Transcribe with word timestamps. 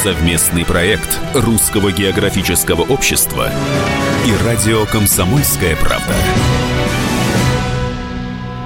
Совместный 0.00 0.64
проект 0.64 1.20
Русского 1.34 1.92
географического 1.92 2.80
общества 2.80 3.52
и 4.26 4.44
радио 4.44 4.84
«Комсомольская 4.86 5.76
правда». 5.76 6.14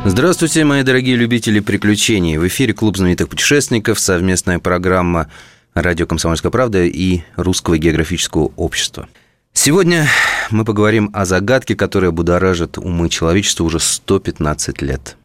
Здравствуйте, 0.07 0.65
мои 0.65 0.83
дорогие 0.83 1.17
любители 1.17 1.61
приключений. 1.61 2.39
В 2.39 2.47
эфире 2.47 2.73
Клуб 2.73 2.97
знаменитых 2.97 3.29
путешественников, 3.29 3.99
совместная 3.99 4.61
программа 4.61 5.29
радио 5.75 6.07
«Комсомольская 6.07 6.51
правда» 6.51 6.85
и 6.85 7.21
Русского 7.35 7.77
географического 7.77 8.53
общества. 8.57 9.07
Сегодня 9.53 10.07
мы 10.51 10.65
поговорим 10.65 11.11
о 11.13 11.27
загадке, 11.27 11.75
которая 11.75 12.13
будоражит 12.13 12.79
умы 12.79 13.11
человечества 13.11 13.65
уже 13.65 13.79
115 13.79 14.81
лет. 14.81 15.17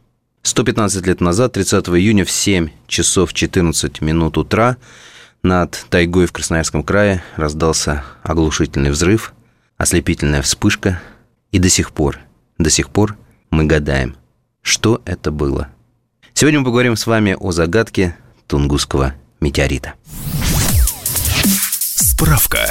115 0.42 1.06
лет 1.06 1.22
назад, 1.22 1.54
30 1.54 1.88
июня 1.90 2.26
в 2.26 2.31
7 2.31 2.70
часов 2.88 3.34
14 3.34 4.02
минут 4.02 4.38
утра, 4.38 4.76
над 5.44 5.86
тайгой 5.90 6.26
в 6.26 6.31
Красноярском 6.31 6.84
крае 6.84 7.23
раздался 7.36 8.04
оглушительный 8.23 8.91
взрыв, 8.91 9.34
ослепительная 9.77 10.41
вспышка, 10.41 11.02
и 11.52 11.59
до 11.59 11.70
сих 11.70 11.91
пор, 11.91 12.20
до 12.58 12.70
сих 12.70 12.90
пор 12.90 13.17
мы 13.50 13.66
гадаем, 13.66 14.16
что 14.62 15.02
это 15.06 15.31
было. 15.31 15.69
Сегодня 16.34 16.59
мы 16.59 16.66
поговорим 16.66 16.95
с 16.95 17.08
вами 17.08 17.36
о 17.39 17.52
загадке 17.52 18.16
Тунгусского 18.47 19.14
метеорита. 19.39 19.94
Справка. 21.95 22.69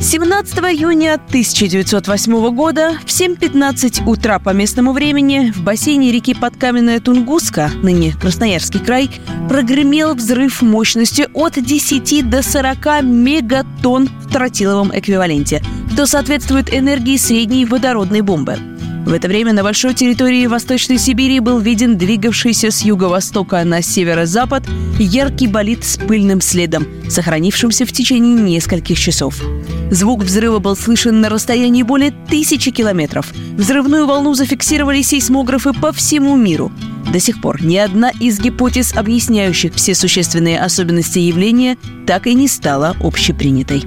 17 0.00 0.58
июня 0.58 1.14
1908 1.14 2.54
года 2.54 2.92
в 3.04 3.08
7.15 3.08 4.08
утра 4.08 4.38
по 4.38 4.50
местному 4.50 4.92
времени 4.92 5.50
в 5.50 5.62
бассейне 5.62 6.12
реки 6.12 6.34
Подкаменная 6.34 7.00
Тунгуска, 7.00 7.70
ныне 7.82 8.12
Красноярский 8.20 8.80
край, 8.80 9.10
прогремел 9.48 10.14
взрыв 10.14 10.62
мощностью 10.62 11.28
от 11.34 11.54
10 11.54 12.28
до 12.28 12.42
40 12.42 13.02
мегатонн 13.02 14.08
в 14.08 14.30
тротиловом 14.30 14.90
эквиваленте, 14.94 15.62
что 15.92 16.06
соответствует 16.06 16.72
энергии 16.72 17.16
средней 17.16 17.64
водородной 17.64 18.20
бомбы– 18.20 18.58
в 19.04 19.12
это 19.12 19.28
время 19.28 19.52
на 19.52 19.62
большой 19.62 19.92
территории 19.92 20.46
Восточной 20.46 20.98
Сибири 20.98 21.38
был 21.40 21.58
виден 21.58 21.98
двигавшийся 21.98 22.70
с 22.70 22.82
юго-востока 22.82 23.62
на 23.64 23.82
северо-запад 23.82 24.64
яркий 24.98 25.46
болид 25.46 25.84
с 25.84 25.98
пыльным 25.98 26.40
следом, 26.40 26.86
сохранившимся 27.10 27.84
в 27.84 27.92
течение 27.92 28.34
нескольких 28.34 28.98
часов. 28.98 29.42
Звук 29.90 30.22
взрыва 30.22 30.58
был 30.58 30.74
слышен 30.74 31.20
на 31.20 31.28
расстоянии 31.28 31.82
более 31.82 32.12
тысячи 32.30 32.70
километров. 32.70 33.32
Взрывную 33.58 34.06
волну 34.06 34.34
зафиксировали 34.34 35.02
сейсмографы 35.02 35.74
по 35.74 35.92
всему 35.92 36.34
миру. 36.36 36.72
До 37.12 37.20
сих 37.20 37.40
пор 37.42 37.62
ни 37.62 37.76
одна 37.76 38.10
из 38.18 38.40
гипотез, 38.40 38.94
объясняющих 38.94 39.74
все 39.74 39.94
существенные 39.94 40.60
особенности 40.60 41.18
явления, 41.18 41.76
так 42.06 42.26
и 42.26 42.34
не 42.34 42.48
стала 42.48 42.96
общепринятой. 43.00 43.84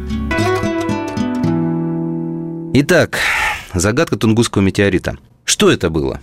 Итак, 2.74 3.20
Загадка 3.80 4.18
Тунгусского 4.18 4.64
метеорита. 4.64 5.18
Что 5.46 5.70
это 5.72 5.90
было? 5.90 6.20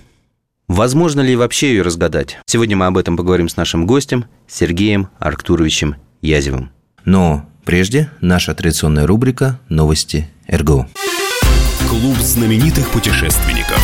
Возможно 0.67 1.21
ли 1.21 1.37
вообще 1.37 1.69
ее 1.69 1.83
разгадать? 1.83 2.39
Сегодня 2.47 2.77
мы 2.77 2.87
об 2.87 2.99
этом 2.99 3.17
поговорим 3.17 3.49
с 3.49 3.57
нашим 3.57 3.87
гостем 3.87 4.25
Сергеем 4.49 5.09
Арктуровичем 5.19 5.97
Язевым. 6.21 6.71
Но 7.05 7.49
прежде 7.65 8.11
наша 8.21 8.55
традиционная 8.55 9.07
рубрика 9.07 9.61
«Новости 9.69 10.29
РГО». 10.49 10.89
Клуб 11.89 12.17
знаменитых 12.19 12.91
путешественников. 12.91 13.81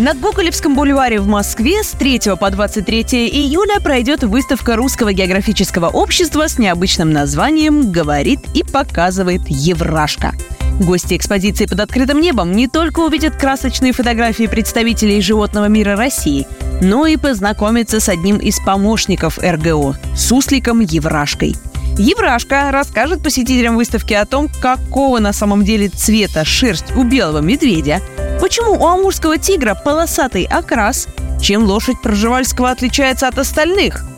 На 0.00 0.14
Гоголевском 0.14 0.74
бульваре 0.74 1.20
в 1.20 1.26
Москве 1.26 1.84
с 1.84 1.90
3 1.90 2.34
по 2.40 2.50
23 2.50 3.02
июля 3.28 3.80
пройдет 3.80 4.22
выставка 4.22 4.74
Русского 4.74 5.12
географического 5.12 5.88
общества 5.88 6.48
с 6.48 6.58
необычным 6.58 7.12
названием 7.12 7.92
«Говорит 7.92 8.40
и 8.54 8.62
показывает 8.64 9.42
Еврашка». 9.46 10.32
Гости 10.80 11.18
экспозиции 11.18 11.66
под 11.66 11.80
открытым 11.80 12.18
небом 12.18 12.52
не 12.52 12.66
только 12.66 13.00
увидят 13.00 13.36
красочные 13.36 13.92
фотографии 13.92 14.46
представителей 14.46 15.20
животного 15.20 15.66
мира 15.66 15.96
России, 15.96 16.46
но 16.80 17.04
и 17.04 17.18
познакомятся 17.18 18.00
с 18.00 18.08
одним 18.08 18.38
из 18.38 18.58
помощников 18.58 19.36
РГО– 19.36 19.96
сусликом 20.16 20.80
Еврашкой. 20.80 21.56
Еврашка 22.00 22.70
расскажет 22.72 23.22
посетителям 23.22 23.76
выставки 23.76 24.14
о 24.14 24.24
том, 24.24 24.48
какого 24.62 25.18
на 25.18 25.34
самом 25.34 25.66
деле 25.66 25.90
цвета 25.90 26.46
шерсть 26.46 26.96
у 26.96 27.04
белого 27.04 27.42
медведя, 27.42 28.00
почему 28.40 28.72
у 28.72 28.86
амурского 28.86 29.36
тигра 29.36 29.74
полосатый 29.74 30.44
окрас, 30.44 31.08
чем 31.42 31.64
лошадь 31.64 32.00
Проживальского 32.00 32.70
отличается 32.70 33.28
от 33.28 33.38
остальных– 33.38 34.02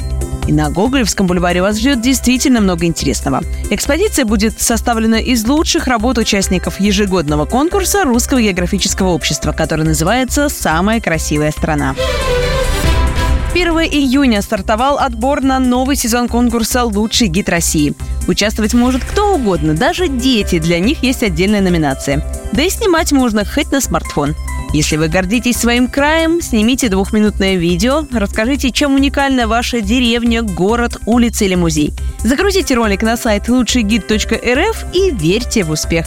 и 0.49 0.53
на 0.53 0.71
Гоголевском 0.71 1.27
бульваре 1.29 1.63
вас 1.63 1.79
ждет 1.79 2.01
действительно 2.01 2.61
много 2.61 2.85
интересного. 2.85 3.43
Экспозиция 3.71 4.25
будет 4.25 4.61
составлена 4.61 5.21
из 5.21 5.47
лучших 5.47 5.87
работ 5.87 6.19
участников 6.19 6.81
ежегодного 6.81 7.45
конкурса 7.45 8.03
Русского 8.03 8.43
географического 8.43 9.11
общества, 9.11 9.53
который 9.53 9.85
называется 9.85 10.49
«Самая 10.49 11.01
красивая 11.01 11.53
страна». 11.53 11.95
1 13.53 13.69
июня 13.81 14.41
стартовал 14.41 14.99
отбор 14.99 15.43
на 15.43 15.59
новый 15.59 15.95
сезон 15.95 16.27
конкурса 16.27 16.85
«Лучший 16.85 17.29
гид 17.29 17.51
России». 17.51 17.93
Участвовать 18.27 18.73
может 18.73 19.05
кто 19.05 19.35
угодно, 19.35 19.75
даже 19.75 20.09
дети, 20.09 20.59
для 20.59 20.79
них 20.79 21.03
есть 21.03 21.23
отдельная 21.23 21.61
номинация. 21.61 22.25
Да 22.53 22.63
и 22.63 22.71
снимать 22.71 23.13
можно 23.13 23.45
хоть 23.45 23.71
на 23.71 23.83
смартфон. 23.83 24.35
Если 24.73 24.97
вы 24.97 25.09
гордитесь 25.09 25.59
своим 25.59 25.87
краем, 25.87 26.41
снимите 26.41 26.89
двухминутное 26.89 27.57
видео, 27.57 28.07
расскажите, 28.11 28.71
чем 28.71 28.95
уникальна 28.95 29.47
ваша 29.47 29.83
деревня, 29.83 30.43
город, 30.43 30.97
улица 31.05 31.45
или 31.45 31.55
музей. 31.55 31.93
Загрузите 32.25 32.75
ролик 32.75 33.03
на 33.03 33.19
сайт 33.19 33.51
лучшийгид.рф 33.51 34.85
и 34.95 35.11
верьте 35.11 35.65
в 35.65 35.71
успех. 35.71 36.07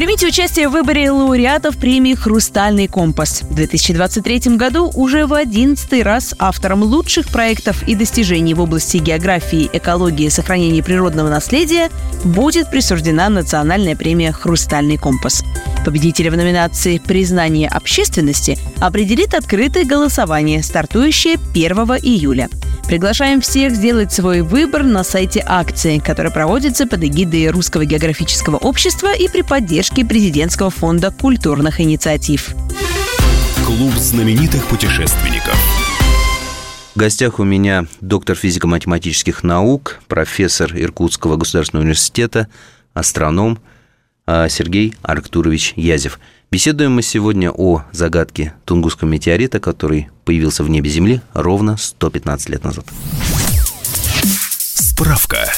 Примите 0.00 0.28
участие 0.28 0.66
в 0.70 0.72
выборе 0.72 1.10
лауреатов 1.10 1.76
премии 1.76 2.14
«Хрустальный 2.14 2.88
компас». 2.88 3.42
В 3.42 3.54
2023 3.54 4.56
году 4.56 4.90
уже 4.94 5.26
в 5.26 5.34
11 5.34 6.02
раз 6.02 6.34
автором 6.38 6.82
лучших 6.82 7.28
проектов 7.28 7.86
и 7.86 7.94
достижений 7.94 8.54
в 8.54 8.62
области 8.62 8.96
географии, 8.96 9.68
экологии 9.70 10.24
и 10.24 10.30
сохранения 10.30 10.82
природного 10.82 11.28
наследия 11.28 11.90
будет 12.24 12.70
присуждена 12.70 13.28
национальная 13.28 13.94
премия 13.94 14.32
«Хрустальный 14.32 14.96
компас». 14.96 15.44
Победителя 15.84 16.30
в 16.30 16.36
номинации 16.38 16.96
«Признание 16.96 17.68
общественности» 17.68 18.56
определит 18.80 19.34
открытое 19.34 19.84
голосование, 19.84 20.62
стартующее 20.62 21.36
1 21.52 21.76
июля. 22.00 22.48
Приглашаем 22.90 23.40
всех 23.40 23.76
сделать 23.76 24.12
свой 24.12 24.40
выбор 24.40 24.82
на 24.82 25.04
сайте 25.04 25.44
акции, 25.46 26.00
которая 26.00 26.32
проводится 26.32 26.88
под 26.88 27.04
эгидой 27.04 27.48
Русского 27.50 27.84
географического 27.84 28.56
общества 28.56 29.14
и 29.14 29.28
при 29.28 29.42
поддержке 29.42 30.04
Президентского 30.04 30.70
фонда 30.70 31.12
культурных 31.12 31.80
инициатив. 31.80 32.52
Клуб 33.64 33.92
знаменитых 33.92 34.66
путешественников. 34.66 35.54
В 36.96 36.98
гостях 36.98 37.38
у 37.38 37.44
меня 37.44 37.86
доктор 38.00 38.34
физико-математических 38.34 39.44
наук, 39.44 40.00
профессор 40.08 40.72
Иркутского 40.74 41.36
государственного 41.36 41.84
университета, 41.84 42.48
астроном 42.92 43.60
а, 44.26 44.48
Сергей 44.48 44.96
Арктурович 45.04 45.74
Язев– 45.76 46.18
Беседуем 46.52 46.96
мы 46.96 47.02
сегодня 47.02 47.52
о 47.52 47.84
загадке 47.92 48.54
Тунгусского 48.64 49.08
метеорита, 49.08 49.60
который 49.60 50.08
появился 50.24 50.64
в 50.64 50.68
небе 50.68 50.90
Земли 50.90 51.20
ровно 51.32 51.76
115 51.76 52.48
лет 52.48 52.64
назад. 52.64 52.86
Справка. 54.74 55.48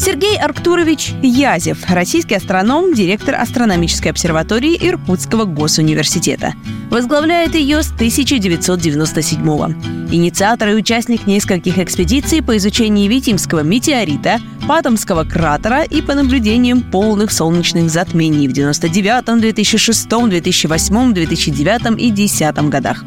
Сергей 0.00 0.38
Арктурович 0.38 1.12
Язев, 1.22 1.78
российский 1.90 2.34
астроном, 2.34 2.94
директор 2.94 3.34
астрономической 3.34 4.10
обсерватории 4.10 4.78
Иркутского 4.80 5.44
госуниверситета. 5.44 6.54
Возглавляет 6.90 7.54
ее 7.54 7.82
с 7.82 7.92
1997 7.92 9.42
-го. 9.42 10.10
Инициатор 10.10 10.70
и 10.70 10.74
участник 10.74 11.26
нескольких 11.26 11.78
экспедиций 11.78 12.42
по 12.42 12.56
изучению 12.56 13.10
Витимского 13.10 13.60
метеорита, 13.60 14.40
Патомского 14.66 15.24
кратера 15.24 15.82
и 15.82 16.00
по 16.00 16.14
наблюдениям 16.14 16.80
полных 16.80 17.30
солнечных 17.30 17.90
затмений 17.90 18.48
в 18.48 18.52
99, 18.52 19.38
2006, 19.38 20.08
2008, 20.28 21.12
2009 21.12 21.80
и 21.98 22.10
2010 22.10 22.68
годах. 22.70 23.04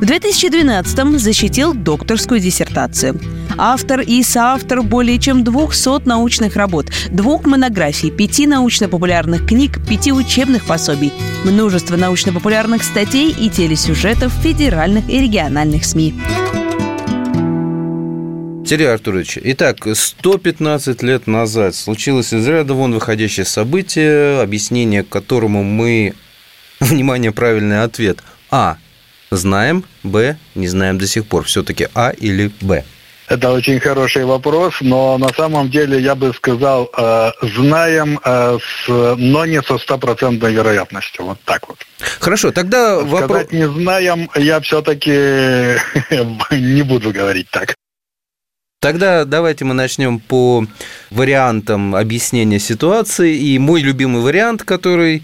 В 0.00 0.02
2012-м 0.02 1.18
защитил 1.18 1.74
докторскую 1.74 2.40
диссертацию. 2.40 3.20
Автор 3.58 4.00
и 4.00 4.22
соавтор 4.22 4.82
более 4.82 5.18
чем 5.18 5.44
200 5.44 6.08
научных 6.08 6.56
работ, 6.56 6.86
двух 7.10 7.44
монографий, 7.44 8.10
пяти 8.10 8.46
научно-популярных 8.46 9.46
книг, 9.46 9.78
пяти 9.86 10.10
учебных 10.10 10.64
пособий, 10.64 11.12
множество 11.44 11.96
научно-популярных 11.96 12.82
статей 12.82 13.30
и 13.30 13.50
телесюжетов 13.50 14.32
федеральных 14.42 15.06
и 15.10 15.20
региональных 15.20 15.84
СМИ. 15.84 16.14
Сергей 18.66 18.90
Артурович, 18.90 19.38
итак, 19.42 19.86
115 19.92 21.02
лет 21.02 21.26
назад 21.26 21.74
случилось 21.74 22.32
из 22.32 22.48
ряда 22.48 22.72
вон 22.72 22.94
выходящее 22.94 23.44
событие, 23.44 24.40
объяснение 24.40 25.04
которому 25.04 25.62
мы... 25.62 26.14
Внимание, 26.80 27.32
правильный 27.32 27.82
ответ. 27.82 28.20
А. 28.50 28.78
Знаем. 29.30 29.84
Б. 30.02 30.36
Не 30.54 30.68
знаем 30.68 30.98
до 30.98 31.06
сих 31.06 31.26
пор. 31.26 31.44
Все-таки 31.44 31.88
А 31.94 32.10
или 32.10 32.50
Б? 32.60 32.84
Это 33.28 33.52
очень 33.52 33.78
хороший 33.78 34.24
вопрос, 34.24 34.74
но 34.80 35.16
на 35.16 35.28
самом 35.28 35.70
деле 35.70 36.00
я 36.00 36.16
бы 36.16 36.34
сказал, 36.34 36.90
э, 36.98 37.30
знаем, 37.42 38.18
э, 38.24 38.58
с, 38.58 38.88
но 38.88 39.46
не 39.46 39.62
со 39.62 39.78
стопроцентной 39.78 40.52
вероятностью. 40.52 41.24
Вот 41.26 41.38
так 41.44 41.68
вот. 41.68 41.78
Хорошо, 42.18 42.50
тогда 42.50 42.96
вопрос... 42.98 43.30
Сказать 43.30 43.52
не 43.52 43.68
знаем, 43.68 44.28
я 44.34 44.60
все-таки 44.60 45.12
не 46.50 46.82
буду 46.82 47.12
говорить 47.12 47.48
так. 47.52 47.76
Тогда 48.80 49.24
давайте 49.24 49.64
мы 49.64 49.74
начнем 49.74 50.18
по 50.18 50.66
вариантам 51.10 51.94
объяснения 51.94 52.58
ситуации. 52.58 53.36
И 53.36 53.58
мой 53.60 53.82
любимый 53.82 54.22
вариант, 54.22 54.64
который 54.64 55.22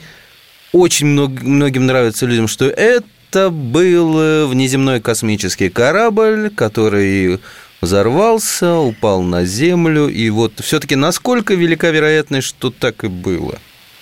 очень 0.72 1.06
многим 1.06 1.86
нравится 1.86 2.26
людям, 2.26 2.46
что 2.46 2.66
это 2.66 3.06
был 3.50 4.48
внеземной 4.48 5.00
космический 5.00 5.70
корабль, 5.70 6.50
который 6.54 7.40
взорвался, 7.80 8.74
упал 8.74 9.22
на 9.22 9.44
Землю. 9.44 10.08
И 10.08 10.30
вот 10.30 10.52
все-таки 10.60 10.96
насколько 10.96 11.54
велика 11.54 11.90
вероятность, 11.90 12.48
что 12.48 12.70
так 12.70 13.04
и 13.04 13.08
было? 13.08 13.58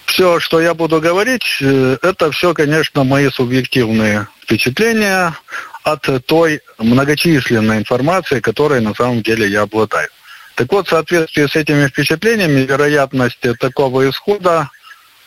Все, 0.06 0.38
что 0.38 0.60
я 0.60 0.74
буду 0.74 1.00
говорить, 1.00 1.58
э, 1.60 1.96
это 2.02 2.30
все, 2.30 2.54
конечно, 2.54 3.04
мои 3.04 3.30
субъективные 3.30 4.28
впечатления 4.42 5.34
от 5.82 6.08
той 6.26 6.60
многочисленной 6.78 7.78
информации, 7.78 8.40
которой 8.40 8.80
на 8.80 8.94
самом 8.94 9.22
деле 9.22 9.48
я 9.48 9.62
обладаю. 9.62 10.08
Так 10.54 10.70
вот, 10.72 10.86
в 10.86 10.90
соответствии 10.90 11.46
с 11.46 11.56
этими 11.56 11.88
впечатлениями, 11.88 12.60
вероятность 12.60 13.40
такого 13.58 14.08
исхода 14.08 14.70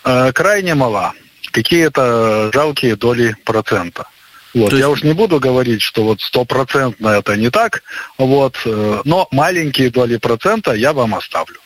э, 0.03 0.31
крайне 0.31 0.73
мала. 0.73 1.13
Какие-то 1.57 2.51
жалкие 2.53 2.95
доли 2.95 3.35
процента. 3.43 4.05
Вот. 4.53 4.73
есть... 4.73 4.79
Я 4.79 4.89
уж 4.89 5.01
не 5.01 5.13
буду 5.13 5.39
говорить, 5.39 5.81
что 5.81 6.03
вот 6.03 6.21
стопроцентно 6.21 7.07
это 7.07 7.35
не 7.35 7.49
так, 7.49 7.81
вот, 8.19 8.57
э, 8.63 9.01
но 9.05 9.27
маленькие 9.31 9.89
доли 9.89 10.17
процента 10.17 10.73
я 10.73 10.93
вам 10.93 11.15
оставлю. 11.15 11.57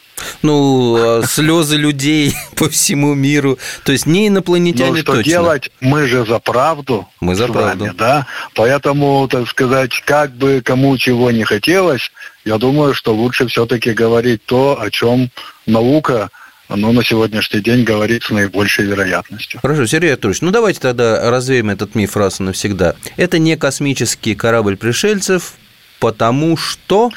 Ну, 0.43 0.95
а 0.95 1.23
слезы 1.23 1.75
людей 1.75 2.33
по 2.55 2.69
всему 2.69 3.15
миру. 3.15 3.59
То 3.83 3.91
есть 3.91 4.05
не 4.05 4.29
инопланетяне 4.29 4.91
ну, 4.91 4.97
что 4.99 5.15
точно. 5.15 5.29
делать? 5.29 5.71
Мы 5.81 6.07
же 6.07 6.25
за 6.25 6.39
правду. 6.39 7.05
Мы 7.19 7.35
за 7.35 7.47
правду. 7.47 7.83
Вами, 7.83 7.93
да? 7.93 8.27
Поэтому, 8.55 9.27
так 9.27 9.49
сказать, 9.49 9.91
как 10.05 10.31
бы 10.31 10.61
кому 10.63 10.97
чего 10.97 11.31
не 11.31 11.43
хотелось, 11.43 12.13
я 12.45 12.57
думаю, 12.57 12.93
что 12.93 13.13
лучше 13.13 13.47
все-таки 13.47 13.91
говорить 13.91 14.45
то, 14.45 14.79
о 14.79 14.89
чем 14.89 15.31
наука 15.65 16.29
но 16.75 16.91
на 16.91 17.03
сегодняшний 17.03 17.61
день 17.61 17.83
говорит 17.83 18.23
с 18.23 18.29
наибольшей 18.29 18.85
вероятностью. 18.85 19.59
Хорошо, 19.61 19.85
Сергей 19.85 20.13
Анатольевич, 20.13 20.41
ну 20.41 20.51
давайте 20.51 20.79
тогда 20.79 21.29
развеем 21.29 21.69
этот 21.69 21.95
миф 21.95 22.15
раз 22.15 22.39
и 22.39 22.43
навсегда. 22.43 22.95
Это 23.17 23.39
не 23.39 23.57
космический 23.57 24.35
корабль 24.35 24.77
пришельцев, 24.77 25.53
потому 25.99 26.57
что... 26.57 27.11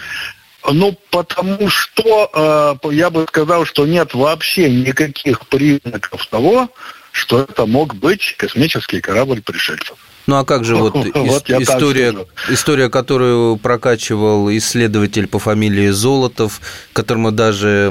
Ну, 0.70 0.98
потому 1.10 1.68
что 1.68 2.78
э, 2.82 2.94
я 2.94 3.10
бы 3.10 3.26
сказал, 3.28 3.66
что 3.66 3.86
нет 3.86 4.14
вообще 4.14 4.70
никаких 4.70 5.46
признаков 5.46 6.26
того, 6.26 6.70
что 7.12 7.42
это 7.42 7.66
мог 7.66 7.94
быть 7.94 8.34
космический 8.38 9.00
корабль 9.00 9.42
пришельцев. 9.42 9.96
Ну 10.26 10.36
а 10.36 10.44
как 10.44 10.64
же 10.64 10.76
вот, 10.76 10.94
вот 11.14 11.50
история, 11.50 12.14
история, 12.48 12.88
которую 12.88 13.56
прокачивал 13.56 14.50
исследователь 14.50 15.26
по 15.26 15.38
фамилии 15.38 15.88
Золотов, 15.88 16.60
которому 16.92 17.30
даже 17.30 17.90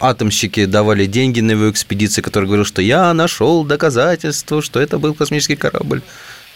атомщики 0.00 0.64
давали 0.66 1.06
деньги 1.06 1.40
на 1.40 1.52
его 1.52 1.70
экспедиции, 1.70 2.22
который 2.22 2.44
говорил, 2.44 2.64
что 2.64 2.80
я 2.82 3.12
нашел 3.12 3.64
доказательство, 3.64 4.62
что 4.62 4.80
это 4.80 4.98
был 4.98 5.14
космический 5.14 5.56
корабль. 5.56 6.02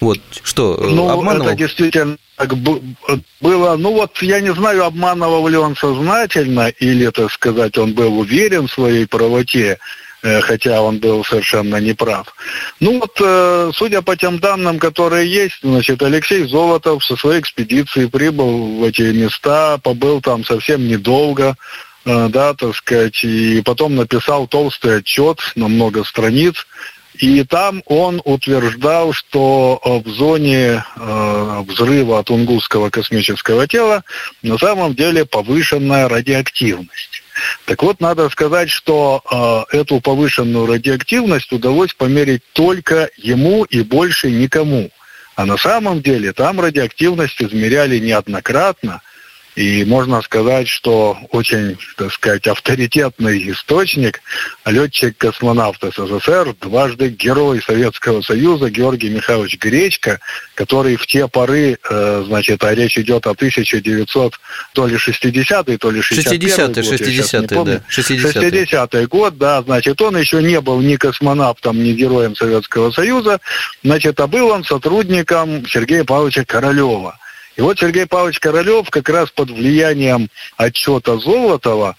Вот 0.00 0.18
что, 0.42 0.76
э, 0.80 0.88
ну, 0.88 1.08
обманывал? 1.08 1.46
это 1.46 1.56
действительно 1.56 2.16
так 2.36 2.56
было. 2.56 3.76
Ну 3.76 3.92
вот 3.92 4.20
я 4.20 4.40
не 4.40 4.52
знаю, 4.52 4.84
обманывал 4.84 5.46
ли 5.46 5.56
он 5.56 5.76
сознательно 5.76 6.68
или, 6.70 7.08
так 7.10 7.30
сказать, 7.30 7.78
он 7.78 7.94
был 7.94 8.18
уверен 8.18 8.66
в 8.66 8.72
своей 8.72 9.06
правоте, 9.06 9.78
хотя 10.22 10.82
он 10.82 10.98
был 10.98 11.24
совершенно 11.24 11.76
неправ. 11.76 12.34
Ну 12.80 13.00
вот, 13.00 13.16
э, 13.20 13.70
судя 13.74 14.02
по 14.02 14.16
тем 14.16 14.38
данным, 14.38 14.78
которые 14.78 15.32
есть, 15.32 15.58
значит, 15.62 16.02
Алексей 16.02 16.44
Золотов 16.44 17.04
со 17.04 17.16
своей 17.16 17.40
экспедицией 17.40 18.08
прибыл 18.08 18.78
в 18.78 18.84
эти 18.84 19.02
места, 19.02 19.78
побыл 19.78 20.20
там 20.20 20.44
совсем 20.44 20.86
недолго, 20.86 21.56
да, 22.04 22.54
так 22.54 22.74
сказать, 22.74 23.22
и 23.22 23.62
потом 23.64 23.94
написал 23.94 24.48
толстый 24.48 24.98
отчет 24.98 25.38
на 25.54 25.68
много 25.68 26.02
страниц, 26.02 26.66
и 27.14 27.44
там 27.44 27.82
он 27.86 28.22
утверждал, 28.24 29.12
что 29.12 29.80
э, 29.84 30.08
в 30.08 30.10
зоне 30.12 30.84
э, 30.96 31.62
взрыва 31.68 32.24
Тунгусского 32.24 32.90
космического 32.90 33.68
тела 33.68 34.02
на 34.42 34.56
самом 34.58 34.94
деле 34.94 35.26
повышенная 35.26 36.08
радиоактивность. 36.08 37.21
Так 37.64 37.82
вот, 37.82 38.00
надо 38.00 38.28
сказать, 38.30 38.70
что 38.70 39.66
э, 39.70 39.78
эту 39.78 40.00
повышенную 40.00 40.66
радиоактивность 40.66 41.52
удалось 41.52 41.94
померить 41.94 42.42
только 42.52 43.10
ему 43.16 43.64
и 43.64 43.82
больше 43.82 44.30
никому. 44.30 44.90
А 45.34 45.46
на 45.46 45.56
самом 45.56 46.02
деле 46.02 46.32
там 46.32 46.60
радиоактивность 46.60 47.40
измеряли 47.42 47.98
неоднократно– 47.98 49.02
и 49.54 49.84
можно 49.84 50.22
сказать, 50.22 50.66
что 50.66 51.18
очень, 51.30 51.76
так 51.96 52.10
сказать, 52.12 52.46
авторитетный 52.46 53.50
источник, 53.50 54.22
летчик-космонавт 54.64 55.82
СССР, 55.82 56.54
дважды 56.60 57.08
герой 57.08 57.62
Советского 57.62 58.22
Союза 58.22 58.70
Георгий 58.70 59.10
Михайлович 59.10 59.58
Гречко, 59.58 60.20
который 60.54 60.96
в 60.96 61.06
те 61.06 61.28
поры, 61.28 61.78
э, 61.90 62.24
значит, 62.26 62.64
а 62.64 62.74
речь 62.74 62.96
идет 62.96 63.26
о 63.26 63.30
1900, 63.30 64.40
то 64.72 64.86
ли 64.86 64.96
60-й, 64.96 65.76
то 65.76 65.90
ли 65.90 66.00
61-й 66.00 66.82
60 66.82 66.84
60 66.84 67.46
да. 67.46 67.56
60-й. 67.90 68.66
60 68.66 69.08
год, 69.08 69.36
да, 69.36 69.62
значит, 69.62 70.00
он 70.00 70.16
еще 70.16 70.42
не 70.42 70.60
был 70.62 70.80
ни 70.80 70.96
космонавтом, 70.96 71.82
ни 71.82 71.92
героем 71.92 72.34
Советского 72.36 72.90
Союза, 72.90 73.38
значит, 73.84 74.18
а 74.18 74.26
был 74.26 74.48
он 74.48 74.64
сотрудником 74.64 75.66
Сергея 75.66 76.04
Павловича 76.04 76.44
Королева. 76.46 77.18
И 77.56 77.60
вот 77.60 77.78
Сергей 77.78 78.06
Павлович 78.06 78.40
Королев 78.40 78.90
как 78.90 79.08
раз 79.08 79.30
под 79.30 79.50
влиянием 79.50 80.28
отчета 80.56 81.18
Золотова 81.18 81.96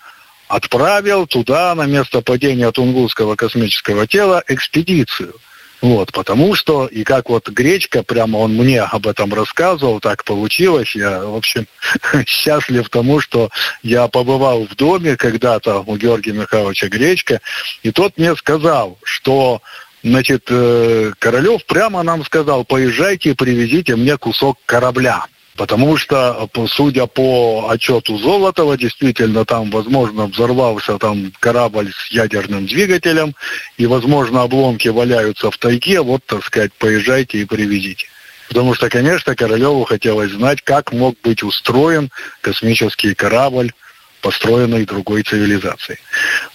отправил 0.48 1.28
туда, 1.28 1.74
на 1.76 1.86
место 1.86 2.22
падения 2.22 2.72
Тунгусского 2.72 3.36
космического 3.36 4.08
тела, 4.08 4.44
экспедицию. 4.48 5.36
Вот, 5.82 6.14
потому 6.14 6.56
что, 6.56 6.86
и 6.86 7.04
как 7.04 7.30
вот 7.30 7.50
Гречка, 7.50 8.04
прямо 8.04 8.38
он 8.38 8.54
мне 8.54 8.82
об 8.82 9.06
этом 9.06 9.34
рассказывал, 9.34 10.00
так 10.00 10.24
получилось. 10.24 10.96
Я, 10.96 11.26
в 11.26 11.36
общем, 11.36 11.68
счастлив 12.26 12.88
тому, 12.88 13.20
что 13.20 13.50
я 13.82 14.08
побывал 14.08 14.66
в 14.66 14.76
доме 14.76 15.18
когда-то 15.18 15.84
у 15.86 15.98
Георгия 15.98 16.32
Михайловича 16.32 16.88
Гречка, 16.88 17.42
и 17.82 17.92
тот 17.92 18.18
мне 18.18 18.36
сказал, 18.36 18.98
что 19.04 19.62
Значит, 20.06 20.48
э, 20.50 21.14
Королев 21.18 21.66
прямо 21.66 22.04
нам 22.04 22.26
сказал, 22.26 22.66
поезжайте 22.66 23.30
и 23.30 23.34
привезите 23.36 23.96
мне 23.96 24.18
кусок 24.18 24.58
корабля. 24.66 25.28
Потому 25.56 25.98
что, 25.98 26.50
судя 26.68 27.06
по 27.06 27.68
отчету 27.70 28.18
Золотова, 28.18 28.76
действительно 28.76 29.46
там, 29.46 29.70
возможно, 29.70 30.26
взорвался 30.26 30.98
там 30.98 31.32
корабль 31.40 31.94
с 31.94 32.12
ядерным 32.12 32.66
двигателем, 32.66 33.36
и, 33.78 33.86
возможно, 33.86 34.42
обломки 34.42 34.88
валяются 34.88 35.52
в 35.52 35.58
тайге, 35.58 36.02
вот, 36.02 36.26
так 36.26 36.44
сказать, 36.44 36.74
поезжайте 36.74 37.38
и 37.38 37.46
привезите. 37.46 38.08
Потому 38.48 38.74
что, 38.74 38.90
конечно, 38.90 39.36
Королеву 39.36 39.84
хотелось 39.84 40.32
знать, 40.32 40.62
как 40.64 40.92
мог 40.92 41.16
быть 41.22 41.44
устроен 41.44 42.10
космический 42.42 43.14
корабль 43.14 43.74
построенной 44.24 44.86
другой 44.86 45.22
цивилизацией. 45.22 46.00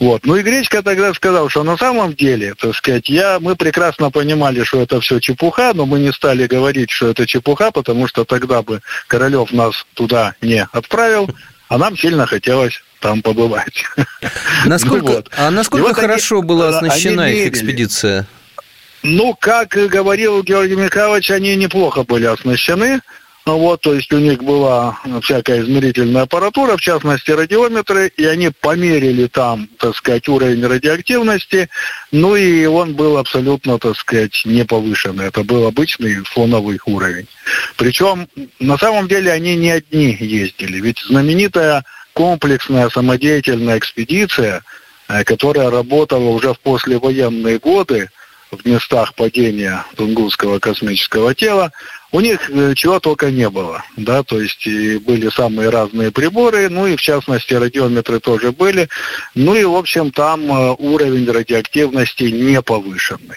Вот. 0.00 0.24
Ну 0.26 0.36
и 0.36 0.42
Гречка 0.42 0.82
тогда 0.82 1.12
сказал, 1.14 1.48
что 1.50 1.62
на 1.62 1.76
самом 1.76 2.14
деле, 2.14 2.54
так 2.54 2.74
сказать, 2.74 3.08
я, 3.08 3.38
мы 3.38 3.54
прекрасно 3.54 4.10
понимали, 4.10 4.64
что 4.64 4.80
это 4.80 5.00
все 5.00 5.20
чепуха, 5.20 5.72
но 5.74 5.86
мы 5.86 6.00
не 6.00 6.12
стали 6.12 6.46
говорить, 6.46 6.90
что 6.90 7.10
это 7.10 7.26
чепуха, 7.26 7.70
потому 7.70 8.08
что 8.08 8.24
тогда 8.24 8.62
бы 8.62 8.80
Королев 9.06 9.52
нас 9.52 9.86
туда 9.94 10.34
не 10.40 10.66
отправил, 10.72 11.30
а 11.68 11.76
нам 11.76 11.96
сильно 11.96 12.26
хотелось 12.26 12.82
там 13.00 13.20
побывать. 13.22 13.84
Насколько, 14.64 15.06
ну, 15.06 15.12
вот. 15.12 15.30
А 15.36 15.50
насколько 15.50 15.88
вот 15.88 15.96
хорошо 15.96 16.38
они, 16.38 16.46
была 16.46 16.68
оснащена 16.70 17.30
их 17.30 17.48
экспедиция? 17.48 18.26
Ну, 19.02 19.36
как 19.38 19.68
говорил 19.68 20.42
Георгий 20.42 20.74
Михайлович, 20.74 21.30
они 21.30 21.54
неплохо 21.54 22.02
были 22.02 22.24
оснащены. 22.24 23.00
Ну 23.46 23.56
вот, 23.56 23.80
то 23.80 23.94
есть 23.94 24.12
у 24.12 24.18
них 24.18 24.42
была 24.42 24.98
всякая 25.22 25.62
измерительная 25.62 26.22
аппаратура, 26.22 26.76
в 26.76 26.82
частности 26.82 27.30
радиометры, 27.30 28.08
и 28.08 28.24
они 28.26 28.50
померили 28.50 29.26
там, 29.26 29.70
так 29.78 29.96
сказать, 29.96 30.28
уровень 30.28 30.66
радиоактивности, 30.66 31.70
ну 32.12 32.36
и 32.36 32.66
он 32.66 32.94
был 32.94 33.16
абсолютно, 33.16 33.78
так 33.78 33.96
сказать, 33.96 34.42
не 34.44 34.64
повышенный. 34.66 35.28
Это 35.28 35.44
был 35.44 35.66
обычный 35.66 36.16
фоновый 36.24 36.78
уровень. 36.84 37.26
Причем, 37.76 38.28
на 38.60 38.76
самом 38.76 39.08
деле, 39.08 39.32
они 39.32 39.56
не 39.56 39.70
одни 39.70 40.14
ездили, 40.20 40.78
ведь 40.80 40.98
знаменитая 40.98 41.84
комплексная 42.12 42.90
самодеятельная 42.90 43.78
экспедиция, 43.78 44.62
э, 45.08 45.24
которая 45.24 45.70
работала 45.70 46.28
уже 46.30 46.52
в 46.52 46.60
послевоенные 46.60 47.58
годы, 47.58 48.10
в 48.50 48.66
местах 48.66 49.14
падения 49.14 49.84
Тунгусского 49.96 50.58
космического 50.58 51.34
тела, 51.34 51.72
у 52.10 52.20
них 52.20 52.50
э, 52.50 52.74
чего 52.74 53.00
только 53.00 53.30
не 53.30 53.48
было, 53.50 53.84
да, 53.96 54.22
то 54.22 54.40
есть 54.40 54.66
и 54.66 54.98
были 54.98 55.28
самые 55.28 55.68
разные 55.68 56.10
приборы, 56.10 56.68
ну 56.70 56.86
и 56.86 56.96
в 56.96 57.02
частности 57.02 57.52
радиометры 57.52 58.20
тоже 58.20 58.52
были, 58.52 58.88
ну 59.34 59.54
и 59.54 59.64
в 59.64 59.74
общем 59.74 60.10
там 60.10 60.50
э, 60.50 60.76
уровень 60.78 61.30
радиоактивности 61.30 62.24
не 62.24 62.62
повышенный. 62.62 63.36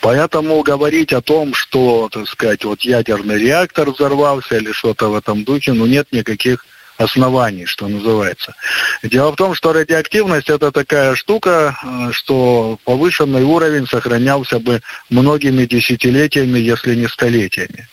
Поэтому 0.00 0.60
говорить 0.62 1.12
о 1.12 1.22
том, 1.22 1.54
что, 1.54 2.08
так 2.10 2.28
сказать, 2.28 2.64
вот 2.64 2.80
ядерный 2.80 3.38
реактор 3.38 3.92
взорвался 3.92 4.56
или 4.56 4.72
что-то 4.72 5.08
в 5.08 5.14
этом 5.14 5.44
духе, 5.44 5.72
ну 5.74 5.86
нет 5.86 6.08
никаких 6.10 6.66
оснований, 7.02 7.66
что 7.66 7.88
называется. 7.88 8.54
Дело 9.02 9.32
в 9.32 9.36
том, 9.36 9.54
что 9.54 9.72
радиоактивность 9.72 10.48
это 10.50 10.72
такая 10.72 11.14
штука, 11.14 11.76
э, 11.82 12.12
что 12.12 12.78
повышенный 12.84 13.42
уровень 13.42 13.86
сохранялся 13.86 14.58
бы 14.58 14.82
многими 15.10 15.66
десятилетиями, 15.66 16.58
если 16.58 16.94
не 16.94 17.08
столетиями. 17.08 17.88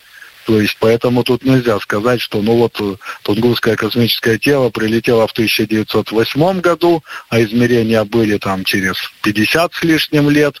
То 0.46 0.60
есть 0.60 0.76
поэтому 0.80 1.22
тут 1.22 1.44
нельзя 1.44 1.78
сказать, 1.80 2.20
что 2.20 2.42
ну 2.42 2.56
вот 2.56 2.80
э, 2.80 2.96
Тунгусское 3.22 3.76
космическое 3.76 4.38
тело 4.38 4.70
прилетело 4.70 5.26
в 5.26 5.32
1908 5.32 6.60
году, 6.60 7.04
а 7.28 7.40
измерения 7.42 8.02
были 8.04 8.38
там 8.38 8.64
через 8.64 8.96
50 9.22 9.74
с 9.74 9.82
лишним 9.84 10.30
лет. 10.30 10.60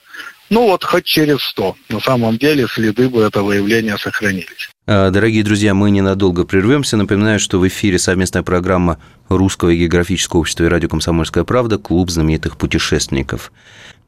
Ну 0.50 0.66
вот 0.66 0.84
хоть 0.84 1.04
через 1.04 1.42
100. 1.42 1.76
На 1.88 2.00
самом 2.00 2.36
деле 2.36 2.66
следы 2.68 3.08
бы 3.08 3.22
этого 3.22 3.52
явления 3.52 3.96
сохранились. 3.98 4.70
А, 4.92 5.12
дорогие 5.12 5.44
друзья, 5.44 5.72
мы 5.72 5.92
ненадолго 5.92 6.44
прервемся. 6.44 6.96
Напоминаю, 6.96 7.38
что 7.38 7.60
в 7.60 7.68
эфире 7.68 7.96
совместная 7.96 8.42
программа 8.42 8.98
Русского 9.28 9.72
географического 9.72 10.40
общества 10.40 10.64
и 10.64 10.66
радио 10.66 10.88
«Комсомольская 10.88 11.44
правда» 11.44 11.78
«Клуб 11.78 12.10
знаменитых 12.10 12.56
путешественников». 12.56 13.52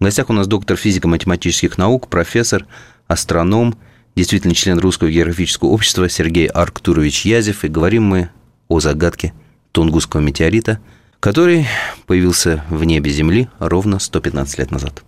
В 0.00 0.02
гостях 0.02 0.28
у 0.28 0.32
нас 0.32 0.48
доктор 0.48 0.76
физико-математических 0.76 1.78
наук, 1.78 2.08
профессор, 2.08 2.66
астроном, 3.06 3.76
действительно 4.16 4.56
член 4.56 4.80
Русского 4.80 5.08
географического 5.08 5.68
общества 5.68 6.08
Сергей 6.08 6.48
Арктурович 6.48 7.26
Язев. 7.26 7.62
И 7.62 7.68
говорим 7.68 8.02
мы 8.02 8.30
о 8.66 8.80
загадке 8.80 9.34
Тунгусского 9.70 10.20
метеорита, 10.20 10.80
который 11.20 11.68
появился 12.06 12.64
в 12.70 12.82
небе 12.82 13.12
Земли 13.12 13.48
ровно 13.60 14.00
115 14.00 14.58
лет 14.58 14.72
назад. 14.72 15.04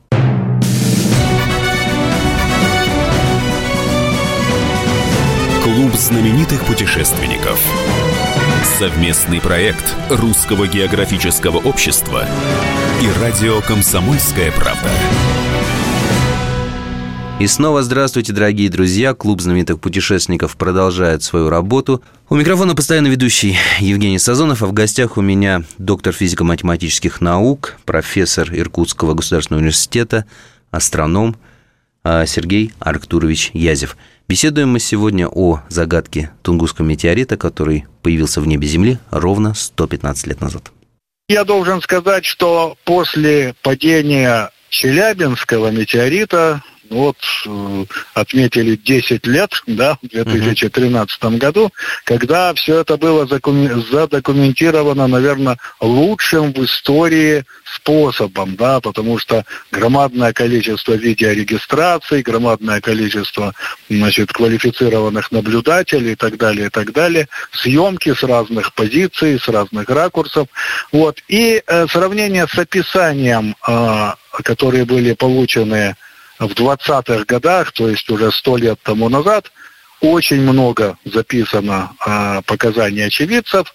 Клуб 5.64 5.94
знаменитых 5.94 6.66
путешественников. 6.66 7.58
Совместный 8.78 9.40
проект 9.40 9.96
Русского 10.10 10.68
географического 10.68 11.56
общества 11.56 12.28
и 13.00 13.08
радио 13.18 13.62
«Комсомольская 13.62 14.52
правда». 14.52 14.90
И 17.40 17.46
снова 17.46 17.82
здравствуйте, 17.82 18.34
дорогие 18.34 18.68
друзья. 18.68 19.14
Клуб 19.14 19.40
знаменитых 19.40 19.80
путешественников 19.80 20.58
продолжает 20.58 21.22
свою 21.22 21.48
работу. 21.48 22.02
У 22.28 22.34
микрофона 22.34 22.74
постоянно 22.74 23.06
ведущий 23.06 23.56
Евгений 23.80 24.18
Сазонов, 24.18 24.62
а 24.62 24.66
в 24.66 24.74
гостях 24.74 25.16
у 25.16 25.22
меня 25.22 25.62
доктор 25.78 26.12
физико-математических 26.12 27.22
наук, 27.22 27.76
профессор 27.86 28.50
Иркутского 28.54 29.14
государственного 29.14 29.62
университета, 29.62 30.26
астроном 30.70 31.36
а, 32.02 32.26
Сергей 32.26 32.74
Арктурович 32.80 33.50
Язев– 33.54 33.96
Беседуем 34.26 34.70
мы 34.70 34.80
сегодня 34.80 35.28
о 35.28 35.60
загадке 35.68 36.30
Тунгусского 36.42 36.86
метеорита, 36.86 37.36
который 37.36 37.84
появился 38.00 38.40
в 38.40 38.46
небе 38.46 38.66
Земли 38.66 38.98
ровно 39.10 39.52
115 39.52 40.26
лет 40.28 40.40
назад. 40.40 40.72
Я 41.28 41.44
должен 41.44 41.82
сказать, 41.82 42.24
что 42.24 42.78
после 42.84 43.54
падения 43.62 44.50
Челябинского 44.70 45.70
метеорита 45.70 46.62
вот 46.90 47.16
э, 47.46 47.84
отметили 48.14 48.76
10 48.76 49.26
лет, 49.26 49.50
да, 49.66 49.98
в 50.02 50.08
2013 50.08 51.20
uh-huh. 51.20 51.38
году, 51.38 51.72
когда 52.04 52.52
все 52.54 52.80
это 52.80 52.96
было 52.96 53.26
задокументировано, 53.26 55.06
наверное, 55.06 55.58
лучшим 55.80 56.52
в 56.52 56.64
истории 56.64 57.44
способом, 57.74 58.56
да, 58.56 58.80
потому 58.80 59.18
что 59.18 59.44
громадное 59.72 60.32
количество 60.32 60.92
видеорегистраций, 60.92 62.22
громадное 62.22 62.80
количество, 62.80 63.54
значит, 63.88 64.32
квалифицированных 64.32 65.32
наблюдателей 65.32 66.12
и 66.12 66.16
так 66.16 66.36
далее, 66.36 66.66
и 66.66 66.70
так 66.70 66.92
далее, 66.92 67.28
съемки 67.52 68.14
с 68.14 68.22
разных 68.22 68.74
позиций, 68.74 69.40
с 69.40 69.48
разных 69.48 69.88
ракурсов, 69.88 70.48
вот, 70.92 71.18
и 71.28 71.62
э, 71.66 71.86
сравнение 71.88 72.46
с 72.46 72.58
описанием, 72.58 73.56
э, 73.66 74.12
которые 74.42 74.84
были 74.84 75.14
получены 75.14 75.96
в 76.38 76.52
20-х 76.52 77.24
годах, 77.24 77.72
то 77.72 77.88
есть 77.88 78.08
уже 78.10 78.32
сто 78.32 78.56
лет 78.56 78.78
тому 78.82 79.08
назад, 79.08 79.50
очень 80.00 80.40
много 80.42 80.98
записано 81.04 81.92
э, 82.06 82.42
показаний 82.46 83.06
очевидцев, 83.06 83.72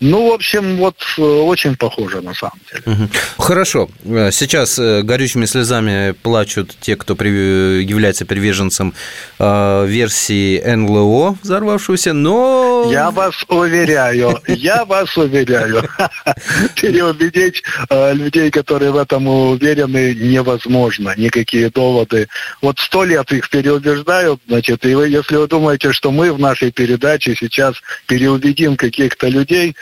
ну, 0.00 0.30
в 0.30 0.34
общем, 0.34 0.76
вот 0.76 0.96
э, 1.16 1.22
очень 1.22 1.74
похоже 1.74 2.20
на 2.20 2.34
самом 2.34 2.60
деле. 2.70 3.08
Хорошо. 3.38 3.88
Э, 4.04 4.30
сейчас 4.30 4.78
э, 4.78 5.02
горючими 5.02 5.46
слезами 5.46 6.12
плачут 6.12 6.76
те, 6.80 6.96
кто 6.96 7.14
является 7.14 8.26
приверженцем 8.26 8.94
версии 9.38 10.60
НЛО 10.60 11.38
взорвавшегося, 11.42 12.12
но... 12.12 12.88
Я 12.92 13.10
вас 13.10 13.34
уверяю, 13.48 14.40
я 14.46 14.84
вас 14.84 15.16
уверяю, 15.16 15.82
переубедить 16.80 17.62
людей, 17.90 18.50
которые 18.50 18.92
в 18.92 18.96
этом 18.96 19.26
уверены, 19.26 20.14
невозможно. 20.14 21.14
Никакие 21.16 21.70
доводы. 21.70 22.28
Вот 22.62 22.78
сто 22.78 23.04
лет 23.04 23.32
их 23.32 23.48
переубеждают, 23.50 24.40
значит, 24.46 24.84
и 24.86 24.94
вы, 24.94 25.08
если 25.08 25.36
вы 25.36 25.48
думаете, 25.48 25.92
что 25.92 26.10
мы 26.10 26.32
в 26.32 26.38
нашей 26.38 26.70
передаче 26.70 27.34
сейчас 27.34 27.76
переубедим 28.06 28.76
каких-то 28.76 29.28
людей, 29.28 29.74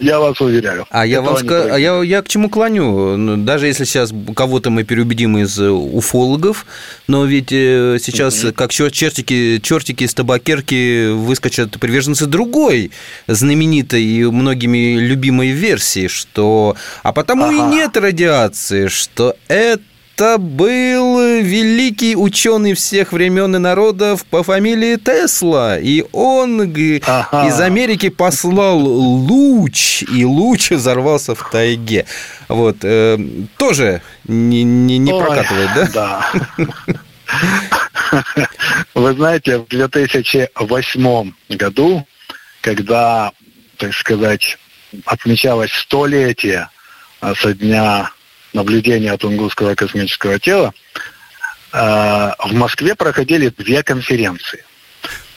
Я 0.00 0.20
вас 0.20 0.40
уверяю. 0.40 0.86
А 0.90 1.06
я 1.06 1.22
вам 1.22 1.36
а 1.50 1.78
я, 1.78 2.02
я 2.02 2.22
к 2.22 2.28
чему 2.28 2.48
клоню? 2.48 3.16
Ну, 3.16 3.36
даже 3.36 3.66
если 3.66 3.84
сейчас 3.84 4.12
кого-то 4.34 4.70
мы 4.70 4.84
переубедим 4.84 5.38
из 5.38 5.58
э, 5.58 5.68
уфологов, 5.68 6.66
но 7.06 7.24
ведь 7.24 7.52
э, 7.52 7.98
сейчас, 8.00 8.44
как 8.56 8.72
чертики, 8.72 9.60
чертики 9.62 10.04
из 10.04 10.14
табакерки 10.14 11.10
выскочат 11.12 11.78
приверженцы 11.78 12.26
другой 12.26 12.90
знаменитой 13.26 14.02
и 14.02 14.24
многими 14.24 14.98
любимой 14.98 15.50
версии, 15.50 16.08
что... 16.08 16.76
А 17.02 17.12
потому 17.12 17.44
ага. 17.44 17.54
и 17.54 17.74
нет 17.74 17.96
радиации, 17.96 18.88
что 18.88 19.36
это 19.48 19.82
это 20.14 20.38
был 20.38 21.40
великий 21.40 22.14
ученый 22.14 22.74
всех 22.74 23.12
времен 23.12 23.56
и 23.56 23.58
народов 23.58 24.24
по 24.26 24.44
фамилии 24.44 24.96
Тесла. 24.96 25.78
И 25.78 26.04
он 26.12 26.60
ага. 26.60 27.48
из 27.48 27.60
Америки 27.60 28.10
послал 28.10 28.78
луч, 28.78 30.02
и 30.02 30.24
луч 30.24 30.70
взорвался 30.70 31.34
в 31.34 31.50
тайге. 31.50 32.06
Вот. 32.48 32.76
Э, 32.82 33.18
тоже 33.56 34.02
не, 34.28 34.62
не, 34.62 34.98
не 34.98 35.12
Ой, 35.12 35.24
прокатывает, 35.24 35.70
да? 35.74 35.88
Да. 35.92 36.26
Вы 38.94 39.14
знаете, 39.14 39.58
в 39.58 39.66
2008 39.66 41.32
году, 41.50 42.06
когда, 42.60 43.32
так 43.78 43.92
сказать, 43.92 44.58
отмечалось 45.06 45.72
столетие 45.72 46.68
со 47.20 47.52
дня 47.52 48.13
наблюдения 48.54 49.16
Тунгусского 49.16 49.74
космического 49.74 50.38
тела, 50.38 50.72
э, 51.72 51.78
в 51.78 52.52
Москве 52.52 52.94
проходили 52.94 53.48
две 53.50 53.82
конференции. 53.82 54.64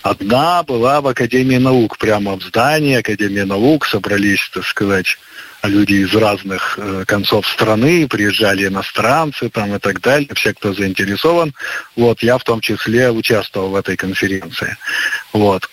Одна 0.04 0.64
была 0.64 1.02
в 1.02 1.08
Академии 1.08 1.58
наук, 1.58 1.98
прямо 1.98 2.38
в 2.38 2.44
здании 2.44 3.00
Академии 3.00 3.42
наук 3.42 3.86
собрались, 3.86 4.50
так 4.54 4.66
сказать, 4.66 5.18
люди 5.64 5.96
из 5.96 6.14
разных 6.16 6.78
э, 6.78 7.04
концов 7.06 7.48
страны, 7.48 8.08
приезжали 8.08 8.68
иностранцы 8.68 9.50
там 9.50 9.76
и 9.76 9.80
так 9.80 10.00
далее, 10.00 10.30
все, 10.36 10.54
кто 10.54 10.74
заинтересован. 10.74 11.54
Вот, 11.96 12.22
я 12.22 12.38
в 12.38 12.44
том 12.44 12.62
числе 12.62 13.12
участвовал 13.12 13.70
в 13.70 13.76
этой 13.76 13.98
конференции. 13.98 14.78
Вот. 15.34 15.70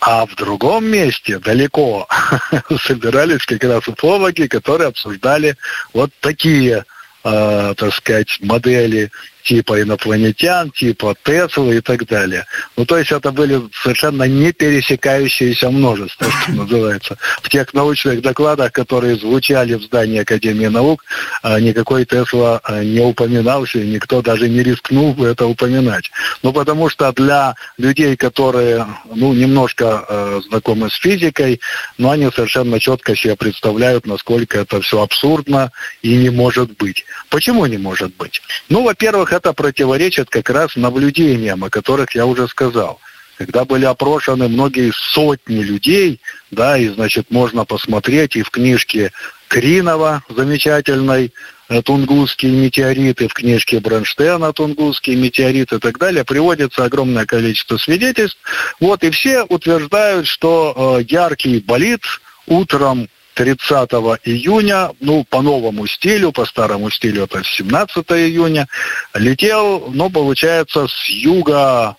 А 0.00 0.26
в 0.26 0.34
другом 0.34 0.86
месте, 0.86 1.38
далеко, 1.38 2.06
собирались 2.82 3.46
как 3.46 3.64
раз 3.64 3.88
уфологи, 3.88 4.46
которые 4.46 4.88
обсуждали 4.88 5.56
вот 5.92 6.10
такие, 6.20 6.84
э, 7.24 7.74
так 7.76 7.94
сказать, 7.94 8.38
модели 8.40 9.10
типа 9.44 9.82
инопланетян, 9.82 10.70
типа 10.70 11.14
Теслы 11.22 11.76
и 11.76 11.80
так 11.80 12.06
далее. 12.06 12.46
Ну, 12.76 12.86
то 12.86 12.96
есть 12.96 13.12
это 13.12 13.30
были 13.30 13.60
совершенно 13.82 14.24
не 14.24 14.52
пересекающиеся 14.52 15.70
множества, 15.70 16.26
что 16.30 16.52
называется. 16.62 17.18
В 17.42 17.48
тех 17.48 17.72
научных 17.74 18.22
докладах, 18.22 18.72
которые 18.72 19.16
звучали 19.16 19.74
в 19.74 19.82
здании 19.82 20.20
Академии 20.20 20.66
наук, 20.66 21.04
а, 21.42 21.60
никакой 21.60 22.06
Тесла 22.06 22.60
а, 22.64 22.82
не 22.82 23.00
упоминался, 23.00 23.78
и 23.78 23.86
никто 23.86 24.22
даже 24.22 24.48
не 24.48 24.62
рискнул 24.62 25.12
бы 25.12 25.26
это 25.26 25.46
упоминать. 25.46 26.10
Ну, 26.42 26.52
потому 26.52 26.88
что 26.88 27.12
для 27.12 27.54
людей, 27.76 28.16
которые, 28.16 28.86
ну, 29.14 29.34
немножко 29.34 30.04
э, 30.08 30.40
знакомы 30.48 30.90
с 30.90 30.94
физикой, 30.94 31.60
но 31.98 32.10
они 32.10 32.30
совершенно 32.30 32.80
четко 32.80 33.14
себе 33.14 33.36
представляют, 33.36 34.06
насколько 34.06 34.58
это 34.58 34.80
все 34.80 35.02
абсурдно 35.02 35.70
и 36.02 36.16
не 36.16 36.30
может 36.30 36.76
быть. 36.78 37.04
Почему 37.28 37.66
не 37.66 37.76
может 37.76 38.14
быть? 38.16 38.40
Ну, 38.70 38.82
во-первых, 38.82 39.33
это 39.34 39.52
противоречит 39.52 40.30
как 40.30 40.48
раз 40.48 40.76
наблюдениям, 40.76 41.64
о 41.64 41.70
которых 41.70 42.14
я 42.14 42.24
уже 42.26 42.48
сказал 42.48 43.00
когда 43.36 43.64
были 43.64 43.84
опрошены 43.84 44.48
многие 44.48 44.92
сотни 44.92 45.60
людей, 45.62 46.20
да, 46.50 46.78
и, 46.78 46.88
значит, 46.88 47.30
можно 47.30 47.64
посмотреть 47.64 48.36
и 48.36 48.42
в 48.42 48.50
книжке 48.50 49.12
Кринова 49.48 50.22
замечательной 50.28 51.32
э, 51.68 51.82
«Тунгусские 51.82 52.52
метеориты», 52.52 53.28
в 53.28 53.34
книжке 53.34 53.80
Бронштейна 53.80 54.52
«Тунгусские 54.52 55.16
метеориты» 55.16 55.76
и 55.76 55.78
так 55.78 55.98
далее, 55.98 56.24
приводится 56.24 56.84
огромное 56.84 57.26
количество 57.26 57.76
свидетельств. 57.76 58.38
Вот, 58.80 59.02
и 59.04 59.10
все 59.10 59.42
утверждают, 59.42 60.26
что 60.26 60.98
э, 60.98 61.04
яркий 61.08 61.60
болид 61.60 62.02
утром 62.46 63.08
30 63.34 63.90
июня, 64.24 64.90
ну, 65.00 65.24
по 65.24 65.42
новому 65.42 65.86
стилю, 65.86 66.32
по 66.32 66.44
старому 66.46 66.90
стилю 66.90 67.24
это 67.24 67.42
17 67.44 68.04
июня, 68.12 68.68
летел, 69.14 69.90
ну, 69.92 70.10
получается, 70.10 70.86
с 70.88 71.08
юга-востока 71.08 71.96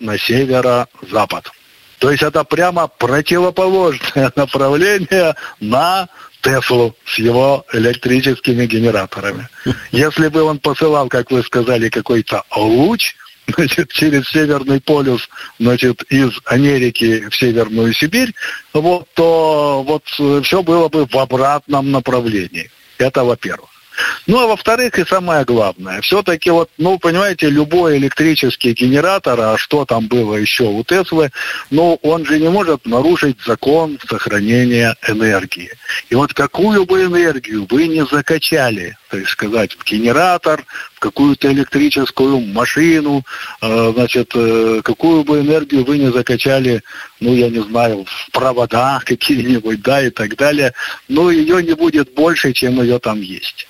на 0.00 0.18
северо-запад. 0.18 1.50
То 1.98 2.10
есть 2.10 2.22
это 2.22 2.44
прямо 2.44 2.88
противоположное 2.88 4.32
направление 4.36 5.34
на 5.60 6.08
Теслу 6.42 6.96
с 7.06 7.18
его 7.18 7.64
электрическими 7.72 8.66
генераторами. 8.66 9.48
Если 9.92 10.28
бы 10.28 10.42
он 10.42 10.58
посылал, 10.58 11.08
как 11.08 11.30
вы 11.30 11.42
сказали, 11.44 11.88
какой-то 11.88 12.42
луч, 12.56 13.14
значит, 13.48 13.92
через 13.92 14.28
Северный 14.28 14.80
полюс, 14.80 15.28
значит, 15.58 16.02
из 16.04 16.32
Америки 16.44 17.28
в 17.28 17.36
Северную 17.36 17.92
Сибирь, 17.92 18.34
вот, 18.72 19.08
то 19.14 19.82
вот 19.86 20.04
все 20.44 20.62
было 20.62 20.88
бы 20.88 21.06
в 21.06 21.16
обратном 21.16 21.90
направлении. 21.90 22.70
Это 22.98 23.24
во-первых. 23.24 23.71
Ну, 24.26 24.38
а 24.38 24.46
во-вторых, 24.46 24.98
и 24.98 25.04
самое 25.04 25.44
главное, 25.44 26.00
все-таки 26.00 26.50
вот, 26.50 26.70
ну, 26.78 26.98
понимаете, 26.98 27.50
любой 27.50 27.98
электрический 27.98 28.72
генератор, 28.72 29.40
а 29.40 29.58
что 29.58 29.84
там 29.84 30.06
было 30.06 30.36
еще 30.36 30.64
у 30.64 30.84
Теслы, 30.84 31.30
ну, 31.70 31.98
он 32.02 32.24
же 32.24 32.38
не 32.38 32.48
может 32.48 32.86
нарушить 32.86 33.38
закон 33.44 33.98
сохранения 34.08 34.96
энергии. 35.06 35.70
И 36.10 36.14
вот 36.14 36.34
какую 36.34 36.86
бы 36.86 37.02
энергию 37.04 37.66
вы 37.68 37.88
не 37.88 38.04
закачали, 38.06 38.96
то 39.10 39.18
есть 39.18 39.30
сказать, 39.30 39.72
в 39.72 39.84
генератор, 39.84 40.64
в 40.94 41.00
какую-то 41.00 41.52
электрическую 41.52 42.40
машину, 42.40 43.24
э, 43.60 43.92
значит, 43.94 44.30
э, 44.34 44.80
какую 44.84 45.24
бы 45.24 45.40
энергию 45.40 45.84
вы 45.84 45.98
не 45.98 46.12
закачали, 46.12 46.82
ну, 47.20 47.34
я 47.34 47.48
не 47.48 47.62
знаю, 47.62 48.04
в 48.04 48.30
провода 48.30 49.00
какие-нибудь, 49.04 49.82
да, 49.82 50.02
и 50.02 50.10
так 50.10 50.36
далее, 50.36 50.72
но 51.08 51.30
ее 51.30 51.62
не 51.62 51.74
будет 51.74 52.14
больше, 52.14 52.52
чем 52.52 52.80
ее 52.80 52.98
там 52.98 53.20
есть. 53.20 53.66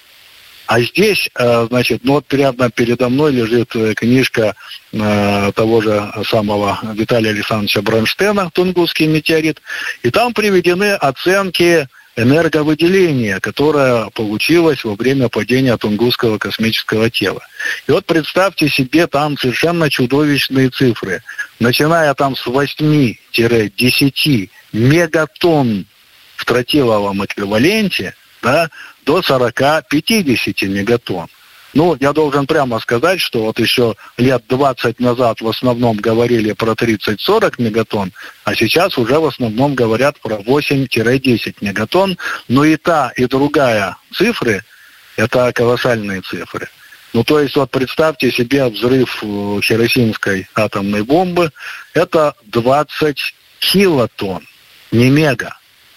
А 0.73 0.81
здесь, 0.81 1.29
э, 1.35 1.67
значит, 1.69 2.01
ну 2.03 2.15
вот 2.15 2.25
прямо 2.25 2.71
передо 2.71 3.11
мной 3.11 3.33
лежит 3.33 3.77
э, 3.77 3.93
книжка 3.93 4.57
э, 4.91 5.53
того 5.55 5.83
же 5.83 6.11
самого 6.27 6.81
Виталия 6.95 7.33
Александровича 7.33 7.83
Бронштейна 7.83 8.51
«Тунгусский 8.55 9.07
метеорит», 9.07 9.61
и 10.03 10.09
там 10.09 10.33
приведены 10.33 10.95
оценки 10.95 11.87
энерговыделения, 12.17 13.39
которое 13.41 14.09
получилось 14.15 14.83
во 14.83 14.95
время 14.95 15.29
падения 15.29 15.77
Тунгусского 15.77 16.39
космического 16.39 17.11
тела. 17.11 17.43
И 17.87 17.93
вот 17.93 18.07
представьте 18.07 18.71
себе 18.71 19.07
там 19.07 19.37
совершенно 19.37 19.91
чудовищные 19.91 20.71
цифры. 20.71 21.23
Начиная 21.61 22.15
там 22.15 22.35
с 22.35 22.47
8-10 22.47 24.49
мегатонн 24.73 25.85
в 26.37 26.45
тротиловом 26.47 27.27
эквиваленте, 27.27 28.15
да, 28.43 28.71
до 29.07 29.21
40-50 29.21 30.67
мегатонн. 30.69 31.29
Ну, 31.75 31.97
я 32.01 32.13
должен 32.13 32.47
прямо 32.47 32.81
сказать, 32.81 33.19
что 33.19 33.45
вот 33.45 33.59
еще 33.59 33.97
лет 34.19 34.45
20 34.49 35.01
назад 35.01 35.41
в 35.41 35.49
основном 35.49 35.97
говорили 35.97 36.53
про 36.53 36.73
30-40 36.73 37.55
мегатонн, 37.59 38.13
а 38.45 38.55
сейчас 38.55 38.99
уже 38.99 39.19
в 39.19 39.25
основном 39.25 39.75
говорят 39.75 40.21
про 40.21 40.37
8-10 40.37 41.57
мегатонн. 41.63 42.19
Но 42.49 42.65
и 42.65 42.77
та, 42.77 43.13
и 43.17 43.25
другая 43.25 43.97
цифры– 44.13 44.63
это 45.17 45.51
колоссальные 45.55 46.21
цифры. 46.21 46.69
Ну, 47.15 47.25
то 47.25 47.41
есть, 47.41 47.57
вот 47.57 47.71
представьте 47.71 48.31
себе 48.31 48.67
взрыв 48.67 49.23
э, 49.23 49.61
хиросимской 49.63 50.49
атомной 50.55 51.03
бомбы, 51.03 51.53
это 51.93 52.35
20 52.45 53.19
килотонн, 53.61 54.47
не 54.93 55.11
мега. 55.11 55.57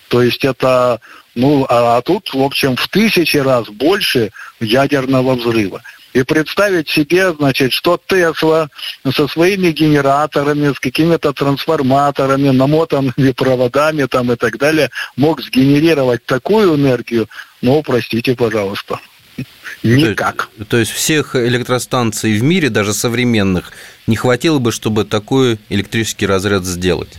То 0.09 0.21
есть 0.21 0.43
это 0.45 0.99
ну, 1.35 1.65
а, 1.69 1.97
а 1.97 2.01
тут, 2.01 2.33
в 2.33 2.41
общем, 2.41 2.75
в 2.75 2.87
тысячи 2.87 3.37
раз 3.37 3.67
больше 3.67 4.31
ядерного 4.59 5.35
взрыва. 5.35 5.81
И 6.13 6.23
представить 6.23 6.87
себе, 6.89 7.33
значит, 7.33 7.73
что 7.73 7.99
Тесла 8.07 8.69
со 9.13 9.27
своими 9.27 9.71
генераторами, 9.71 10.73
с 10.73 10.79
какими-то 10.79 11.33
трансформаторами, 11.33 12.49
намотанными 12.51 13.31
проводами 13.33 14.05
там 14.05 14.31
и 14.31 14.37
так 14.37 14.57
далее, 14.57 14.89
мог 15.17 15.41
сгенерировать 15.41 16.25
такую 16.25 16.75
энергию, 16.75 17.27
ну, 17.61 17.83
простите, 17.83 18.33
пожалуйста. 18.33 18.99
Никак. 19.83 20.49
То, 20.57 20.65
то 20.65 20.77
есть 20.77 20.91
всех 20.91 21.35
электростанций 21.35 22.39
в 22.39 22.43
мире, 22.43 22.69
даже 22.69 22.93
современных, 22.93 23.73
не 24.07 24.15
хватило 24.15 24.59
бы, 24.59 24.71
чтобы 24.71 25.03
такой 25.03 25.59
электрический 25.67 26.25
разряд 26.25 26.63
сделать 26.63 27.13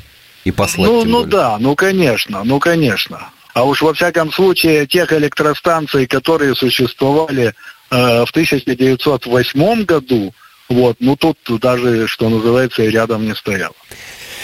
и 0.44 0.52
послать. 0.52 0.88
Ну, 0.88 1.04
ну 1.04 1.24
да, 1.24 1.58
ну 1.58 1.74
конечно, 1.74 2.44
ну 2.44 2.58
конечно. 2.58 3.28
А 3.56 3.64
уж 3.64 3.80
во 3.80 3.94
всяком 3.94 4.30
случае 4.32 4.86
тех 4.86 5.10
электростанций, 5.14 6.06
которые 6.06 6.54
существовали 6.54 7.54
э, 7.90 8.24
в 8.26 8.30
1908 8.30 9.84
году, 9.84 10.34
вот, 10.68 10.98
ну 11.00 11.16
тут 11.16 11.38
даже, 11.62 12.06
что 12.06 12.28
называется, 12.28 12.82
и 12.82 12.90
рядом 12.90 13.24
не 13.24 13.34
стояло. 13.34 13.74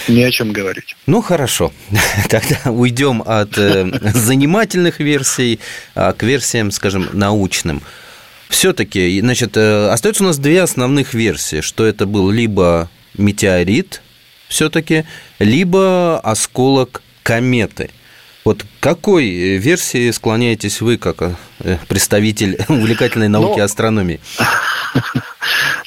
Не 0.09 0.25
о 0.25 0.31
чем 0.31 0.55
говорить. 0.55 0.97
Ну 1.05 1.21
хорошо, 1.21 1.75
тогда 2.31 2.71
уйдем 2.71 3.23
от 3.27 3.59
э, 3.59 3.85
занимательных 4.15 4.99
версий 4.99 5.61
а, 5.95 6.15
к 6.15 6.23
версиям, 6.23 6.71
скажем, 6.71 7.11
научным. 7.13 7.83
Все-таки, 8.49 9.21
значит, 9.21 9.59
э, 9.59 9.91
остается 9.91 10.25
у 10.25 10.27
нас 10.27 10.39
две 10.39 10.63
основных 10.63 11.13
версии, 11.13 11.61
что 11.61 11.85
это 11.85 12.07
был 12.07 12.31
либо 12.31 12.89
метеорит, 13.19 14.01
все-таки, 14.49 15.05
либо 15.39 16.19
осколок 16.21 17.03
кометы. 17.23 17.91
Вот 18.45 18.65
какой 18.81 19.27
э, 19.27 19.57
версии 19.57 20.11
склоняетесь 20.11 20.81
вы, 20.81 20.99
как 20.99 21.23
э, 21.23 21.79
представитель 21.89 22.59
увлекательной 22.69 23.29
науки 23.29 23.59
ну, 23.59 23.65
астрономии? 23.65 24.21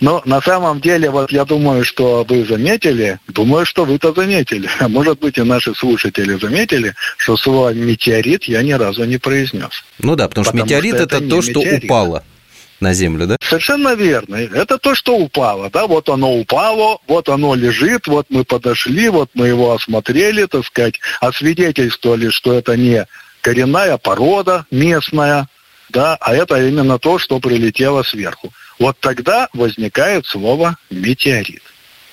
Ну, 0.02 0.22
на 0.26 0.41
самом 0.41 0.82
деле, 0.82 1.10
вот 1.10 1.32
я 1.32 1.46
думаю, 1.46 1.86
что 1.86 2.26
вы 2.28 2.44
заметили, 2.44 3.20
думаю, 3.30 3.65
что 3.65 3.86
вы-то 3.86 4.13
заметили, 4.13 4.70
а 4.80 4.88
может 4.89 5.20
быть 5.20 5.38
и 5.38 5.41
наши 5.41 5.74
слушатели 5.74 6.38
заметили, 6.38 6.94
что 7.18 7.38
слово 7.38 7.74
метеорит 7.74 8.44
я 8.46 8.62
ни 8.62 8.74
разу 8.74 9.06
не 9.06 9.18
произнес. 9.18 9.86
Ну 10.00 10.15
да, 10.15 10.28
потому, 10.28 10.44
потому 10.44 10.65
что 10.65 10.65
метеорит 10.65 10.96
это, 10.96 11.18
это 11.18 11.30
то, 11.30 11.41
что 11.41 11.62
упало 11.62 12.24
на 12.79 12.93
Землю, 12.93 13.27
да? 13.27 13.38
Совершенно 13.41 13.95
верно. 13.95 14.35
Это 14.35 14.77
то, 14.77 14.95
что 14.95 15.15
упало, 15.15 15.69
да, 15.69 15.88
вот 15.88 16.09
оно 16.09 16.33
упало, 16.33 16.99
вот 17.07 17.29
оно 17.29 17.55
лежит, 17.55 18.07
вот 18.07 18.27
мы 18.29 18.43
подошли, 18.43 19.09
вот 19.09 19.31
мы 19.33 19.47
его 19.47 19.73
осмотрели, 19.73 20.45
так 20.45 20.65
сказать, 20.65 20.99
освидетельствовали, 21.21 22.29
что 22.29 22.53
это 22.53 22.75
не 22.75 23.07
коренная 23.41 23.97
порода 23.97 24.65
местная, 24.71 25.47
да, 25.89 26.17
а 26.19 26.35
это 26.35 26.67
именно 26.67 26.99
то, 26.99 27.19
что 27.19 27.39
прилетело 27.39 28.03
сверху. 28.03 28.51
Вот 28.79 28.97
тогда 28.99 29.47
возникает 29.53 30.25
слово 30.25 30.77
метеорит. 30.89 31.63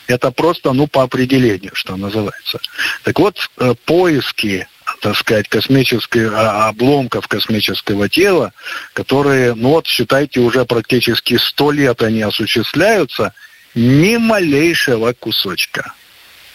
Это 0.06 0.30
просто, 0.30 0.72
ну, 0.72 0.86
по 0.86 1.02
определению, 1.02 1.72
что 1.74 1.96
называется. 1.96 2.60
Так 3.02 3.18
вот, 3.18 3.38
э, 3.58 3.74
поиски 3.84 4.66
так 5.02 5.16
сказать, 5.16 5.48
космических 5.48 6.32
а, 6.32 6.68
обломков 6.68 7.26
космического 7.26 8.08
тела, 8.08 8.52
которые, 8.92 9.52
ну 9.54 9.70
вот, 9.70 9.86
считайте, 9.88 10.38
уже 10.38 10.64
практически 10.64 11.38
сто 11.38 11.72
лет 11.72 12.02
они 12.02 12.22
осуществляются, 12.22 13.34
ни 13.74 14.16
малейшего 14.16 15.12
кусочка. 15.12 15.92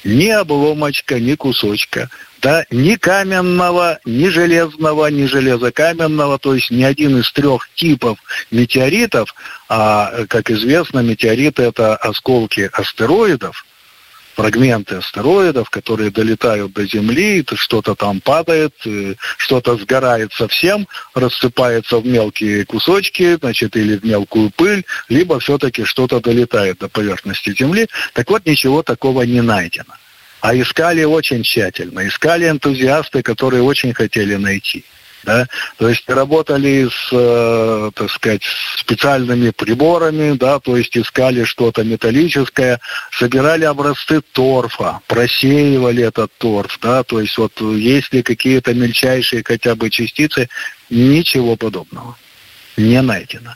Ни 0.05 0.29
обломочка, 0.29 1.19
ни 1.19 1.35
кусочка. 1.35 2.09
Да, 2.41 2.63
ни 2.71 2.95
каменного, 2.95 3.99
ни 4.05 4.29
железного, 4.29 5.07
ни 5.07 5.25
железокаменного, 5.25 6.39
то 6.39 6.55
есть 6.55 6.71
ни 6.71 6.83
один 6.83 7.19
из 7.19 7.29
трех 7.33 7.67
типов 7.75 8.17
метеоритов, 8.49 9.35
а, 9.67 10.25
как 10.29 10.49
известно, 10.51 10.99
метеориты 10.99 11.63
это 11.63 11.97
осколки 11.97 12.69
астероидов, 12.71 13.65
фрагменты 14.37 14.97
астероидов, 14.97 15.71
которые 15.71 16.11
долетают 16.11 16.71
до 16.71 16.85
Земли, 16.85 17.43
что-то 17.55 17.95
там 17.95 18.21
падает, 18.21 18.75
э, 18.85 19.15
что-то 19.37 19.75
сгорает 19.77 20.31
совсем, 20.31 20.87
рассыпается 21.15 21.97
в 21.97 22.05
мелкие 22.05 22.63
кусочки, 22.63 23.35
значит, 23.37 23.75
или 23.75 23.97
в 23.97 24.05
мелкую 24.05 24.51
пыль, 24.51 24.85
либо 25.09 25.39
все-таки 25.39 25.85
что-то 25.85 26.19
долетает 26.19 26.77
до 26.77 26.87
поверхности 26.87 27.55
Земли. 27.57 27.87
Так 28.13 28.29
вот, 28.29 28.45
ничего 28.45 28.83
такого 28.83 29.23
не 29.23 29.41
найдено. 29.41 29.95
А 30.41 30.55
искали 30.55 31.03
очень 31.03 31.41
тщательно. 31.41 32.07
Искали 32.07 32.47
энтузиасты, 32.47 33.23
которые 33.23 33.63
очень 33.63 33.93
хотели 33.95 34.35
найти 34.35 34.85
да, 35.23 35.47
то 35.77 35.89
есть 35.89 36.07
работали 36.09 36.89
с, 36.89 37.09
э, 37.11 37.91
так 37.93 38.11
сказать, 38.11 38.43
специальными 38.77 39.49
приборами, 39.49 40.33
да, 40.37 40.59
то 40.59 40.77
есть 40.77 40.97
искали 40.97 41.43
что-то 41.43 41.83
металлическое, 41.83 42.79
собирали 43.11 43.65
образцы 43.65 44.21
торфа, 44.31 45.01
просеивали 45.07 46.03
этот 46.03 46.31
торф, 46.37 46.79
да, 46.81 47.03
то 47.03 47.19
есть 47.19 47.37
вот 47.37 47.59
есть 47.61 48.13
ли 48.13 48.23
какие-то 48.23 48.73
мельчайшие 48.73 49.43
хотя 49.43 49.75
бы 49.75 49.89
частицы, 49.89 50.49
ничего 50.89 51.55
подобного 51.55 52.15
не 52.77 53.01
найдено. 53.01 53.55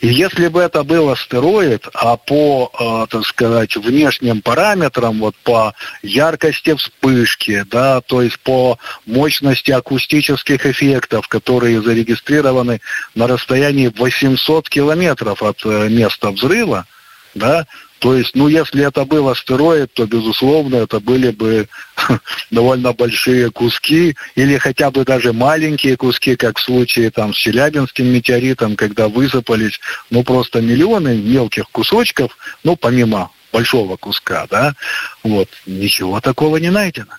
И 0.00 0.08
если 0.08 0.48
бы 0.48 0.60
это 0.60 0.82
был 0.82 1.10
астероид, 1.10 1.86
а 1.94 2.16
по, 2.16 2.70
э, 2.78 3.06
так 3.10 3.24
сказать, 3.24 3.76
внешним 3.76 4.42
параметрам, 4.42 5.18
вот 5.18 5.34
по 5.36 5.74
яркости 6.02 6.74
вспышки, 6.74 7.64
да, 7.70 8.00
то 8.00 8.20
есть 8.22 8.38
по 8.40 8.78
мощности 9.06 9.70
акустических 9.70 10.66
эффектов, 10.66 11.28
которые 11.28 11.80
зарегистрированы 11.80 12.80
на 13.14 13.26
расстоянии 13.26 13.88
800 13.88 14.68
километров 14.68 15.42
от 15.42 15.64
э, 15.64 15.88
места 15.88 16.30
взрыва, 16.30 16.86
да, 17.34 17.66
то 18.02 18.16
есть, 18.16 18.34
ну, 18.34 18.48
если 18.48 18.84
это 18.84 19.04
был 19.04 19.28
астероид, 19.28 19.92
то, 19.92 20.06
безусловно, 20.06 20.74
это 20.74 20.98
были 20.98 21.30
бы 21.30 21.68
довольно 22.50 22.92
большие 22.92 23.52
куски 23.52 24.16
или 24.34 24.58
хотя 24.58 24.90
бы 24.90 25.04
даже 25.04 25.32
маленькие 25.32 25.96
куски, 25.96 26.34
как 26.34 26.58
в 26.58 26.62
случае 26.62 27.12
там 27.12 27.32
с 27.32 27.36
Челябинским 27.36 28.06
метеоритом, 28.06 28.74
когда 28.74 29.06
высыпались, 29.06 29.78
ну, 30.10 30.24
просто 30.24 30.60
миллионы 30.60 31.16
мелких 31.16 31.70
кусочков, 31.70 32.36
ну, 32.64 32.74
помимо 32.74 33.30
большого 33.52 33.96
куска, 33.96 34.48
да, 34.50 34.74
вот, 35.22 35.48
ничего 35.66 36.20
такого 36.20 36.56
не 36.56 36.70
найдено. 36.70 37.14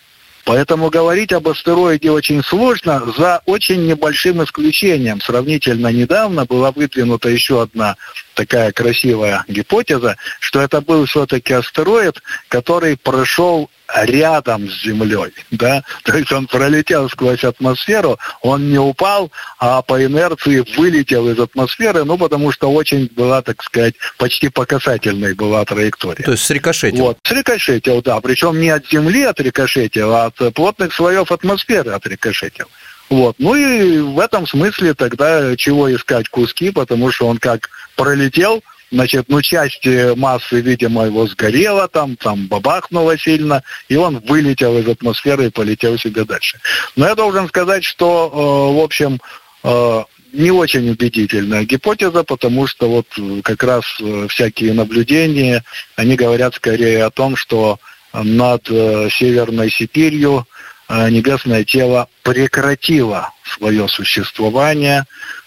Поэтому 0.45 0.89
говорить 0.89 1.31
об 1.31 1.47
астероиде 1.47 2.11
очень 2.11 2.43
сложно, 2.43 3.13
за 3.17 3.41
очень 3.45 3.85
небольшим 3.87 4.43
исключением. 4.43 5.21
Сравнительно 5.21 5.87
недавно 5.87 6.45
была 6.45 6.71
выдвинута 6.71 7.29
еще 7.29 7.61
одна 7.61 7.95
такая 8.33 8.71
красивая 8.71 9.45
гипотеза, 9.47 10.17
что 10.39 10.61
это 10.61 10.81
был 10.81 11.05
все-таки 11.05 11.53
астероид, 11.53 12.21
который 12.49 12.97
прошел 12.97 13.69
рядом 13.93 14.69
с 14.69 14.83
Землей, 14.83 15.33
да, 15.51 15.83
то 16.03 16.17
есть 16.17 16.31
он 16.31 16.47
пролетел 16.47 17.09
сквозь 17.09 17.43
атмосферу, 17.43 18.17
он 18.41 18.71
не 18.71 18.79
упал, 18.79 19.31
а 19.59 19.81
по 19.81 20.03
инерции 20.03 20.65
вылетел 20.77 21.29
из 21.29 21.39
атмосферы, 21.39 22.03
ну, 22.03 22.17
потому 22.17 22.51
что 22.51 22.71
очень 22.71 23.09
была, 23.13 23.41
так 23.41 23.61
сказать, 23.61 23.95
почти 24.17 24.49
по 24.49 24.65
касательной 24.65 25.33
была 25.35 25.63
траектория. 25.65 26.23
То 26.23 26.31
есть 26.31 26.45
срикошетил. 26.45 27.05
Вот, 27.05 27.19
срикошетил, 27.23 28.01
да, 28.01 28.19
причем 28.21 28.59
не 28.59 28.69
от 28.69 28.87
Земли 28.89 29.23
отрикошетил, 29.23 30.13
а 30.13 30.31
от 30.41 30.53
плотных 30.53 30.93
слоев 30.93 31.31
атмосферы 31.31 31.91
отрикошетил. 31.91 32.67
Вот. 33.09 33.35
Ну 33.37 33.55
и 33.55 33.99
в 33.99 34.19
этом 34.19 34.47
смысле 34.47 34.93
тогда 34.93 35.55
чего 35.55 35.93
искать 35.93 36.29
куски, 36.29 36.71
потому 36.71 37.11
что 37.11 37.27
он 37.27 37.37
как 37.37 37.69
пролетел, 37.95 38.63
значит, 38.91 39.25
ну, 39.27 39.41
часть 39.41 39.85
э, 39.85 40.15
массы, 40.15 40.61
видимо, 40.61 41.05
его 41.05 41.27
сгорела 41.27 41.87
там, 41.87 42.15
там 42.15 42.47
бабахнуло 42.47 43.17
сильно, 43.17 43.63
и 43.89 43.95
он 43.95 44.19
вылетел 44.19 44.77
из 44.77 44.87
атмосферы 44.87 45.47
и 45.47 45.49
полетел 45.49 45.97
себе 45.97 46.23
дальше. 46.23 46.59
Но 46.95 47.07
я 47.07 47.15
должен 47.15 47.47
сказать, 47.47 47.83
что, 47.83 48.29
э, 48.31 48.79
в 48.79 48.83
общем, 48.83 49.19
э, 49.63 50.03
не 50.33 50.51
очень 50.51 50.89
убедительная 50.89 51.63
гипотеза, 51.63 52.23
потому 52.23 52.67
что 52.67 52.89
вот 52.89 53.07
э, 53.17 53.41
как 53.43 53.63
раз 53.63 53.83
э, 54.01 54.27
всякие 54.29 54.73
наблюдения, 54.73 55.63
они 55.95 56.15
говорят 56.15 56.55
скорее 56.55 57.05
о 57.05 57.11
том, 57.11 57.35
что 57.35 57.79
над 58.13 58.69
э, 58.69 59.09
Северной 59.11 59.69
Сибирью 59.69 60.47
небесное 60.89 61.63
тело 61.63 62.07
прекратило 62.21 63.31
свое 63.43 63.87
существование, 63.87 65.05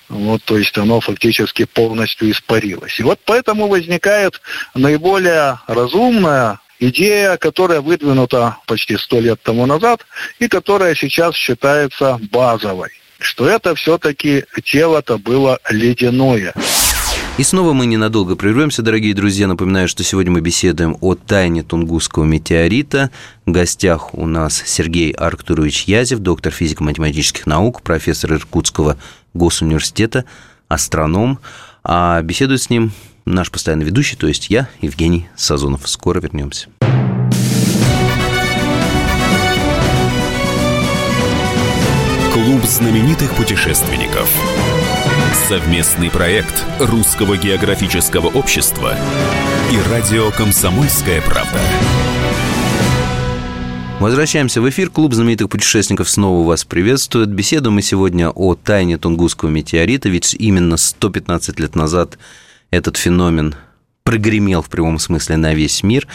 вот, 0.08 0.42
то 0.44 0.56
есть 0.56 0.76
оно 0.78 1.00
фактически 1.00 1.64
полностью 1.64 2.30
испарилось. 2.30 2.98
И 2.98 3.02
вот 3.02 3.20
поэтому 3.24 3.68
возникает 3.68 4.40
наиболее 4.74 5.60
разумная 5.66 6.60
идея, 6.78 7.36
которая 7.36 7.80
выдвинута 7.80 8.58
почти 8.66 8.96
сто 8.96 9.20
лет 9.20 9.40
тому 9.42 9.66
назад 9.66 10.06
и 10.38 10.48
которая 10.48 10.94
сейчас 10.94 11.34
считается 11.34 12.18
базовой, 12.30 12.90
что 13.18 13.48
это 13.48 13.74
все-таки 13.74 14.44
тело-то 14.64 15.18
было 15.18 15.58
ледяное. 15.70 16.54
И 17.38 17.42
снова 17.42 17.74
мы 17.74 17.84
ненадолго 17.84 18.34
прервемся, 18.34 18.80
дорогие 18.80 19.12
друзья. 19.12 19.46
Напоминаю, 19.46 19.88
что 19.88 20.02
сегодня 20.02 20.32
мы 20.32 20.40
беседуем 20.40 20.96
о 21.02 21.14
тайне 21.14 21.62
Тунгусского 21.62 22.24
метеорита. 22.24 23.10
В 23.44 23.50
гостях 23.50 24.14
у 24.14 24.24
нас 24.24 24.62
Сергей 24.64 25.12
Арктурович 25.12 25.84
Язев, 25.84 26.20
доктор 26.20 26.50
физико-математических 26.50 27.44
наук, 27.44 27.82
профессор 27.82 28.32
Иркутского 28.32 28.96
госуниверситета, 29.34 30.24
астроном. 30.68 31.38
А 31.84 32.22
беседует 32.22 32.62
с 32.62 32.70
ним 32.70 32.92
наш 33.26 33.50
постоянный 33.50 33.84
ведущий, 33.84 34.16
то 34.16 34.26
есть 34.26 34.48
я, 34.48 34.70
Евгений 34.80 35.28
Сазонов. 35.36 35.86
Скоро 35.90 36.20
вернемся. 36.20 36.68
Клуб 42.32 42.64
знаменитых 42.64 43.34
путешественников. 43.34 44.26
Совместный 45.36 46.10
проект 46.10 46.64
Русского 46.80 47.36
географического 47.36 48.26
общества 48.26 48.96
и 49.70 49.90
радио 49.92 50.30
«Комсомольская 50.32 51.20
правда». 51.20 51.60
Возвращаемся 54.00 54.60
в 54.60 54.68
эфир. 54.68 54.90
Клуб 54.90 55.12
знаменитых 55.12 55.50
путешественников 55.50 56.08
снова 56.08 56.44
вас 56.44 56.64
приветствует. 56.64 57.28
Беседуем 57.28 57.74
мы 57.74 57.82
сегодня 57.82 58.30
о 58.30 58.56
тайне 58.56 58.98
Тунгусского 58.98 59.50
метеорита, 59.50 60.08
ведь 60.08 60.34
именно 60.34 60.78
115 60.78 61.60
лет 61.60 61.76
назад 61.76 62.18
этот 62.70 62.96
феномен 62.96 63.54
прогремел 64.02 64.62
в 64.62 64.70
прямом 64.70 64.98
смысле 64.98 65.36
на 65.36 65.54
весь 65.54 65.84
мир. 65.84 66.08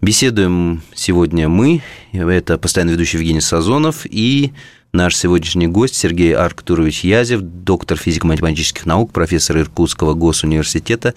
Беседуем 0.00 0.82
сегодня 0.94 1.48
мы, 1.48 1.82
это 2.12 2.58
постоянно 2.58 2.90
ведущий 2.90 3.18
Евгений 3.18 3.42
Сазонов 3.42 4.04
и 4.04 4.52
наш 4.94 5.16
сегодняшний 5.16 5.66
гость 5.66 5.96
Сергей 5.96 6.32
Арктурович 6.32 7.00
Язев, 7.04 7.40
доктор 7.42 7.98
физико-математических 7.98 8.86
наук, 8.86 9.12
профессор 9.12 9.58
Иркутского 9.58 10.14
госуниверситета 10.14 11.14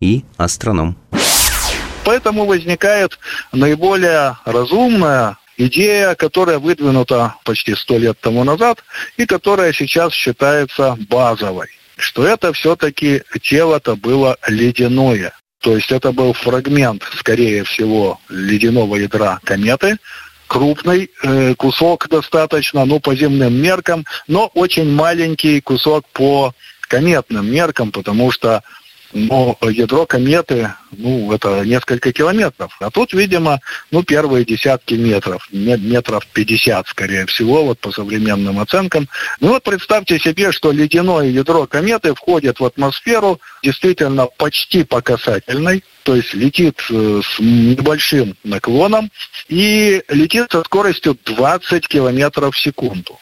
и 0.00 0.24
астроном. 0.36 0.96
Поэтому 2.04 2.46
возникает 2.46 3.18
наиболее 3.52 4.38
разумная 4.44 5.38
идея, 5.56 6.14
которая 6.14 6.60
выдвинута 6.60 7.34
почти 7.44 7.74
сто 7.74 7.98
лет 7.98 8.16
тому 8.20 8.44
назад 8.44 8.84
и 9.16 9.26
которая 9.26 9.72
сейчас 9.72 10.12
считается 10.12 10.96
базовой, 11.10 11.68
что 11.96 12.24
это 12.24 12.52
все-таки 12.52 13.22
тело-то 13.42 13.96
было 13.96 14.36
ледяное. 14.46 15.32
То 15.60 15.74
есть 15.74 15.90
это 15.90 16.12
был 16.12 16.32
фрагмент, 16.32 17.02
скорее 17.16 17.64
всего, 17.64 18.20
ледяного 18.28 18.96
ядра 18.96 19.40
кометы, 19.42 19.96
крупный 20.46 21.10
э, 21.22 21.54
кусок 21.54 22.08
достаточно, 22.08 22.84
ну, 22.84 23.00
по 23.00 23.14
земным 23.14 23.54
меркам, 23.54 24.04
но 24.26 24.50
очень 24.54 24.90
маленький 24.92 25.60
кусок 25.60 26.06
по 26.12 26.54
кометным 26.88 27.50
меркам, 27.50 27.90
потому 27.90 28.30
что 28.30 28.62
но 29.12 29.56
ядро 29.62 30.06
кометы, 30.06 30.72
ну, 30.92 31.32
это 31.32 31.64
несколько 31.64 32.12
километров. 32.12 32.76
А 32.80 32.90
тут, 32.90 33.12
видимо, 33.12 33.60
ну, 33.90 34.02
первые 34.02 34.44
десятки 34.44 34.94
метров, 34.94 35.48
метров 35.52 36.26
50, 36.26 36.88
скорее 36.88 37.26
всего, 37.26 37.64
вот 37.64 37.78
по 37.78 37.92
современным 37.92 38.58
оценкам. 38.58 39.08
Ну, 39.40 39.48
вот 39.48 39.62
представьте 39.62 40.18
себе, 40.18 40.52
что 40.52 40.72
ледяное 40.72 41.26
ядро 41.26 41.66
кометы 41.66 42.14
входит 42.14 42.60
в 42.60 42.64
атмосферу 42.64 43.40
действительно 43.62 44.26
почти 44.26 44.84
по 44.84 45.00
касательной, 45.00 45.84
то 46.02 46.14
есть 46.14 46.34
летит 46.34 46.80
э, 46.90 47.20
с 47.24 47.40
небольшим 47.40 48.36
наклоном 48.44 49.10
и 49.48 50.02
летит 50.08 50.52
со 50.52 50.62
скоростью 50.62 51.18
20 51.24 51.88
километров 51.88 52.54
в 52.54 52.60
секунду. 52.60 53.18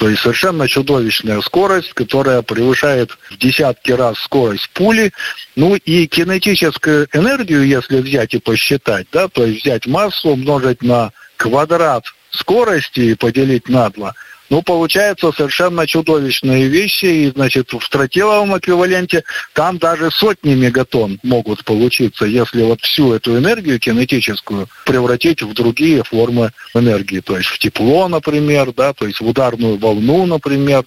То 0.00 0.08
есть 0.08 0.22
совершенно 0.22 0.66
чудовищная 0.66 1.42
скорость, 1.42 1.92
которая 1.92 2.40
превышает 2.40 3.10
в 3.28 3.36
десятки 3.36 3.92
раз 3.92 4.18
скорость 4.20 4.70
пули. 4.70 5.12
Ну 5.56 5.74
и 5.74 6.06
кинетическую 6.06 7.06
энергию, 7.12 7.66
если 7.66 8.00
взять 8.00 8.32
и 8.32 8.38
посчитать, 8.38 9.08
да, 9.12 9.28
то 9.28 9.44
есть 9.44 9.60
взять 9.60 9.86
массу, 9.86 10.30
умножить 10.30 10.82
на 10.82 11.12
квадрат 11.36 12.06
скорости 12.30 13.00
и 13.00 13.14
поделить 13.14 13.68
на 13.68 13.90
два– 13.90 14.14
ну, 14.50 14.62
получаются 14.62 15.30
совершенно 15.32 15.86
чудовищные 15.86 16.66
вещи, 16.66 17.04
и, 17.04 17.30
значит, 17.30 17.72
в 17.72 17.88
тротиловом 17.88 18.58
эквиваленте 18.58 19.22
там 19.54 19.78
даже 19.78 20.10
сотни 20.10 20.54
мегатонн 20.54 21.20
могут 21.22 21.64
получиться, 21.64 22.24
если 22.26 22.62
вот 22.62 22.80
всю 22.80 23.14
эту 23.14 23.38
энергию 23.38 23.78
кинетическую 23.78 24.68
превратить 24.84 25.42
в 25.42 25.54
другие 25.54 26.02
формы 26.02 26.50
энергии, 26.74 27.20
то 27.20 27.36
есть 27.36 27.48
в 27.48 27.58
тепло, 27.58 28.08
например, 28.08 28.72
да, 28.72 28.92
то 28.92 29.06
есть 29.06 29.20
в 29.20 29.28
ударную 29.28 29.78
волну, 29.78 30.26
например. 30.26 30.84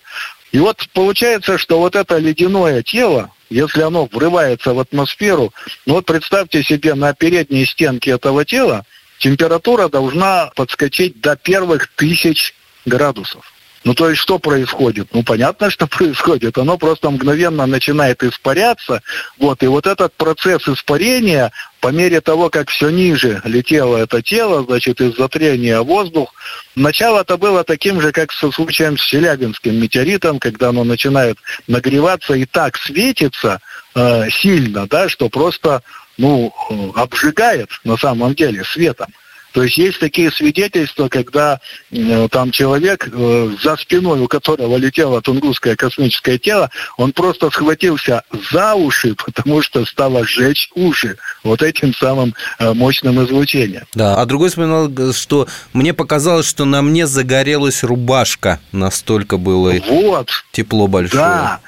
И 0.52 0.60
вот 0.60 0.86
получается, 0.94 1.58
что 1.58 1.80
вот 1.80 1.96
это 1.96 2.18
ледяное 2.18 2.84
тело, 2.84 3.32
если 3.50 3.82
оно 3.82 4.08
врывается 4.12 4.74
в 4.74 4.80
атмосферу, 4.80 5.54
ну 5.86 5.96
вот 5.96 6.06
представьте 6.06 6.64
себе 6.64 6.96
на 6.96 7.14
передней 7.14 7.66
стенке 7.66 8.12
этого 8.12 8.44
тела 8.44 8.86
температура 9.20 9.88
должна 9.88 10.52
подскочить 10.56 11.22
до 11.22 11.38
первых 11.38 11.88
тысяч 11.96 12.54
градусов. 12.86 13.53
Ну, 13.84 13.94
то 13.94 14.10
есть, 14.10 14.22
что 14.22 14.40
происходит? 14.40 15.10
Ну, 15.14 15.24
понятно, 15.24 15.70
что 15.70 15.88
происходит. 15.88 16.58
Оно 16.58 16.78
просто 16.78 17.10
мгновенно 17.10 17.66
начинает 17.66 18.24
испаряться. 18.24 19.02
Вот, 19.38 19.62
и 19.64 19.68
вот 19.68 19.88
этот 19.88 20.14
процесс 20.14 20.68
испарения, 20.68 21.52
по 21.82 21.90
мере 21.90 22.22
того, 22.22 22.50
как 22.50 22.70
все 22.70 22.90
ниже 22.90 23.42
летело 23.44 23.98
это 23.98 24.22
тело, 24.22 24.64
значит, 24.64 25.02
из-за 25.02 25.28
трения 25.28 25.82
воздух, 25.82 26.34
начало 26.76 27.22
это 27.22 27.38
было 27.38 27.64
таким 27.64 28.00
же, 28.00 28.12
как 28.12 28.32
со 28.32 28.52
случаем 28.52 28.98
с 28.98 29.02
Челябинским 29.02 29.76
метеоритом, 29.76 30.40
когда 30.40 30.70
оно 30.70 30.84
начинает 30.86 31.38
нагреваться 31.68 32.36
и 32.36 32.46
так 32.46 32.78
светится 32.78 33.60
э, 33.96 34.30
сильно, 34.30 34.88
да, 34.88 35.10
что 35.10 35.28
просто 35.28 35.84
ну, 36.18 36.54
э, 36.70 37.00
обжигает 37.00 37.70
на 37.84 37.98
самом 37.98 38.34
деле 38.34 38.64
светом. 38.64 39.08
То 39.54 39.64
есть 39.64 39.78
есть 39.78 40.00
такие 40.00 40.32
свидетельства, 40.32 41.08
когда 41.10 41.60
э, 41.92 42.28
там 42.32 42.52
человек, 42.52 43.08
э, 43.12 43.56
за 43.64 43.78
спиной 43.78 44.20
у 44.22 44.28
которого 44.28 44.78
летело 44.78 45.22
тунгусское 45.22 45.76
космическое 45.76 46.40
тело, 46.40 46.72
он 46.98 47.14
просто 47.14 47.52
схватился 47.52 48.24
за 48.52 48.74
уши, 48.74 49.16
потому 49.26 49.62
что 49.62 49.86
стало 49.86 50.26
сжечь 50.26 50.70
уши 50.74 51.18
вот 51.44 51.62
этим 51.62 51.94
самым 51.94 52.34
э, 52.58 52.74
мощным 52.74 53.24
излучением. 53.24 53.84
Да, 53.94 54.20
а 54.20 54.26
другой 54.26 54.50
вспоминал, 54.50 54.92
что 55.14 55.48
мне 55.72 55.94
показалось, 55.94 56.50
что 56.50 56.66
на 56.66 56.82
мне 56.82 57.06
загорелась 57.06 57.84
рубашка, 57.84 58.60
настолько 58.72 59.38
было 59.38 59.74
вот. 59.88 60.30
тепло 60.52 60.88
большое. 60.88 61.22
Да, 61.22 61.60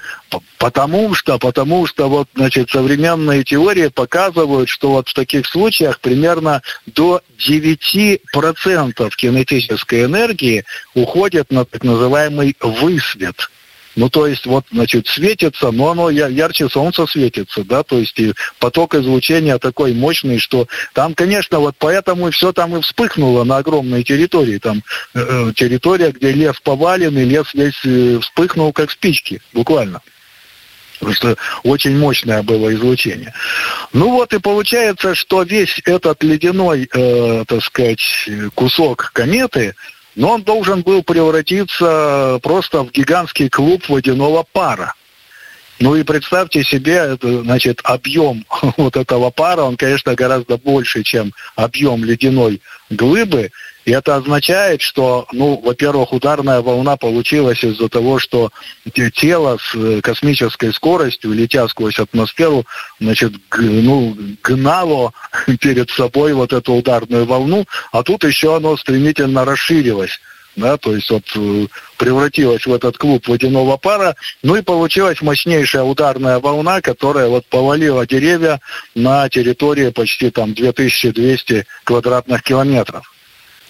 Потому 0.57 1.13
что, 1.13 1.37
потому 1.37 1.85
что 1.85 2.09
вот, 2.09 2.27
значит, 2.35 2.69
современные 2.69 3.43
теории 3.43 3.87
показывают, 3.87 4.69
что 4.69 4.91
вот 4.91 5.07
в 5.07 5.13
таких 5.13 5.45
случаях 5.45 5.99
примерно 5.99 6.61
до 6.85 7.21
9% 7.37 9.09
кинетической 9.15 10.05
энергии 10.05 10.65
уходит 10.93 11.51
на 11.51 11.65
так 11.65 11.83
называемый 11.83 12.55
высвет. 12.59 13.49
Ну, 13.95 14.09
то 14.09 14.27
есть, 14.27 14.45
вот, 14.45 14.65
значит, 14.71 15.07
светится, 15.07 15.71
но 15.71 15.91
оно 15.91 16.09
ярче 16.09 16.69
солнца 16.69 17.05
светится, 17.05 17.63
да, 17.63 17.83
то 17.83 17.97
есть 17.97 18.19
и 18.19 18.33
поток 18.59 18.95
излучения 18.95 19.57
такой 19.57 19.93
мощный, 19.93 20.37
что 20.37 20.67
там, 20.93 21.13
конечно, 21.13 21.59
вот 21.59 21.75
поэтому 21.77 22.27
и 22.27 22.31
все 22.31 22.51
там 22.51 22.75
и 22.75 22.81
вспыхнуло 22.81 23.43
на 23.45 23.57
огромной 23.57 24.03
территории. 24.03 24.57
Там 24.57 24.83
э, 25.13 25.19
э 25.19 25.53
территория, 25.55 26.11
где 26.11 26.33
лес 26.33 26.59
повален, 26.59 27.17
и 27.17 27.23
лес 27.23 27.53
весь 27.53 27.79
э, 27.85 28.19
вспыхнул, 28.21 28.73
как 28.73 28.91
спички, 28.91 29.41
буквально. 29.53 30.01
Потому 30.99 31.15
что 31.15 31.37
очень 31.63 31.97
мощное 31.97 32.41
было 32.43 32.73
излучение. 32.73 33.33
Ну 33.93 34.11
вот 34.11 34.33
и 34.33 34.39
получается, 34.39 35.15
что 35.15 35.43
весь 35.43 35.81
этот 35.85 36.23
ледяной, 36.23 36.89
э, 36.91 37.43
так 37.47 37.63
сказать, 37.63 38.29
кусок 38.53 39.11
кометы, 39.13 39.75
но 40.15 40.31
он 40.31 40.43
должен 40.43 40.81
был 40.81 41.03
превратиться 41.03 42.39
просто 42.41 42.83
в 42.83 42.91
гигантский 42.91 43.49
клуб 43.49 43.87
водяного 43.89 44.45
пара. 44.49 44.93
Ну 45.79 45.95
и 45.95 46.03
представьте 46.03 46.63
себе, 46.63 47.17
значит, 47.21 47.81
объем 47.83 48.45
вот 48.77 48.95
этого 48.95 49.29
пара, 49.29 49.61
он, 49.61 49.75
конечно, 49.75 50.15
гораздо 50.15 50.57
больше, 50.57 51.03
чем 51.03 51.33
объем 51.55 52.05
ледяной 52.05 52.61
глыбы. 52.89 53.51
И 53.85 53.91
это 53.91 54.15
означает, 54.15 54.81
что, 54.81 55.27
ну, 55.31 55.61
во-первых, 55.63 56.11
ударная 56.11 56.61
волна 56.61 56.97
получилась 56.97 57.63
из-за 57.63 57.87
того, 57.87 58.17
что 58.17 58.51
тело 59.13 59.57
с 59.61 59.75
э, 59.75 60.01
космической 60.01 60.73
скоростью, 60.73 61.33
летя 61.33 61.67
сквозь 61.67 61.99
атмосферу, 61.99 62.65
значит, 62.99 63.33
ну, 63.55 64.17
гнало 64.43 65.13
перед 65.61 65.91
собой 65.91 66.33
вот 66.33 66.51
эту 66.51 66.73
ударную 66.73 67.25
волну, 67.25 67.65
а 67.91 68.01
тут 68.01 68.23
еще 68.23 68.55
оно 68.55 68.75
стремительно 68.75 69.45
расширилось 69.45 70.19
да, 70.55 70.77
то 70.77 70.95
есть 70.95 71.09
вот 71.09 71.23
э, 71.35 71.67
превратилась 71.97 72.65
в 72.65 72.73
этот 72.73 72.97
клуб 72.97 73.27
водяного 73.27 73.75
пара, 73.75 74.15
ну 74.41 74.55
и 74.55 74.61
получилась 74.61 75.21
мощнейшая 75.21 75.83
ударная 75.83 76.39
волна, 76.39 76.79
которая 76.79 77.27
вот 77.27 77.45
повалила 77.47 78.07
деревья 78.07 78.61
на 78.95 79.27
территории 79.27 79.89
почти 79.89 80.31
там 80.31 80.53
2200 80.53 81.65
квадратных 81.83 82.41
километров. 82.41 83.11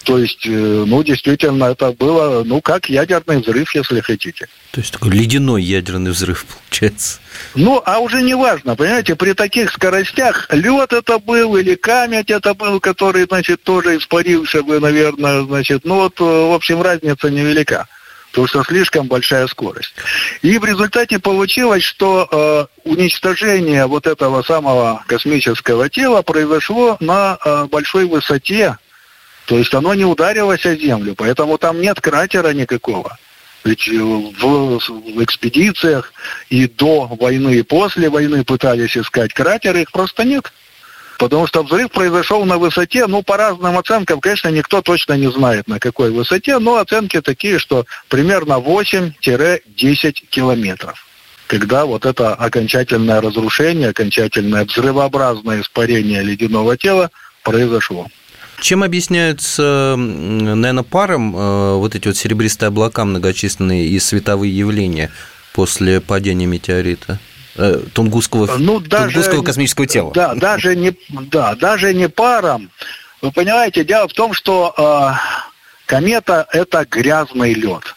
То 0.05 0.19
есть, 0.19 0.45
э, 0.45 0.49
ну, 0.49 1.03
действительно, 1.03 1.65
это 1.65 1.91
было, 1.91 2.43
ну, 2.43 2.61
как 2.61 2.89
ядерный 2.89 3.39
взрыв, 3.39 3.73
если 3.73 3.99
хотите. 4.01 4.47
То 4.71 4.79
есть 4.79 4.93
такой 4.93 5.11
ледяной 5.11 5.63
ядерный 5.63 6.11
взрыв 6.11 6.45
получается. 6.45 7.19
Ну, 7.55 7.81
а 7.85 7.99
уже 7.99 8.21
не 8.21 8.35
важно, 8.35 8.75
понимаете, 8.75 9.15
при 9.15 9.33
таких 9.33 9.71
скоростях 9.71 10.47
лед 10.51 10.93
это 10.93 11.17
был 11.17 11.57
или 11.57 11.75
камень 11.75 12.23
это 12.27 12.53
был, 12.53 12.79
который, 12.79 13.25
значит, 13.25 13.63
тоже 13.63 13.97
испарился 13.97 14.61
бы, 14.61 14.79
наверное, 14.79 15.43
значит, 15.43 15.85
ну 15.85 15.95
вот, 15.95 16.19
э, 16.19 16.23
в 16.23 16.53
общем, 16.53 16.81
разница 16.81 17.29
невелика 17.29 17.87
потому 18.31 18.47
что 18.47 18.63
слишком 18.65 19.07
большая 19.07 19.47
скорость. 19.47 19.93
И 20.41 20.57
в 20.57 20.65
результате 20.65 21.19
получилось, 21.19 21.83
что 21.83 22.27
э, 22.29 22.89
уничтожение 22.89 23.85
вот 23.85 24.07
этого 24.07 24.43
самого 24.43 25.05
космического 25.07 25.89
тела 25.89 26.21
произошло 26.21 26.97
на 26.99 27.37
э, 27.45 27.67
большой 27.71 28.03
высоте, 28.03 28.77
то 29.45 29.57
есть 29.57 29.73
оно 29.73 29.93
не 29.93 30.05
ударилось 30.05 30.65
о 30.65 30.75
землю, 30.75 31.15
поэтому 31.15 31.57
там 31.57 31.79
нет 31.79 32.01
кратера 32.01 32.49
никакого. 32.49 33.17
Ведь 33.63 33.87
э, 33.87 33.97
в, 33.97 34.79
в 34.79 35.23
экспедициях 35.23 36.13
и 36.49 36.67
до 36.67 37.07
войны, 37.07 37.55
и 37.55 37.63
после 37.63 38.09
войны 38.09 38.43
пытались 38.43 38.95
искать 38.95 39.33
кратеры, 39.33 39.81
их 39.81 39.91
просто 39.91 40.23
нет. 40.23 40.51
Потому 41.17 41.47
что 41.47 41.63
взрыв 41.63 41.91
произошел 41.91 42.45
на 42.45 42.57
высоте, 42.57 43.07
ну, 43.07 43.23
по 43.23 43.37
разным 43.37 43.77
оценкам, 43.77 44.19
конечно, 44.19 44.49
никто 44.49 44.81
точно 44.81 45.13
не 45.13 45.31
знает, 45.31 45.67
на 45.67 45.79
какой 45.79 46.11
высоте, 46.11 46.59
но 46.59 46.77
оценки 46.77 47.21
такие, 47.21 47.57
что 47.57 47.85
примерно 48.09 48.53
8-10 48.59 50.11
километров. 50.29 51.07
Когда 51.47 51.85
вот 51.85 52.05
это 52.05 52.33
окончательное 52.33 53.21
разрушение, 53.21 53.89
окончательное 53.89 54.65
взрывообразное 54.65 55.61
испарение 55.61 56.21
ледяного 56.21 56.75
тела 56.75 57.11
произошло. 57.43 58.07
Чем 58.65 58.81
объясняются, 58.81 59.93
наверное, 59.95 60.81
паром 60.81 61.37
э, 61.37 61.73
вот 61.75 61.93
эти 61.93 62.07
вот 62.07 62.17
серебристые 62.17 62.69
облака 62.69 63.05
многочисленные 63.05 63.85
и 63.85 63.99
световые 63.99 64.57
явления 64.57 65.11
после 65.53 66.01
падения 66.01 66.47
метеорита? 66.47 67.19
Э, 67.57 67.79
Тунгусского, 67.93 68.57
ну, 68.57 68.79
даже, 68.79 69.13
Тунгусского 69.13 69.43
космического 69.43 69.85
тела. 69.85 70.11
Да, 70.15 70.33
даже 70.33 70.75
не, 70.75 70.97
да, 71.09 71.53
даже 71.53 71.93
не 71.93 72.09
паром. 72.09 72.71
Вы 73.21 73.31
понимаете, 73.31 73.85
дело 73.85 74.07
в 74.07 74.13
том, 74.13 74.33
что 74.33 74.73
э, 74.75 75.13
комета– 75.85 76.47
это 76.51 76.87
грязный 76.89 77.53
лед. 77.53 77.95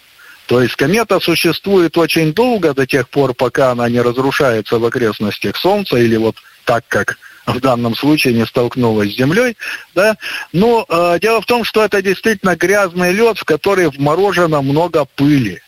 То 0.49 0.61
есть 0.61 0.77
комета 0.77 1.19
существует 1.19 1.97
очень 1.97 2.35
долго, 2.35 2.75
до 2.75 2.87
тех 2.87 3.09
пор, 3.09 3.33
пока 3.33 3.71
она 3.71 3.89
не 3.89 4.03
разрушается 4.03 4.79
в 4.79 4.85
окрестностях 4.85 5.57
Солнца, 5.57 5.97
или 5.97 6.19
вот 6.19 6.37
так, 6.67 6.85
как 6.89 7.17
в 7.49 7.61
данном 7.61 7.95
случае 7.97 8.35
не 8.35 8.47
столкнулась 8.47 9.13
с 9.13 9.17
землей, 9.17 9.57
да, 9.95 10.17
но 10.53 10.85
э, 10.89 11.19
дело 11.21 11.41
в 11.41 11.47
том, 11.47 11.65
что 11.65 11.85
это 11.85 12.03
действительно 12.03 12.57
грязный 12.57 13.13
лед, 13.13 13.39
в 13.39 13.45
который 13.45 13.89
вморожено 13.89 14.63
много 14.63 15.05
пыли. 15.05 15.61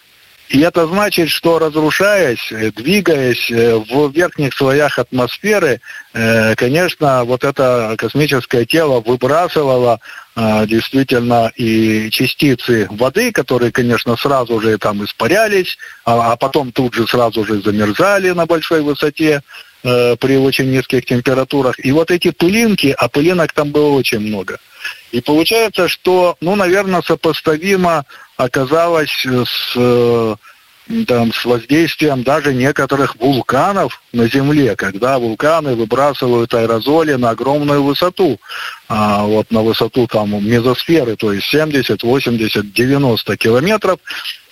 И 0.50 0.58
это 0.62 0.84
значит, 0.88 1.30
что 1.30 1.60
разрушаясь, 1.60 2.50
э, 2.50 2.72
двигаясь 2.72 3.52
э, 3.52 3.76
в 3.76 4.10
верхних 4.10 4.52
слоях 4.52 4.98
атмосферы, 4.98 5.80
э, 6.12 6.56
конечно, 6.56 7.22
вот 7.22 7.44
это 7.44 7.94
космическое 7.96 8.64
тело 8.66 9.00
выбрасывало 9.00 10.00
действительно 10.36 11.52
и 11.56 12.08
частицы 12.10 12.86
воды, 12.90 13.30
которые, 13.30 13.72
конечно, 13.72 14.16
сразу 14.16 14.58
же 14.60 14.78
там 14.78 15.04
испарялись, 15.04 15.76
а, 16.06 16.32
а 16.32 16.36
потом 16.36 16.72
тут 16.72 16.94
же 16.94 17.06
сразу 17.06 17.44
же 17.44 17.60
замерзали 17.60 18.30
на 18.30 18.46
большой 18.46 18.80
высоте. 18.80 19.42
Э, 19.82 20.16
при 20.16 20.36
очень 20.36 20.70
низких 20.70 21.04
температурах. 21.04 21.84
И 21.84 21.92
вот 21.92 22.10
эти 22.10 22.30
пылинки, 22.30 22.94
а 22.96 23.08
пылинок 23.08 23.52
там 23.52 23.70
было 23.70 23.90
очень 23.90 24.20
много. 24.20 24.58
И 25.12 25.20
получается, 25.20 25.88
что, 25.88 26.36
ну, 26.40 26.56
наверное, 26.56 27.02
сопоставимо 27.02 28.04
оказалось 28.36 29.26
с 29.26 29.72
э, 29.76 30.34
там, 31.06 31.32
с 31.32 31.44
воздействием 31.44 32.22
даже 32.22 32.52
некоторых 32.52 33.16
вулканов 33.16 34.02
на 34.12 34.28
Земле, 34.28 34.74
когда 34.76 35.18
вулканы 35.18 35.74
выбрасывают 35.74 36.52
аэрозоли 36.52 37.14
на 37.14 37.30
огромную 37.30 37.82
высоту, 37.82 38.40
а, 38.88 39.22
вот 39.24 39.50
на 39.50 39.62
высоту 39.62 40.06
там 40.06 40.30
мезосферы, 40.44 41.16
то 41.16 41.32
есть 41.32 41.46
70, 41.46 42.02
80, 42.02 42.72
90 42.72 43.36
километров. 43.36 43.98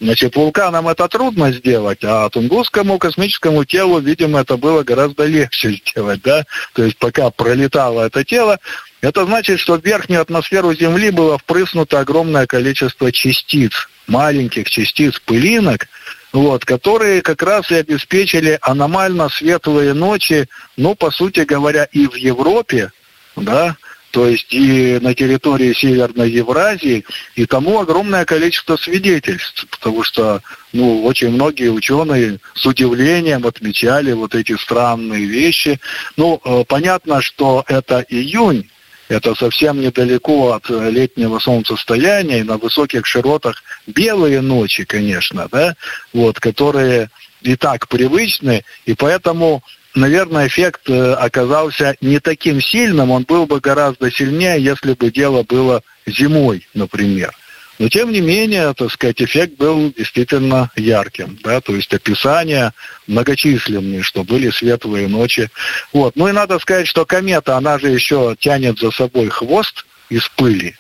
Значит, 0.01 0.37
вулканам 0.37 0.87
это 0.87 1.09
трудно 1.09 1.51
сделать, 1.51 2.05
а 2.05 2.29
Тунгусскому 2.29 2.99
космическому 2.99 3.65
телу, 3.65 3.99
видимо, 3.99 4.41
это 4.41 4.57
было 4.57 4.85
гораздо 4.85 5.27
легче 5.27 5.73
сделать, 5.73 6.23
да, 6.23 6.45
то 6.73 6.85
есть 6.85 6.97
пока 6.99 7.31
пролетало 7.31 8.03
это 8.07 8.25
тело, 8.25 8.61
это 9.01 9.25
значит, 9.25 9.59
что 9.59 9.79
в 9.79 9.85
верхнюю 9.85 10.23
атмосферу 10.23 10.73
Земли 10.75 11.11
было 11.11 11.39
впрыснуто 11.39 11.99
огромное 11.99 12.47
количество 12.47 13.11
частиц, 13.11 13.73
маленьких 14.07 14.71
частиц, 14.71 15.19
пылинок, 15.19 15.89
вот, 16.33 16.65
которые 16.65 17.23
как 17.23 17.43
раз 17.43 17.71
и 17.71 17.77
обеспечили 17.77 18.59
аномально 18.63 19.29
светлые 19.29 19.95
ночи, 19.95 20.49
ну, 20.77 20.95
по 20.95 21.11
сути 21.11 21.41
говоря, 21.41 21.85
и 21.85 22.07
в 22.07 22.15
Европе, 22.15 22.93
да, 23.37 23.77
то 24.11 24.27
есть 24.27 24.47
и 24.51 24.99
на 25.01 25.15
территории 25.15 25.75
Северной 25.75 26.31
Евразии, 26.31 27.05
и 27.35 27.47
тому 27.47 27.81
огромное 27.81 28.25
количество 28.25 28.77
свидетельств, 28.77 29.67
потому 29.71 30.03
что 30.03 30.43
ну, 30.73 31.05
очень 31.05 31.31
многие 31.31 31.71
ученые 31.71 32.39
с 32.55 32.65
удивлением 32.65 33.47
отмечали 33.47 34.13
вот 34.13 34.35
эти 34.35 34.57
странные 34.57 35.27
вещи. 35.27 35.79
Ну, 36.17 36.41
э, 36.43 36.65
понятно, 36.67 37.21
что 37.21 37.65
это 37.69 38.05
июнь, 38.09 38.71
это 39.09 39.35
совсем 39.35 39.81
недалеко 39.81 40.53
от 40.53 40.71
э, 40.71 40.91
летнего 40.91 41.39
солнцестояния, 41.39 42.41
и 42.41 42.45
на 42.45 42.59
высоких 42.59 43.07
широтах 43.07 43.63
белые 43.87 44.41
ночи, 44.41 44.85
конечно, 44.85 45.49
да, 45.51 45.75
вот, 46.13 46.39
которые 46.41 47.11
и 47.43 47.57
так 47.57 47.89
привычны, 47.89 48.65
и 48.85 48.95
поэтому, 48.95 49.63
наверное, 49.95 50.47
эффект 50.47 50.89
э, 50.89 51.13
оказался 51.15 51.97
не 52.01 52.21
таким 52.21 52.61
сильным, 52.61 53.11
он 53.11 53.25
был 53.25 53.47
бы 53.47 53.61
гораздо 53.61 54.11
сильнее, 54.11 54.63
если 54.63 54.93
бы 54.93 55.11
дело 55.11 55.43
было 55.43 55.83
зимой, 56.07 56.67
например. 56.75 57.35
Но 57.79 57.89
тем 57.89 58.11
не 58.11 58.21
менее, 58.21 58.75
так 58.75 58.91
сказать, 58.91 59.23
эффект 59.23 59.57
был 59.57 59.93
действительно 59.97 60.71
ярким, 60.75 61.39
да, 61.45 61.61
то 61.61 61.75
есть 61.75 61.93
описания 61.95 62.73
многочисленные, 63.07 64.03
что 64.03 64.25
были 64.25 64.51
светлые 64.51 65.07
ночи. 65.07 65.51
Вот. 65.93 66.17
Ну 66.17 66.29
и 66.29 66.33
надо 66.33 66.59
сказать, 66.59 66.89
что 66.89 67.07
комета, 67.07 67.57
она 67.57 67.79
же 67.79 67.89
еще 67.89 68.37
тянет 68.39 68.79
за 68.79 68.91
собой 68.91 69.29
хвост 69.29 69.87
из 70.09 70.29
пыли, 70.29 70.77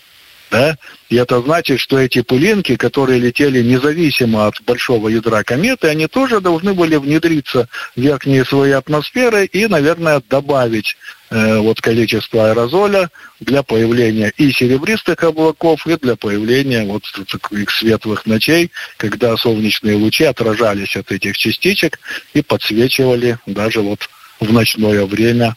да, 0.50 0.78
и 1.10 1.16
это 1.16 1.40
значит, 1.42 1.80
что 1.80 1.98
эти 1.98 2.22
пылинки, 2.22 2.76
которые 2.76 3.18
летели 3.18 3.62
независимо 3.62 4.46
от 4.46 4.60
большого 4.62 5.08
ядра 5.08 5.42
кометы, 5.42 5.88
они 5.88 6.06
тоже 6.06 6.40
должны 6.40 6.74
были 6.74 6.96
внедриться 6.96 7.68
в 7.94 8.00
верхние 8.00 8.44
слои 8.44 8.72
атмосферы 8.72 9.44
и, 9.46 9.66
наверное, 9.66 10.22
добавить 10.28 10.96
э, 11.30 11.58
вот 11.58 11.80
количество 11.80 12.50
аэрозоля 12.50 13.10
для 13.40 13.62
появления 13.62 14.32
и 14.36 14.50
серебристых 14.50 15.22
облаков, 15.22 15.86
и 15.86 15.96
для 15.96 16.16
появления 16.16 16.84
вот 16.84 17.04
таких 17.12 17.70
светлых 17.70 18.24
ночей, 18.24 18.70
когда 18.96 19.36
солнечные 19.36 19.96
лучи 19.96 20.24
отражались 20.24 20.96
от 20.96 21.12
этих 21.12 21.36
частичек 21.36 21.98
и 22.32 22.42
подсвечивали 22.42 23.38
даже 23.46 23.80
вот 23.80 24.08
в 24.40 24.50
ночное 24.52 25.04
время, 25.04 25.56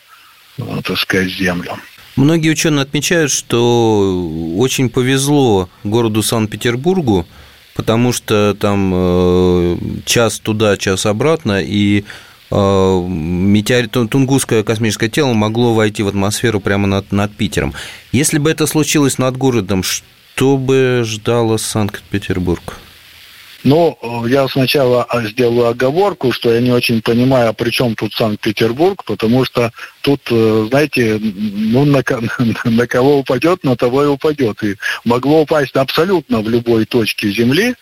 э, 0.57 0.63
так 0.83 0.97
сказать, 0.97 1.31
Землю. 1.31 1.77
Многие 2.15 2.49
ученые 2.49 2.83
отмечают, 2.83 3.31
что 3.31 4.29
очень 4.57 4.89
повезло 4.89 5.69
городу 5.83 6.21
Санкт-Петербургу, 6.21 7.25
потому 7.73 8.11
что 8.11 8.55
там 8.59 8.91
э, 8.93 9.77
час 10.05 10.39
туда, 10.39 10.75
час 10.75 11.05
обратно, 11.05 11.61
и 11.61 12.03
э, 12.51 13.05
метеорит, 13.07 13.91
Тунгусское 13.91 14.63
космическое 14.63 15.09
тело 15.09 15.33
могло 15.33 15.73
войти 15.73 16.03
в 16.03 16.09
атмосферу 16.09 16.59
прямо 16.59 16.85
над, 16.87 17.11
над 17.13 17.35
Питером. 17.35 17.73
Если 18.11 18.39
бы 18.39 18.51
это 18.51 18.67
случилось 18.67 19.17
над 19.17 19.37
городом, 19.37 19.81
что 19.83 20.57
бы 20.57 21.03
ждало 21.05 21.55
Санкт-Петербург? 21.57 22.77
Ну, 23.63 24.25
я 24.27 24.47
сначала 24.47 25.07
сделаю 25.25 25.67
оговорку, 25.67 26.31
что 26.31 26.51
я 26.51 26.61
не 26.61 26.71
очень 26.71 27.01
понимаю, 27.01 27.49
а 27.49 27.53
при 27.53 27.69
чем 27.69 27.95
тут 27.95 28.13
Санкт-Петербург, 28.13 29.03
потому 29.05 29.45
что 29.45 29.71
тут, 30.01 30.21
э, 30.31 30.67
знаете, 30.69 31.19
ну, 31.21 31.85
на, 31.85 32.03
на 32.63 32.87
кого 32.87 33.19
упадет, 33.19 33.63
на 33.63 33.75
того 33.75 34.03
и 34.03 34.07
упадет. 34.07 34.63
И 34.63 34.77
могло 35.05 35.41
упасть 35.41 35.75
абсолютно 35.75 36.41
в 36.41 36.49
любой 36.49 36.85
точке 36.85 37.29
Земли, 37.31 37.75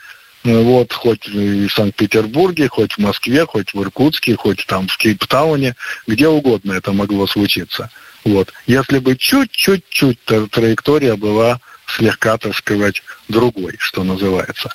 э, 0.43 0.61
вот, 0.61 0.91
хоть 0.91 1.29
в 1.29 1.69
Санкт-Петербурге, 1.69 2.67
хоть 2.67 2.93
в 2.93 2.97
Москве, 2.97 3.45
хоть 3.45 3.73
в 3.73 3.81
Иркутске, 3.81 4.35
хоть 4.35 4.65
там 4.65 4.87
в 4.89 4.97
Кейптауне, 4.97 5.75
где 6.07 6.27
угодно 6.27 6.73
это 6.73 6.91
могло 6.91 7.25
случиться. 7.25 7.89
Вот. 8.25 8.51
Если 8.67 8.99
бы 8.99 9.15
чуть-чуть-чуть 9.15 10.19
траектория 10.51 11.15
была 11.15 11.61
слегка, 11.95 12.37
так 12.37 12.55
сказать, 12.55 13.03
другой, 13.27 13.75
что 13.79 14.03
называется. 14.03 14.71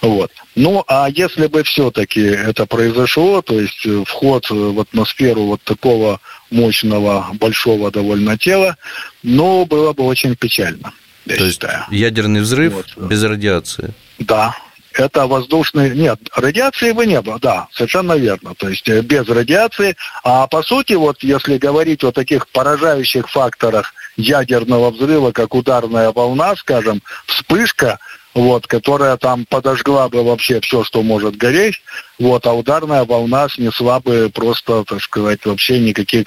Вот. 0.00 0.30
Ну, 0.54 0.84
а 0.86 1.08
если 1.10 1.46
бы 1.46 1.62
все-таки 1.62 2.20
это 2.22 2.66
произошло, 2.66 3.42
то 3.42 3.58
есть 3.60 3.86
э, 3.86 4.04
вход 4.06 4.48
в 4.50 4.80
атмосферу 4.80 5.42
вот 5.44 5.62
такого 5.62 6.20
мощного, 6.50 7.28
большого 7.34 7.90
довольно 7.90 8.36
тела, 8.38 8.76
ну, 9.22 9.64
было 9.64 9.92
бы 9.92 10.04
очень 10.04 10.36
печально. 10.36 10.92
Я 11.24 11.36
то 11.36 11.50
считаю. 11.50 11.84
есть 11.90 12.02
ядерный 12.02 12.40
взрыв 12.40 12.72
вот. 12.72 13.08
без 13.08 13.22
радиации. 13.22 13.94
Да, 14.18 14.56
это 14.98 15.26
воздушный... 15.26 15.90
Нет, 15.90 16.18
радиации 16.34 16.92
бы 16.92 17.06
не 17.06 17.20
было, 17.20 17.38
да, 17.38 17.68
совершенно 17.72 18.14
верно. 18.14 18.54
То 18.54 18.68
есть 18.68 18.88
э, 18.88 19.00
без 19.02 19.28
радиации. 19.28 19.96
А 20.24 20.46
по 20.46 20.62
сути, 20.62 20.94
вот 20.94 21.22
если 21.22 21.58
говорить 21.58 22.04
о 22.04 22.12
таких 22.12 22.48
поражающих 22.48 23.28
факторах 23.28 23.94
ядерного 24.16 24.90
взрыва, 24.90 25.32
как 25.32 25.54
ударная 25.54 26.12
волна, 26.12 26.56
скажем, 26.56 27.02
вспышка, 27.26 27.98
вот, 28.34 28.66
которая 28.66 29.16
там 29.16 29.44
подожгла 29.44 30.08
бы 30.08 30.22
вообще 30.22 30.60
все, 30.60 30.84
что 30.84 31.02
может 31.02 31.36
гореть, 31.36 31.82
вот, 32.18 32.46
а 32.46 32.54
ударная 32.54 33.04
волна 33.04 33.48
снесла 33.48 34.00
бы 34.00 34.30
просто, 34.32 34.84
так 34.84 35.02
сказать, 35.02 35.44
вообще 35.44 35.78
никаких 35.80 36.26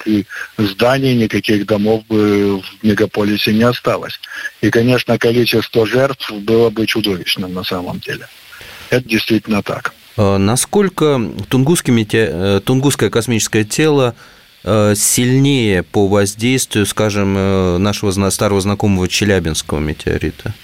зданий, 0.56 1.14
никаких 1.14 1.66
домов 1.66 2.06
бы 2.06 2.60
в 2.60 2.84
мегаполисе 2.84 3.52
не 3.52 3.64
осталось. 3.64 4.20
И, 4.60 4.70
конечно, 4.70 5.18
количество 5.18 5.86
жертв 5.86 6.30
было 6.30 6.70
бы 6.70 6.86
чудовищным 6.86 7.52
на 7.52 7.64
самом 7.64 7.98
деле. 7.98 8.28
Это 8.90 9.08
действительно 9.08 9.62
так. 9.62 9.92
А 10.16 10.38
насколько 10.38 11.20
э, 11.20 12.60
Тунгусское 12.64 13.10
космическое 13.10 13.64
тело 13.64 14.14
э, 14.64 14.94
сильнее 14.96 15.82
по 15.82 16.08
воздействию, 16.08 16.86
скажем, 16.86 17.36
э, 17.36 17.78
нашего 17.78 18.12
старого 18.30 18.60
знакомого 18.60 19.08
Челябинского 19.08 19.78
метеорита? 19.78 20.54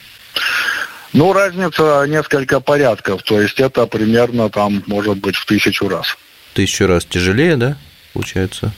Ну, 1.13 1.33
разница 1.35 2.05
несколько 2.09 2.61
порядков. 2.61 3.23
То 3.23 3.41
есть 3.41 3.61
это 3.61 3.87
примерно 3.87 4.49
там 4.49 4.83
может 4.87 5.19
быть 5.19 5.37
в 5.37 5.45
тысячу 5.45 5.89
раз. 5.89 6.17
Тысячу 6.55 6.87
раз 6.87 7.05
тяжелее, 7.05 7.57
да, 7.57 7.77
получается? 8.15 8.73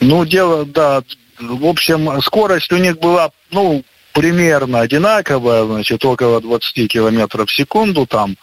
Ну, 0.00 0.24
дело, 0.26 0.66
да. 0.66 1.02
В 1.40 1.64
общем, 1.64 2.20
скорость 2.20 2.72
у 2.72 2.76
них 2.76 2.98
была, 2.98 3.30
ну, 3.50 3.84
примерно 4.12 4.80
одинаковая, 4.80 5.64
значит, 5.64 6.04
около 6.04 6.40
20 6.40 6.88
километров 6.90 7.48
в 7.48 7.54
секунду 7.54 8.06
там. 8.06 8.36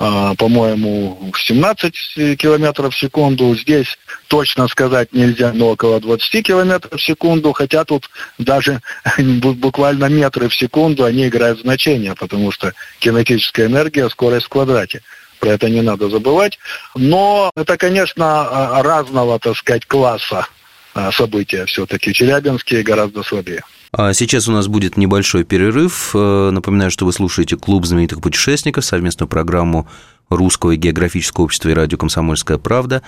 А, 0.00 0.34
по-моему, 0.36 1.32
17 1.36 2.38
километров 2.38 2.94
в 2.94 2.98
секунду. 2.98 3.54
Здесь 3.56 3.98
точно 4.28 4.68
сказать 4.68 5.12
нельзя, 5.12 5.52
но 5.52 5.70
около 5.70 6.00
20 6.00 6.46
километров 6.46 7.00
в 7.00 7.04
секунду, 7.04 7.52
хотя 7.52 7.84
тут 7.84 8.08
даже 8.38 8.80
буквально 9.18 10.04
метры 10.04 10.48
в 10.48 10.54
секунду, 10.54 11.04
они 11.04 11.26
играют 11.26 11.60
значение, 11.60 12.14
потому 12.14 12.52
что 12.52 12.72
кинетическая 13.00 13.66
энергия, 13.66 14.08
скорость 14.08 14.46
в 14.46 14.50
квадрате. 14.50 15.02
Про 15.40 15.50
это 15.50 15.68
не 15.68 15.82
надо 15.82 16.08
забывать. 16.08 16.58
Но 16.94 17.50
это, 17.56 17.76
конечно, 17.76 18.24
а, 18.78 18.82
разного, 18.82 19.38
так 19.38 19.56
сказать, 19.56 19.86
класса 19.86 20.46
а, 20.94 21.10
события 21.12 21.64
все-таки. 21.66 22.12
Челябинские 22.12 22.82
гораздо 22.82 23.22
слабее. 23.22 23.62
А 23.90 24.12
сейчас 24.12 24.48
у 24.48 24.52
нас 24.52 24.68
будет 24.68 24.96
небольшой 24.96 25.44
перерыв. 25.44 26.10
Э, 26.14 26.50
напоминаю, 26.50 26.90
что 26.90 27.06
вы 27.06 27.12
слушаете 27.12 27.56
«Клуб 27.56 27.86
знаменитых 27.86 28.20
путешественников», 28.20 28.84
совместную 28.84 29.28
программу 29.28 29.88
Русского 30.28 30.76
географического 30.76 31.44
общества 31.44 31.70
и 31.70 31.74
радио 31.74 31.96
«Комсомольская 31.96 32.58
правда». 32.58 33.02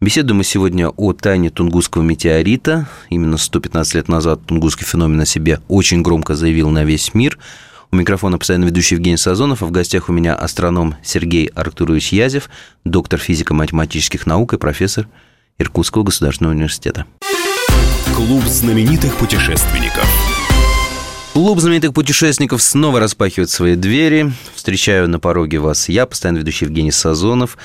Беседуем 0.00 0.38
мы 0.38 0.44
сегодня 0.44 0.90
о 0.90 1.12
тайне 1.12 1.50
Тунгусского 1.50 2.02
метеорита. 2.02 2.86
Именно 3.08 3.36
115 3.38 3.94
лет 3.94 4.08
назад 4.08 4.40
Тунгусский 4.46 4.86
феномен 4.86 5.20
о 5.20 5.26
себе 5.26 5.60
очень 5.66 6.02
громко 6.02 6.36
заявил 6.36 6.68
на 6.68 6.84
весь 6.84 7.14
мир. 7.14 7.38
У 7.90 7.96
микрофона 7.96 8.38
постоянно 8.38 8.66
ведущий 8.66 8.96
Евгений 8.96 9.16
Сазонов, 9.16 9.62
а 9.62 9.66
в 9.66 9.70
гостях 9.70 10.10
у 10.10 10.12
меня 10.12 10.36
астроном 10.36 10.94
Сергей 11.02 11.46
Арктурович 11.46 12.12
Язев, 12.12 12.50
доктор 12.84 13.18
физико-математических 13.18 14.26
наук 14.26 14.52
и 14.52 14.58
профессор 14.58 15.08
Иркутского 15.58 16.04
государственного 16.04 16.52
университета. 16.52 17.06
Клуб 18.18 18.42
знаменитых 18.46 19.16
путешественников. 19.16 20.04
Клуб 21.34 21.60
знаменитых 21.60 21.92
путешественников 21.92 22.60
снова 22.60 22.98
распахивает 22.98 23.48
свои 23.48 23.76
двери. 23.76 24.32
Встречаю 24.56 25.08
на 25.08 25.20
пороге 25.20 25.60
вас 25.60 25.88
я, 25.88 26.04
постоянно 26.04 26.38
ведущий 26.38 26.64
Евгений 26.64 26.90
Сазонов. 26.90 27.56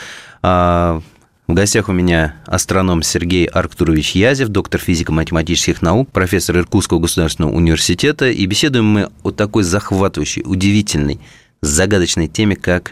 А, 0.43 1.01
в 1.47 1.54
гостях 1.56 1.89
у 1.89 1.91
меня 1.91 2.36
астроном 2.45 3.01
Сергей 3.01 3.47
Арктурович 3.47 4.12
Язев, 4.12 4.49
доктор 4.49 4.80
физико-математических 4.80 5.82
наук, 5.82 6.12
профессор 6.12 6.60
Иркутского 6.60 6.99
государственного 6.99 7.51
университета. 7.51 8.30
И 8.30 8.45
беседуем 8.45 8.86
мы 8.86 9.10
о 9.24 9.32
такой 9.32 9.64
захватывающей, 9.64 10.43
удивительной, 10.45 11.20
загадочной 11.62 12.28
теме, 12.28 12.56
как 12.56 12.91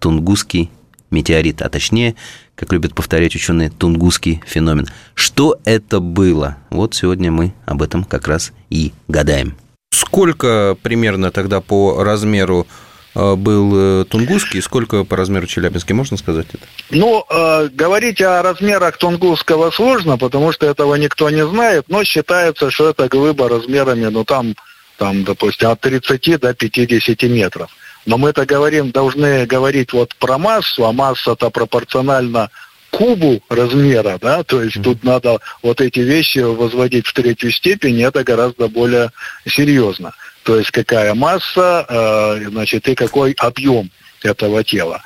Тунгусский 0.00 0.68
метеорит, 1.10 1.62
а 1.62 1.68
точнее, 1.68 2.14
как 2.54 2.72
любят 2.72 2.94
повторять 2.94 3.34
ученые, 3.34 3.70
Тунгусский 3.70 4.42
феномен. 4.46 4.88
Что 5.14 5.58
это 5.64 6.00
было? 6.00 6.56
Вот 6.70 6.94
сегодня 6.94 7.30
мы 7.30 7.54
об 7.66 7.82
этом 7.82 8.04
как 8.04 8.28
раз 8.28 8.52
и 8.70 8.92
гадаем. 9.06 9.56
Сколько 9.90 10.76
примерно 10.82 11.30
тогда 11.30 11.60
по 11.60 12.02
размеру 12.02 12.66
э, 13.14 13.34
был 13.34 14.02
э, 14.02 14.04
Тунгусский, 14.04 14.60
сколько 14.60 15.04
по 15.04 15.16
размеру 15.16 15.46
Челябинский, 15.46 15.94
можно 15.94 16.16
сказать 16.16 16.46
это? 16.52 16.64
Ну, 16.90 17.24
э, 17.30 17.68
говорить 17.72 18.20
о 18.20 18.42
размерах 18.42 18.98
Тунгусского 18.98 19.70
сложно, 19.70 20.18
потому 20.18 20.52
что 20.52 20.66
этого 20.66 20.94
никто 20.96 21.30
не 21.30 21.46
знает, 21.46 21.84
но 21.88 22.04
считается, 22.04 22.70
что 22.70 22.90
это 22.90 23.08
глыба 23.08 23.48
размерами, 23.48 24.06
ну, 24.06 24.24
там, 24.24 24.54
там, 24.98 25.24
допустим, 25.24 25.70
от 25.70 25.80
30 25.80 26.40
до 26.40 26.54
50 26.54 27.22
метров. 27.24 27.70
Но 28.08 28.16
мы 28.16 28.30
это 28.30 28.46
говорим, 28.46 28.90
должны 28.90 29.44
говорить 29.44 29.92
вот 29.92 30.14
про 30.14 30.38
массу, 30.38 30.86
а 30.86 30.92
масса-то 30.94 31.50
пропорциональна 31.50 32.48
кубу 32.90 33.42
размера, 33.50 34.18
да, 34.18 34.42
то 34.44 34.62
есть 34.62 34.78
mm-hmm. 34.78 34.82
тут 34.82 35.04
надо 35.04 35.40
вот 35.62 35.82
эти 35.82 36.00
вещи 36.00 36.38
возводить 36.38 37.06
в 37.06 37.12
третью 37.12 37.52
степень, 37.52 38.00
это 38.00 38.24
гораздо 38.24 38.68
более 38.68 39.10
серьезно. 39.46 40.14
То 40.42 40.56
есть 40.58 40.70
какая 40.70 41.12
масса, 41.12 41.84
э, 41.86 42.48
значит, 42.48 42.88
и 42.88 42.94
какой 42.94 43.32
объем 43.32 43.90
этого 44.22 44.64
тела. 44.64 45.02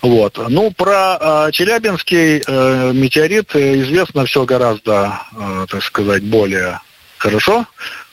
Вот. 0.00 0.38
Ну, 0.48 0.70
про 0.70 1.18
э, 1.20 1.50
Челябинский 1.50 2.40
э, 2.46 2.92
метеорит 2.92 3.56
известно 3.56 4.26
все 4.26 4.44
гораздо, 4.44 5.22
э, 5.36 5.66
так 5.68 5.82
сказать, 5.82 6.22
более 6.22 6.78
хорошо. 7.18 7.66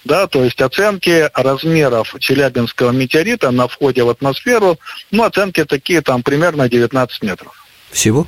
Да, 0.04 0.28
то 0.28 0.44
есть 0.44 0.60
оценки 0.62 1.30
размеров 1.34 2.16
Челябинского 2.20 2.92
метеорита 2.92 3.52
на 3.52 3.68
входе 3.68 4.04
в 4.04 4.10
атмосферу, 4.10 4.80
ну, 5.12 5.24
оценки 5.24 5.64
такие 5.64 6.02
там 6.02 6.24
примерно 6.24 6.68
19 6.68 7.22
метров. 7.22 7.54
Всего? 7.92 8.28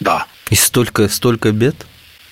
Да. 0.00 0.26
И 0.50 0.56
столько, 0.56 1.08
столько 1.08 1.52
бед? 1.52 1.76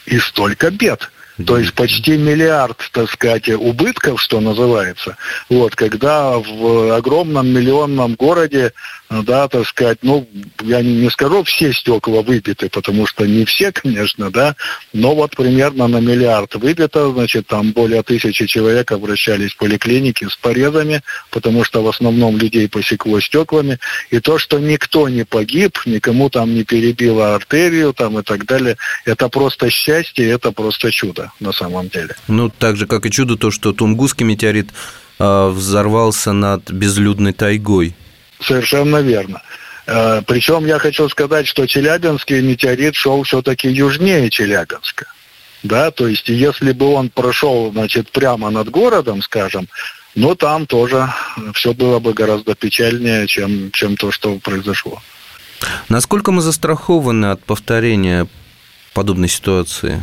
И 0.06 0.18
столько 0.18 0.70
бед. 0.70 1.10
То 1.46 1.58
есть 1.58 1.72
почти 1.72 2.18
миллиард, 2.18 2.78
так 2.92 3.10
сказать, 3.10 3.48
убытков, 3.48 4.20
что 4.20 4.40
называется. 4.40 5.16
Вот, 5.48 5.74
когда 5.74 6.38
в 6.38 6.94
огромном 6.94 7.48
миллионном 7.48 8.14
городе 8.14 8.72
да, 9.20 9.48
так 9.48 9.66
сказать, 9.66 9.98
ну, 10.02 10.26
я 10.62 10.80
не, 10.80 11.10
скажу, 11.10 11.42
все 11.44 11.72
стекла 11.72 12.22
выбиты, 12.22 12.68
потому 12.70 13.06
что 13.06 13.26
не 13.26 13.44
все, 13.44 13.72
конечно, 13.72 14.30
да, 14.30 14.56
но 14.92 15.14
вот 15.14 15.36
примерно 15.36 15.86
на 15.88 15.98
миллиард 15.98 16.54
выбито, 16.54 17.12
значит, 17.12 17.46
там 17.46 17.72
более 17.72 18.02
тысячи 18.02 18.46
человек 18.46 18.90
обращались 18.92 19.52
в 19.52 19.58
поликлиники 19.58 20.26
с 20.26 20.36
порезами, 20.36 21.02
потому 21.30 21.64
что 21.64 21.82
в 21.82 21.88
основном 21.88 22.38
людей 22.38 22.68
посекло 22.68 23.20
стеклами, 23.20 23.78
и 24.10 24.20
то, 24.20 24.38
что 24.38 24.58
никто 24.58 25.08
не 25.08 25.24
погиб, 25.24 25.78
никому 25.84 26.30
там 26.30 26.54
не 26.54 26.64
перебило 26.64 27.34
артерию 27.34 27.92
там 27.92 28.18
и 28.18 28.22
так 28.22 28.46
далее, 28.46 28.76
это 29.04 29.28
просто 29.28 29.68
счастье, 29.68 30.28
это 30.30 30.52
просто 30.52 30.90
чудо 30.90 31.31
на 31.40 31.52
самом 31.52 31.88
деле. 31.88 32.14
Ну, 32.28 32.48
так 32.50 32.76
же, 32.76 32.86
как 32.86 33.06
и 33.06 33.10
чудо, 33.10 33.36
то, 33.36 33.50
что 33.50 33.72
Тунгусский 33.72 34.24
метеорит 34.24 34.70
э, 35.18 35.48
взорвался 35.48 36.32
над 36.32 36.70
безлюдной 36.70 37.32
тайгой. 37.32 37.94
Совершенно 38.40 38.98
верно. 38.98 39.42
Э, 39.86 40.22
Причем 40.26 40.66
я 40.66 40.78
хочу 40.78 41.08
сказать, 41.08 41.46
что 41.46 41.66
Челябинский 41.66 42.40
метеорит 42.40 42.94
шел 42.94 43.22
все-таки 43.22 43.68
южнее 43.68 44.30
Челябинска. 44.30 45.06
Да, 45.62 45.90
то 45.90 46.08
есть 46.08 46.28
если 46.28 46.72
бы 46.72 46.86
он 46.92 47.08
прошел, 47.08 47.70
значит, 47.72 48.10
прямо 48.10 48.50
над 48.50 48.68
городом, 48.70 49.22
скажем, 49.22 49.68
ну 50.14 50.34
там 50.34 50.66
тоже 50.66 51.12
все 51.54 51.72
было 51.72 52.00
бы 52.00 52.12
гораздо 52.14 52.54
печальнее, 52.54 53.26
чем, 53.28 53.70
чем 53.70 53.96
то, 53.96 54.10
что 54.10 54.38
произошло. 54.38 55.00
Насколько 55.88 56.32
мы 56.32 56.42
застрахованы 56.42 57.26
от 57.26 57.44
повторения 57.44 58.26
подобной 58.92 59.28
ситуации? 59.28 60.02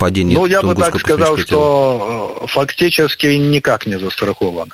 Падения 0.00 0.34
ну, 0.34 0.46
я 0.46 0.62
бы 0.62 0.74
так 0.74 0.98
сказал, 0.98 1.36
что 1.36 2.40
э, 2.42 2.46
фактически 2.46 3.26
никак 3.26 3.84
не 3.84 3.98
застрахованы. 3.98 4.72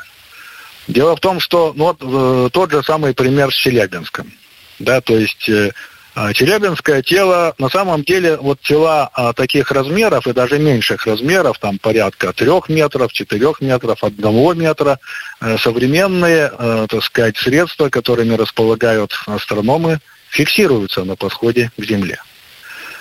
Дело 0.87 1.17
в 1.17 1.21
том, 1.21 1.41
что 1.41 1.73
ну, 1.75 1.87
вот, 1.87 1.99
э, 2.01 2.51
тот 2.53 2.71
же 2.71 2.83
самый 2.85 3.13
пример 3.13 3.51
с 3.51 3.55
Челябинском. 3.57 4.33
Да, 4.79 5.01
то 5.01 5.19
есть 5.19 5.49
э, 5.49 5.73
а, 6.15 6.33
Челябинское 6.33 7.03
тело, 7.03 7.55
на 7.59 7.69
самом 7.69 8.05
деле, 8.05 8.37
вот 8.37 8.61
тела 8.61 9.11
а, 9.13 9.33
таких 9.33 9.73
размеров 9.73 10.29
и 10.29 10.33
даже 10.33 10.61
меньших 10.61 11.05
размеров, 11.07 11.59
там 11.59 11.79
порядка 11.79 12.33
трех 12.33 12.69
метров, 12.69 13.13
четырех 13.13 13.61
метров, 13.61 14.05
одного 14.05 14.55
метра, 14.55 14.99
э, 15.41 15.59
современные, 15.59 16.53
э, 16.57 16.87
так 16.89 17.03
сказать, 17.03 17.37
средства, 17.37 17.91
которыми 17.91 18.35
располагают 18.35 19.13
астрономы, 19.27 19.99
фиксируются 20.31 21.03
на 21.03 21.17
подходе 21.17 21.71
к 21.77 21.85
Земле. 21.85 22.19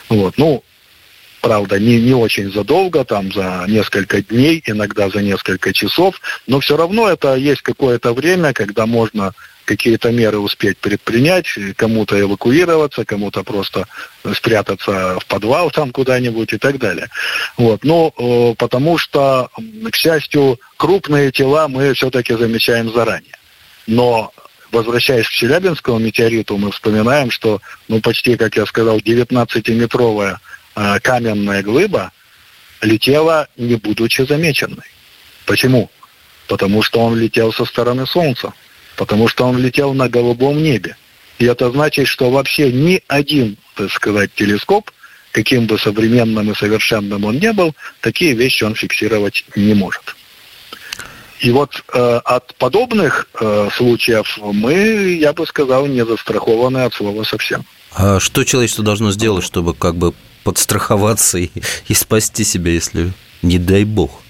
Вот, 0.10 0.38
ну, 0.38 0.64
правда, 1.46 1.80
не, 1.80 2.02
не 2.02 2.16
очень 2.16 2.52
задолго, 2.52 3.06
там 3.06 3.32
за 3.32 3.66
несколько 3.68 4.24
дней, 4.24 4.64
иногда 4.66 5.12
за 5.12 5.22
несколько 5.22 5.74
часов, 5.74 6.20
но 6.48 6.60
все 6.60 6.76
равно 6.76 7.08
это 7.08 7.36
есть 7.36 7.62
какое-то 7.62 8.14
время, 8.14 8.52
когда 8.52 8.88
можно 8.88 9.32
какие-то 9.64 10.10
меры 10.12 10.40
успеть 10.40 10.80
предпринять, 10.80 11.46
кому-то 11.76 12.20
эвакуироваться, 12.20 13.06
кому-то 13.06 13.44
просто 13.44 13.88
спрятаться 14.34 15.20
в 15.20 15.26
подвал 15.28 15.70
там 15.70 15.92
куда-нибудь 15.92 16.54
и 16.54 16.58
так 16.58 16.80
далее. 16.80 17.10
Вот. 17.58 17.84
Ну, 17.84 18.56
потому 18.58 18.98
что, 18.98 19.50
к 19.92 19.96
счастью, 19.96 20.60
крупные 20.78 21.32
тела 21.32 21.68
мы 21.68 21.94
все-таки 21.94 22.34
замечаем 22.34 22.92
заранее. 22.92 23.38
Но 23.86 24.32
возвращаясь 24.72 25.28
к 25.28 25.32
Челябинскому 25.32 26.00
метеориту, 26.00 26.58
мы 26.58 26.72
вспоминаем, 26.72 27.30
что, 27.30 27.62
ну, 27.88 28.02
почти, 28.02 28.36
как 28.36 28.56
я 28.56 28.66
сказал, 28.66 28.98
19-метровая 28.98 30.38
Э, 30.76 31.00
каменная 31.00 31.64
глыба 31.64 32.12
летела, 32.82 33.48
не 33.56 33.76
будучи 33.76 34.24
замеченной. 34.24 34.84
Почему? 35.46 35.90
Потому 36.48 36.84
что 36.84 37.00
он 37.00 37.18
летел 37.18 37.54
со 37.54 37.66
стороны 37.66 38.06
Солнца. 38.06 38.54
Потому 38.98 39.28
что 39.28 39.46
он 39.46 39.58
летел 39.58 39.94
на 39.94 40.10
голубом 40.10 40.62
небе. 40.62 40.98
И 41.40 41.46
это 41.46 41.72
значит, 41.72 42.08
что 42.08 42.30
вообще 42.30 42.72
ни 42.72 43.02
один, 43.08 43.58
так 43.76 43.92
сказать, 43.92 44.34
телескоп, 44.36 44.92
каким 45.32 45.66
бы 45.66 45.78
современным 45.78 46.52
и 46.52 46.56
совершенным 46.56 47.26
он 47.26 47.40
не 47.40 47.52
был, 47.52 47.76
такие 48.02 48.34
вещи 48.34 48.64
он 48.64 48.76
фиксировать 48.76 49.46
не 49.56 49.74
может. 49.74 50.16
И 51.40 51.52
вот 51.52 51.84
э, 51.94 52.22
от 52.24 52.56
подобных 52.56 53.28
э, 53.40 53.70
случаев 53.76 54.38
мы, 54.42 55.18
я 55.20 55.34
бы 55.34 55.46
сказал, 55.46 55.88
не 55.88 56.06
застрахованы 56.06 56.80
от 56.80 56.94
слова 56.94 57.24
совсем. 57.24 57.66
А 57.92 58.20
что 58.22 58.44
человечество 58.46 58.84
должно 58.84 59.12
сделать, 59.12 59.44
чтобы 59.44 59.74
как 59.74 59.96
бы 59.96 60.14
подстраховаться 60.46 61.40
и, 61.40 61.50
и 61.90 61.94
спасти 61.94 62.46
себя, 62.46 62.72
если 62.72 63.12
не 63.42 63.58
дай 63.58 63.84
бог? 63.84 64.22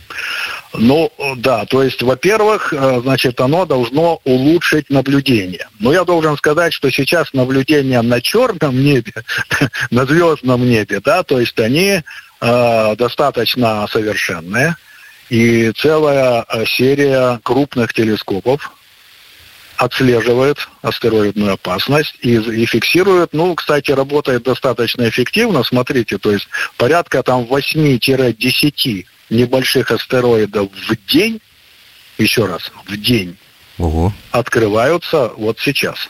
Ну, 0.73 1.11
да, 1.37 1.65
то 1.65 1.83
есть, 1.83 2.01
во-первых, 2.01 2.73
э, 2.73 3.01
значит, 3.01 3.39
оно 3.41 3.65
должно 3.65 4.21
улучшить 4.23 4.89
наблюдение. 4.89 5.67
Но 5.79 5.91
я 5.93 6.03
должен 6.05 6.37
сказать, 6.37 6.73
что 6.73 6.89
сейчас 6.89 7.33
наблюдения 7.33 8.01
на 8.01 8.21
черном 8.21 8.81
небе, 8.81 9.13
на 9.91 10.05
звездном 10.05 10.67
небе, 10.67 11.01
да, 11.03 11.23
то 11.23 11.39
есть 11.39 11.59
они 11.59 12.01
э, 12.41 12.95
достаточно 12.97 13.85
совершенные. 13.89 14.75
И 15.29 15.71
целая 15.75 16.45
э, 16.47 16.65
серия 16.65 17.39
крупных 17.43 17.93
телескопов, 17.93 18.71
отслеживает 19.77 20.57
астероидную 20.81 21.53
опасность 21.53 22.15
и, 22.21 22.35
и 22.35 22.65
фиксирует, 22.65 23.33
ну, 23.33 23.55
кстати, 23.55 23.91
работает 23.91 24.43
достаточно 24.43 25.07
эффективно, 25.07 25.63
смотрите, 25.63 26.17
то 26.17 26.31
есть 26.31 26.47
порядка 26.77 27.23
там 27.23 27.43
8-10 27.43 29.05
небольших 29.29 29.91
астероидов 29.91 30.69
в 30.71 31.05
день, 31.07 31.41
еще 32.17 32.45
раз, 32.45 32.71
в 32.85 32.97
день, 32.97 33.37
Ого. 33.77 34.13
открываются 34.31 35.31
вот 35.37 35.59
сейчас. 35.59 36.09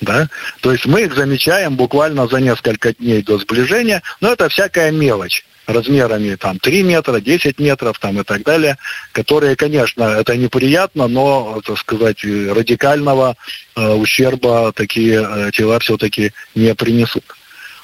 Да? 0.00 0.28
То 0.60 0.72
есть 0.72 0.86
мы 0.86 1.02
их 1.02 1.14
замечаем 1.14 1.76
буквально 1.76 2.26
за 2.26 2.40
несколько 2.40 2.92
дней 2.92 3.22
до 3.22 3.38
сближения, 3.38 4.02
но 4.20 4.32
это 4.32 4.48
всякая 4.48 4.90
мелочь 4.90 5.44
размерами 5.66 6.34
там 6.36 6.58
3 6.58 6.82
метра, 6.82 7.20
10 7.20 7.58
метров 7.58 7.98
там 7.98 8.20
и 8.20 8.24
так 8.24 8.42
далее, 8.42 8.78
которые, 9.12 9.56
конечно, 9.56 10.02
это 10.04 10.36
неприятно, 10.36 11.08
но, 11.08 11.60
так 11.64 11.78
сказать, 11.78 12.24
радикального 12.24 13.36
э, 13.76 13.92
ущерба 13.92 14.72
такие 14.72 15.26
э, 15.28 15.50
тела 15.52 15.78
все-таки 15.78 16.32
не 16.54 16.74
принесут. 16.74 17.24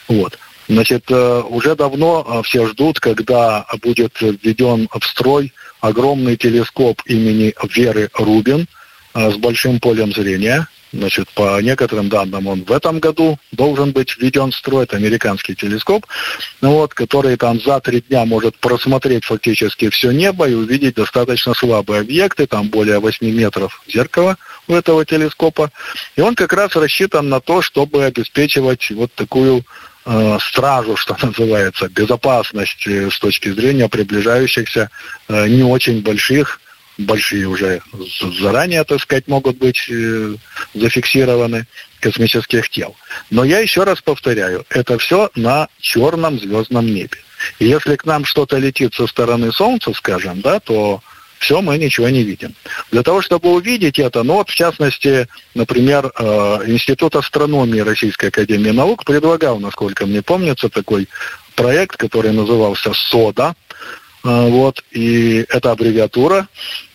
Вот. 0.08 0.38
Значит, 0.68 1.04
э, 1.08 1.42
уже 1.48 1.74
давно 1.74 2.26
э, 2.26 2.42
все 2.44 2.66
ждут, 2.66 3.00
когда 3.00 3.66
будет 3.82 4.20
введен 4.20 4.88
в 4.92 5.04
строй 5.04 5.52
огромный 5.80 6.36
телескоп 6.36 7.00
имени 7.06 7.54
Веры 7.74 8.10
Рубин 8.14 8.66
с 9.14 9.34
большим 9.36 9.80
полем 9.80 10.12
зрения. 10.12 10.68
Значит, 10.92 11.28
по 11.30 11.60
некоторым 11.60 12.08
данным, 12.08 12.48
он 12.48 12.64
в 12.64 12.72
этом 12.72 12.98
году 12.98 13.38
должен 13.52 13.92
быть 13.92 14.16
введен 14.16 14.50
в 14.50 14.56
строй. 14.56 14.84
Это 14.84 14.96
американский 14.96 15.54
телескоп, 15.54 16.04
ну 16.60 16.72
вот, 16.72 16.94
который 16.94 17.36
там 17.36 17.60
за 17.60 17.78
три 17.80 18.00
дня 18.00 18.24
может 18.24 18.56
просмотреть 18.56 19.24
фактически 19.24 19.88
все 19.90 20.10
небо 20.10 20.48
и 20.48 20.54
увидеть 20.54 20.96
достаточно 20.96 21.54
слабые 21.54 22.00
объекты, 22.00 22.46
там 22.48 22.68
более 22.68 22.98
8 22.98 23.24
метров 23.30 23.82
зеркала 23.86 24.36
у 24.66 24.74
этого 24.74 25.04
телескопа. 25.04 25.70
И 26.16 26.20
он 26.22 26.34
как 26.34 26.52
раз 26.52 26.74
рассчитан 26.74 27.28
на 27.28 27.40
то, 27.40 27.62
чтобы 27.62 28.04
обеспечивать 28.04 28.90
вот 28.90 29.12
такую 29.14 29.64
э, 30.06 30.38
стражу, 30.40 30.96
что 30.96 31.16
называется, 31.22 31.88
безопасность 31.88 32.84
э, 32.88 33.10
с 33.10 33.18
точки 33.20 33.52
зрения 33.52 33.88
приближающихся 33.88 34.90
э, 35.28 35.46
не 35.46 35.62
очень 35.62 36.02
больших 36.02 36.60
большие 37.06 37.46
уже 37.46 37.82
заранее, 38.40 38.84
так 38.84 39.00
сказать, 39.00 39.28
могут 39.28 39.58
быть 39.58 39.88
э, 39.88 40.34
зафиксированы 40.74 41.66
космических 42.00 42.68
тел. 42.68 42.96
Но 43.30 43.44
я 43.44 43.58
еще 43.60 43.84
раз 43.84 44.00
повторяю, 44.00 44.64
это 44.70 44.98
все 44.98 45.30
на 45.34 45.68
черном 45.78 46.38
звездном 46.38 46.86
небе. 46.86 47.18
И 47.58 47.66
если 47.66 47.96
к 47.96 48.04
нам 48.04 48.24
что-то 48.24 48.58
летит 48.58 48.94
со 48.94 49.06
стороны 49.06 49.52
Солнца, 49.52 49.92
скажем, 49.94 50.40
да, 50.40 50.60
то 50.60 51.02
все, 51.38 51.62
мы 51.62 51.78
ничего 51.78 52.08
не 52.10 52.22
видим. 52.22 52.54
Для 52.90 53.02
того, 53.02 53.22
чтобы 53.22 53.50
увидеть 53.50 53.98
это, 53.98 54.22
ну 54.22 54.34
вот 54.34 54.50
в 54.50 54.54
частности, 54.54 55.26
например, 55.54 56.12
э, 56.14 56.22
Институт 56.66 57.16
астрономии 57.16 57.80
Российской 57.80 58.26
Академии 58.26 58.70
Наук 58.70 59.04
предлагал, 59.04 59.58
насколько 59.58 60.04
мне 60.06 60.22
помнится, 60.22 60.68
такой 60.68 61.08
проект, 61.54 61.96
который 61.96 62.32
назывался 62.32 62.92
СОДА, 62.92 63.54
э, 64.22 64.48
вот, 64.50 64.84
и 64.90 65.46
это 65.48 65.72
аббревиатура, 65.72 66.46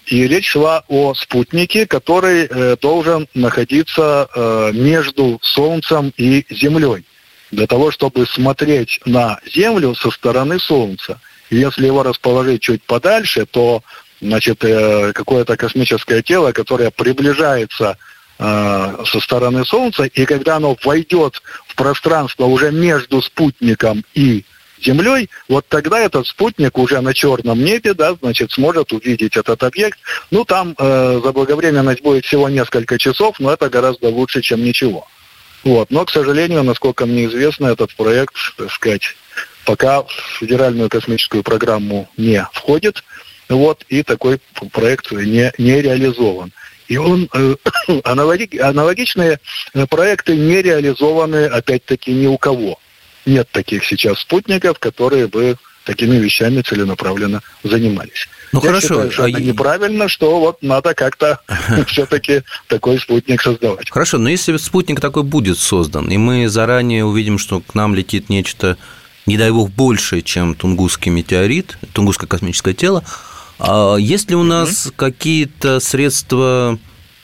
и 0.07 0.27
речь 0.27 0.49
шла 0.49 0.83
о 0.87 1.13
спутнике, 1.13 1.87
который 1.87 2.45
э, 2.45 2.77
должен 2.81 3.27
находиться 3.33 4.29
э, 4.33 4.71
между 4.73 5.39
Солнцем 5.41 6.13
и 6.17 6.45
Землей, 6.49 7.05
для 7.51 7.67
того, 7.67 7.91
чтобы 7.91 8.25
смотреть 8.25 8.99
на 9.05 9.39
Землю 9.45 9.95
со 9.95 10.11
стороны 10.11 10.59
Солнца. 10.59 11.19
Если 11.49 11.85
его 11.85 12.03
расположить 12.03 12.61
чуть 12.61 12.83
подальше, 12.83 13.45
то 13.45 13.83
значит, 14.21 14.63
э, 14.63 15.13
какое-то 15.13 15.57
космическое 15.57 16.21
тело, 16.21 16.51
которое 16.51 16.91
приближается 16.91 17.97
э, 18.39 19.03
со 19.05 19.19
стороны 19.19 19.65
Солнца, 19.65 20.03
и 20.03 20.25
когда 20.25 20.57
оно 20.57 20.75
войдет 20.83 21.41
в 21.67 21.75
пространство 21.75 22.45
уже 22.45 22.71
между 22.71 23.21
спутником 23.21 24.03
и 24.13 24.45
Землей, 24.83 25.29
вот 25.47 25.65
тогда 25.67 25.99
этот 25.99 26.27
спутник 26.27 26.77
уже 26.77 27.01
на 27.01 27.13
черном 27.13 27.63
небе, 27.63 27.93
да, 27.93 28.15
значит, 28.21 28.51
сможет 28.51 28.91
увидеть 28.91 29.37
этот 29.37 29.63
объект. 29.63 29.97
Ну, 30.31 30.43
там 30.45 30.75
э, 30.77 31.21
заблаговременность 31.23 32.01
будет 32.01 32.25
всего 32.25 32.49
несколько 32.49 32.97
часов, 32.97 33.39
но 33.39 33.53
это 33.53 33.69
гораздо 33.69 34.09
лучше, 34.09 34.41
чем 34.41 34.63
ничего. 34.63 35.07
Вот. 35.63 35.89
Но, 35.91 36.05
к 36.05 36.11
сожалению, 36.11 36.63
насколько 36.63 37.05
мне 37.05 37.25
известно, 37.25 37.67
этот 37.67 37.95
проект, 37.95 38.35
так 38.57 38.71
сказать, 38.71 39.15
пока 39.65 40.03
в 40.03 40.11
федеральную 40.39 40.89
космическую 40.89 41.41
программу 41.41 42.09
не 42.17 42.47
входит, 42.53 43.03
вот, 43.49 43.83
и 43.89 44.03
такой 44.03 44.39
проект 44.71 45.11
не, 45.11 45.51
не 45.57 45.81
реализован. 45.81 46.51
И 46.87 46.97
он, 46.97 47.29
э, 47.33 47.55
аналоги, 48.03 48.57
аналогичные 48.57 49.39
э, 49.73 49.87
проекты 49.87 50.35
не 50.35 50.61
реализованы, 50.61 51.45
опять-таки, 51.45 52.11
ни 52.11 52.27
у 52.27 52.37
кого 52.37 52.77
нет 53.25 53.47
таких 53.51 53.83
сейчас 53.85 54.19
спутников, 54.19 54.79
которые 54.79 55.27
бы 55.27 55.57
такими 55.85 56.17
вещами 56.17 56.61
целенаправленно 56.61 57.41
занимались. 57.63 58.27
Ну 58.51 58.59
Я 58.61 58.67
хорошо, 58.67 58.87
считаю, 58.87 59.11
что 59.11 59.23
а 59.23 59.29
это 59.29 59.41
неправильно, 59.41 60.07
что 60.07 60.39
вот 60.39 60.61
надо 60.61 60.93
как-то 60.93 61.39
все-таки 61.87 62.43
такой 62.67 62.99
спутник 62.99 63.41
создавать. 63.41 63.89
Хорошо, 63.89 64.17
но 64.17 64.29
если 64.29 64.57
спутник 64.57 64.99
такой 64.99 65.23
будет 65.23 65.59
создан, 65.59 66.09
и 66.09 66.17
мы 66.17 66.49
заранее 66.49 67.05
увидим, 67.05 67.37
что 67.37 67.61
к 67.61 67.75
нам 67.75 67.95
летит 67.95 68.29
нечто, 68.29 68.77
не 69.25 69.37
дай 69.37 69.51
бог, 69.51 69.69
больше, 69.69 70.21
чем 70.21 70.55
Тунгусский 70.55 71.11
метеорит, 71.11 71.77
Тунгусское 71.93 72.27
космическое 72.27 72.73
тело, 72.73 73.03
а 73.59 73.95
есть 73.95 74.29
ли 74.29 74.35
у 74.35 74.43
нас 74.43 74.87
mm-hmm. 74.87 74.93
какие-то 74.95 75.79
средства 75.79 76.77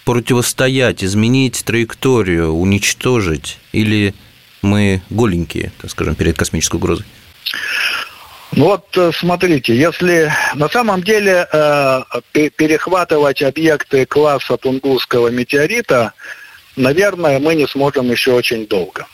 противостоять, 0.06 1.04
изменить 1.04 1.64
траекторию, 1.64 2.52
уничтожить 2.52 3.58
или 3.72 4.14
мы 4.62 5.02
голенькие, 5.10 5.72
так 5.82 5.92
скажем, 5.92 6.16
перед 6.16 6.38
космической 6.38 6.76
угрозой? 6.78 7.06
Ну 8.54 8.66
вот 8.66 8.86
э, 8.98 9.12
смотрите, 9.14 9.76
если 9.76 10.32
на 10.56 10.68
самом 10.68 11.04
деле 11.04 11.48
э, 11.52 12.02
перехватывать 12.34 13.42
объекты 13.42 14.06
класса 14.06 14.58
Тунгусского 14.58 15.30
метеорита, 15.30 16.12
наверное, 16.76 17.40
мы 17.40 17.56
не 17.56 17.66
сможем 17.66 18.12
еще 18.12 18.34
очень 18.34 18.68
долго. 18.68 19.08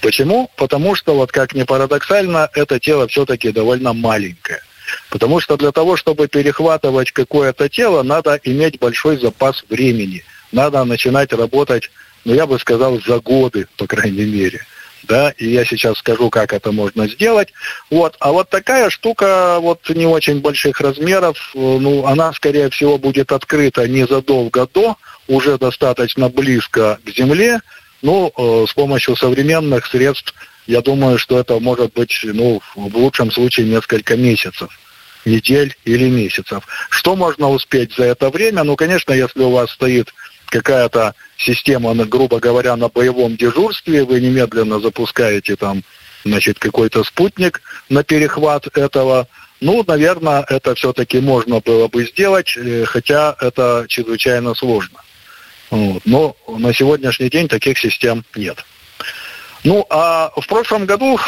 Почему? 0.00 0.50
Потому 0.56 0.96
что, 0.96 1.14
вот 1.14 1.30
как 1.30 1.54
ни 1.54 1.62
парадоксально, 1.62 2.48
это 2.52 2.80
тело 2.80 3.06
все-таки 3.06 3.52
довольно 3.52 3.92
маленькое. 3.92 4.60
Потому 5.08 5.38
что 5.38 5.56
для 5.56 5.70
того, 5.70 5.96
чтобы 5.96 6.26
перехватывать 6.26 7.12
какое-то 7.12 7.68
тело, 7.68 8.02
надо 8.02 8.40
иметь 8.42 8.80
большой 8.80 9.18
запас 9.18 9.64
времени. 9.68 10.24
Надо 10.50 10.82
начинать 10.82 11.32
работать, 11.32 11.90
ну 12.24 12.34
я 12.34 12.46
бы 12.46 12.58
сказал, 12.58 13.00
за 13.00 13.20
годы, 13.20 13.68
по 13.76 13.86
крайней 13.86 14.24
мере 14.24 14.66
да, 15.02 15.30
и 15.36 15.48
я 15.48 15.64
сейчас 15.64 15.98
скажу, 15.98 16.30
как 16.30 16.52
это 16.52 16.72
можно 16.72 17.08
сделать. 17.08 17.48
Вот, 17.90 18.16
а 18.20 18.32
вот 18.32 18.48
такая 18.50 18.90
штука 18.90 19.58
вот 19.60 19.88
не 19.90 20.06
очень 20.06 20.40
больших 20.40 20.80
размеров, 20.80 21.52
э, 21.54 21.58
ну, 21.58 22.06
она, 22.06 22.32
скорее 22.32 22.70
всего, 22.70 22.98
будет 22.98 23.32
открыта 23.32 23.88
незадолго 23.88 24.68
до, 24.72 24.96
уже 25.28 25.58
достаточно 25.58 26.28
близко 26.28 26.98
к 27.04 27.10
Земле, 27.10 27.60
ну, 28.02 28.32
э, 28.36 28.66
с 28.68 28.72
помощью 28.72 29.16
современных 29.16 29.86
средств, 29.86 30.34
я 30.66 30.80
думаю, 30.82 31.18
что 31.18 31.38
это 31.38 31.58
может 31.58 31.92
быть, 31.94 32.20
ну, 32.22 32.62
в 32.74 32.96
лучшем 32.96 33.30
случае 33.30 33.66
несколько 33.66 34.16
месяцев 34.16 34.70
недель 35.24 35.76
или 35.84 36.08
месяцев. 36.08 36.64
Что 36.88 37.16
можно 37.16 37.50
успеть 37.50 37.94
за 37.94 38.04
это 38.04 38.30
время? 38.30 38.64
Ну, 38.64 38.76
конечно, 38.76 39.12
если 39.12 39.40
у 39.40 39.50
вас 39.50 39.70
стоит 39.70 40.12
какая-то 40.50 41.14
система, 41.38 41.94
грубо 42.04 42.38
говоря, 42.38 42.76
на 42.76 42.88
боевом 42.88 43.36
дежурстве, 43.36 44.04
вы 44.04 44.20
немедленно 44.20 44.80
запускаете 44.80 45.56
там, 45.56 45.82
значит, 46.24 46.58
какой-то 46.58 47.02
спутник 47.04 47.62
на 47.88 48.04
перехват 48.04 48.66
этого. 48.76 49.28
Ну, 49.60 49.82
наверное, 49.86 50.44
это 50.48 50.74
все-таки 50.74 51.20
можно 51.20 51.60
было 51.60 51.88
бы 51.88 52.04
сделать, 52.04 52.54
э, 52.56 52.84
хотя 52.84 53.36
это 53.40 53.86
чрезвычайно 53.88 54.54
сложно. 54.54 55.00
Вот. 55.70 56.02
Но 56.04 56.36
на 56.48 56.74
сегодняшний 56.74 57.30
день 57.30 57.48
таких 57.48 57.78
систем 57.78 58.24
нет. 58.34 58.64
Ну, 59.62 59.86
а 59.90 60.32
в 60.36 60.46
прошлом 60.46 60.86
году 60.86 61.20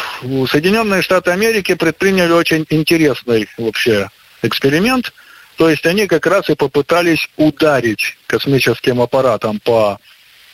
Соединенные 0.49 1.03
Штаты 1.03 1.31
Америки 1.31 1.75
предприняли 1.75 2.31
очень 2.31 2.65
интересный 2.69 3.47
вообще 3.57 4.09
эксперимент– 4.41 5.13
то 5.63 5.69
есть 5.69 5.85
они 5.85 6.07
как 6.07 6.27
раз 6.27 6.49
и 6.49 6.55
попытались 6.55 7.29
ударить 7.37 8.17
космическим 8.27 8.99
аппаратом 8.99 9.61
по 9.61 9.97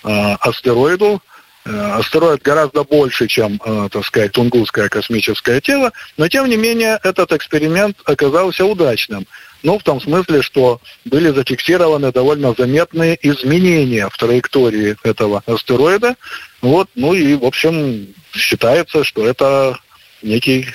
э, 0.03 0.07
астероиду. 0.39 1.19
Э, 1.65 1.93
астероид 1.93 2.43
гораздо 2.43 2.83
больше, 2.83 3.25
чем, 3.25 3.59
э, 3.65 3.89
так 3.91 4.05
сказать, 4.05 4.33
Тунгусское 4.33 4.87
космическое 4.87 5.61
тело, 5.61 5.93
но 6.17 6.27
тем 6.27 6.47
не 6.47 6.57
менее 6.57 6.99
этот 7.01 7.31
эксперимент 7.31 7.97
оказался 8.05 8.65
удачным. 8.65 9.25
Ну, 9.63 9.79
в 9.79 9.83
том 9.83 9.99
смысле, 9.99 10.43
что 10.43 10.79
были 11.05 11.31
зафиксированы 11.31 12.11
довольно 12.11 12.53
заметные 12.55 13.17
изменения 13.23 14.07
в 14.09 14.15
траектории 14.15 14.95
этого 15.03 15.41
астероида. 15.47 16.17
Вот, 16.61 16.87
ну 16.93 17.15
и, 17.15 17.33
в 17.33 17.45
общем, 17.45 18.13
считается, 18.31 19.03
что 19.03 19.27
это 19.27 19.75
некий 20.21 20.67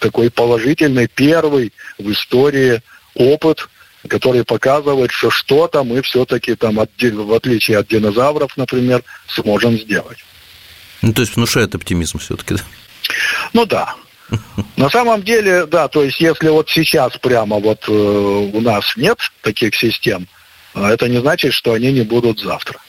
такой, 0.00 0.32
положительный 0.32 1.06
первый 1.06 1.72
в 1.98 2.10
истории 2.10 2.82
опыт, 3.16 3.68
который 4.06 4.44
показывает, 4.44 5.10
что 5.10 5.30
что-то 5.30 5.84
мы 5.84 6.02
все-таки 6.02 6.54
там, 6.54 6.78
от, 6.80 6.90
в 7.00 7.32
отличие 7.32 7.78
от 7.78 7.88
динозавров, 7.88 8.56
например, 8.56 9.02
сможем 9.28 9.78
сделать. 9.78 10.18
Ну, 11.02 11.12
то 11.12 11.22
есть 11.22 11.36
внушает 11.36 11.74
оптимизм 11.74 12.18
все-таки, 12.18 12.54
да? 12.54 12.62
Ну 13.52 13.66
да. 13.66 13.94
На 14.76 14.90
самом 14.90 15.22
деле, 15.22 15.66
да, 15.66 15.88
то 15.88 16.02
есть 16.02 16.20
если 16.20 16.48
вот 16.48 16.68
сейчас 16.68 17.16
прямо 17.18 17.58
вот 17.58 17.84
э, 17.88 17.92
у 17.92 18.60
нас 18.60 18.96
нет 18.96 19.18
таких 19.42 19.76
систем, 19.76 20.26
э, 20.74 20.84
это 20.84 21.08
не 21.08 21.20
значит, 21.20 21.52
что 21.52 21.74
они 21.74 21.92
не 21.92 22.02
будут 22.02 22.40
завтра. 22.40 22.80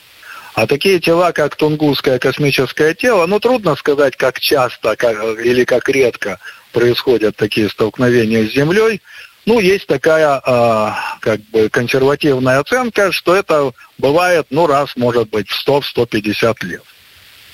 А 0.55 0.65
такие 0.65 0.99
тела, 0.99 1.33
как 1.33 1.55
Тунгусское 1.55 2.17
космическое 2.17 2.95
тело, 2.95 3.27
ну 3.27 3.39
трудно 3.39 3.75
сказать, 3.75 4.17
как 4.17 4.39
часто 4.39 4.95
как, 4.95 5.15
или 5.37 5.63
как 5.65 5.87
редко 5.87 6.39
происходят 6.71 7.35
такие 7.35 7.69
столкновения 7.69 8.47
с 8.47 8.53
Землей. 8.53 9.01
Ну, 9.47 9.61
есть 9.61 9.87
такая 9.87 10.41
э, 10.45 10.91
как 11.21 11.39
бы 11.53 11.69
консервативная 11.69 12.59
оценка, 12.59 13.13
что 13.13 13.33
это 13.33 13.71
бывает, 13.97 14.47
ну, 14.49 14.67
раз, 14.67 14.97
может 14.97 15.29
быть, 15.29 15.47
в 15.47 15.65
100-150 15.65 16.65
лет. 16.65 16.83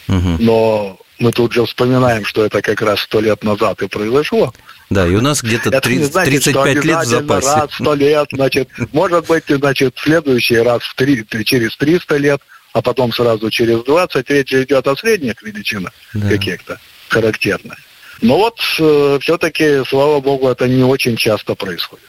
Угу. 0.08 0.38
Но 0.40 0.98
мы 1.20 1.32
тут 1.32 1.54
же 1.54 1.64
вспоминаем, 1.64 2.26
что 2.26 2.44
это 2.44 2.64
как 2.64 2.82
раз 2.82 3.02
сто 3.02 3.22
лет 3.22 3.44
назад 3.44 3.84
и 3.84 3.88
произошло. 3.88 4.52
Да, 4.90 5.08
и 5.08 5.14
у 5.14 5.22
нас 5.22 5.44
где-то 5.44 5.70
30, 5.70 6.12
значит, 6.12 6.44
35 6.44 6.84
лет 6.84 7.04
в 7.04 7.06
запасе. 7.06 7.48
раз 7.48 7.70
сто 7.76 7.94
лет, 7.94 8.28
значит, 8.32 8.70
может 8.92 9.28
быть, 9.28 9.44
значит, 9.48 9.94
следующий 9.98 10.58
раз 10.58 10.82
в 10.82 10.96
3, 10.96 11.28
через 11.46 11.78
300 11.78 12.18
лет, 12.18 12.42
а 12.74 12.82
потом 12.82 13.14
сразу 13.14 13.52
через 13.52 13.84
20. 13.84 14.28
Речь 14.32 14.52
идет 14.52 14.88
о 14.88 14.96
средних 14.96 15.44
величинах 15.44 15.94
да. 16.16 16.28
каких-то 16.28 16.80
характерных. 17.10 17.78
Но 18.22 18.38
вот 18.38 18.60
э, 18.80 19.20
все-таки, 19.22 19.84
слава 19.88 20.20
богу, 20.20 20.48
это 20.48 20.68
не 20.68 20.84
очень 20.84 21.16
часто 21.16 21.56
происходит. 21.56 22.06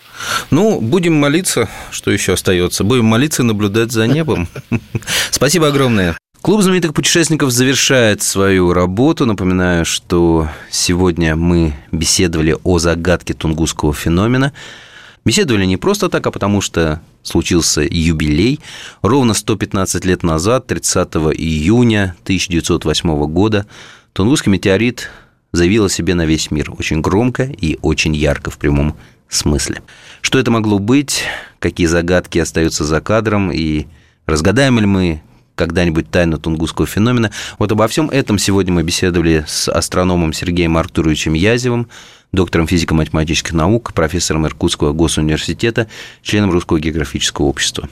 Ну, 0.50 0.80
будем 0.80 1.14
молиться, 1.14 1.68
что 1.90 2.10
еще 2.10 2.34
остается. 2.34 2.84
Будем 2.84 3.06
молиться 3.06 3.42
и 3.42 3.46
наблюдать 3.46 3.92
за 3.92 4.06
небом. 4.06 4.48
Спасибо 5.30 5.68
огромное. 5.68 6.16
Клуб 6.40 6.60
знаменитых 6.60 6.92
путешественников 6.92 7.50
завершает 7.50 8.22
свою 8.22 8.72
работу. 8.74 9.24
Напоминаю, 9.24 9.84
что 9.84 10.48
сегодня 10.70 11.36
мы 11.36 11.74
беседовали 11.90 12.56
о 12.64 12.78
загадке 12.78 13.32
тунгусского 13.32 13.94
феномена. 13.94 14.52
Беседовали 15.24 15.64
не 15.64 15.78
просто 15.78 16.10
так, 16.10 16.26
а 16.26 16.30
потому 16.30 16.60
что 16.60 17.00
случился 17.22 17.80
юбилей. 17.80 18.60
Ровно 19.00 19.32
115 19.32 20.04
лет 20.04 20.22
назад, 20.22 20.66
30 20.66 21.14
июня 21.34 22.14
1908 22.24 23.26
года, 23.26 23.66
Тунгусский 24.12 24.52
метеорит 24.52 25.10
заявил 25.54 25.84
о 25.84 25.88
себе 25.88 26.14
на 26.14 26.26
весь 26.26 26.50
мир 26.50 26.72
очень 26.76 27.00
громко 27.00 27.44
и 27.44 27.78
очень 27.80 28.14
ярко 28.14 28.50
в 28.50 28.58
прямом 28.58 28.96
смысле. 29.28 29.82
Что 30.20 30.38
это 30.38 30.50
могло 30.50 30.78
быть, 30.78 31.24
какие 31.60 31.86
загадки 31.86 32.38
остаются 32.38 32.84
за 32.84 33.00
кадром 33.00 33.52
и 33.52 33.86
разгадаем 34.26 34.78
ли 34.80 34.86
мы 34.86 35.22
когда-нибудь 35.54 36.10
тайну 36.10 36.38
тунгусского 36.38 36.88
феномена. 36.88 37.30
Вот 37.60 37.70
обо 37.70 37.86
всем 37.86 38.10
этом 38.10 38.38
сегодня 38.38 38.72
мы 38.72 38.82
беседовали 38.82 39.44
с 39.46 39.68
астрономом 39.68 40.32
Сергеем 40.32 40.76
Артуровичем 40.76 41.34
Язевым, 41.34 41.88
доктором 42.32 42.66
физико-математических 42.66 43.52
наук, 43.52 43.92
профессором 43.92 44.46
Иркутского 44.48 44.92
госуниверситета, 44.92 45.86
членом 46.22 46.50
Русского 46.50 46.80
географического 46.80 47.46
общества. 47.46 47.88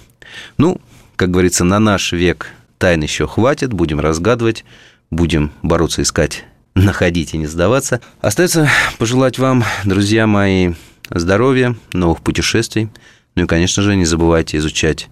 Ну, 0.58 0.80
как 1.14 1.30
говорится, 1.30 1.62
на 1.62 1.78
наш 1.78 2.10
век 2.10 2.48
тайн 2.78 3.02
еще 3.02 3.28
хватит, 3.28 3.72
будем 3.72 4.00
разгадывать, 4.00 4.64
будем 5.12 5.52
бороться, 5.62 6.02
искать, 6.02 6.44
находить 6.74 7.34
и 7.34 7.38
не 7.38 7.46
сдаваться. 7.46 8.00
Остается 8.20 8.68
пожелать 8.98 9.38
вам, 9.38 9.64
друзья 9.84 10.26
мои, 10.26 10.74
здоровья, 11.10 11.76
новых 11.92 12.22
путешествий, 12.22 12.88
ну 13.34 13.44
и, 13.44 13.46
конечно 13.46 13.82
же, 13.82 13.96
не 13.96 14.04
забывайте 14.04 14.56
изучать 14.58 15.08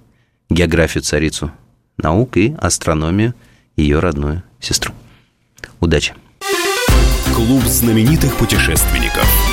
географию 0.49 1.03
царицу 1.03 1.53
наук 1.97 2.37
и 2.37 2.55
астрономию 2.59 3.35
ее 3.77 3.99
родную 3.99 4.43
сестру. 4.61 4.95
Удачи! 5.81 6.15
Клуб 7.35 7.63
знаменитых 7.65 8.37
путешественников. 8.37 9.50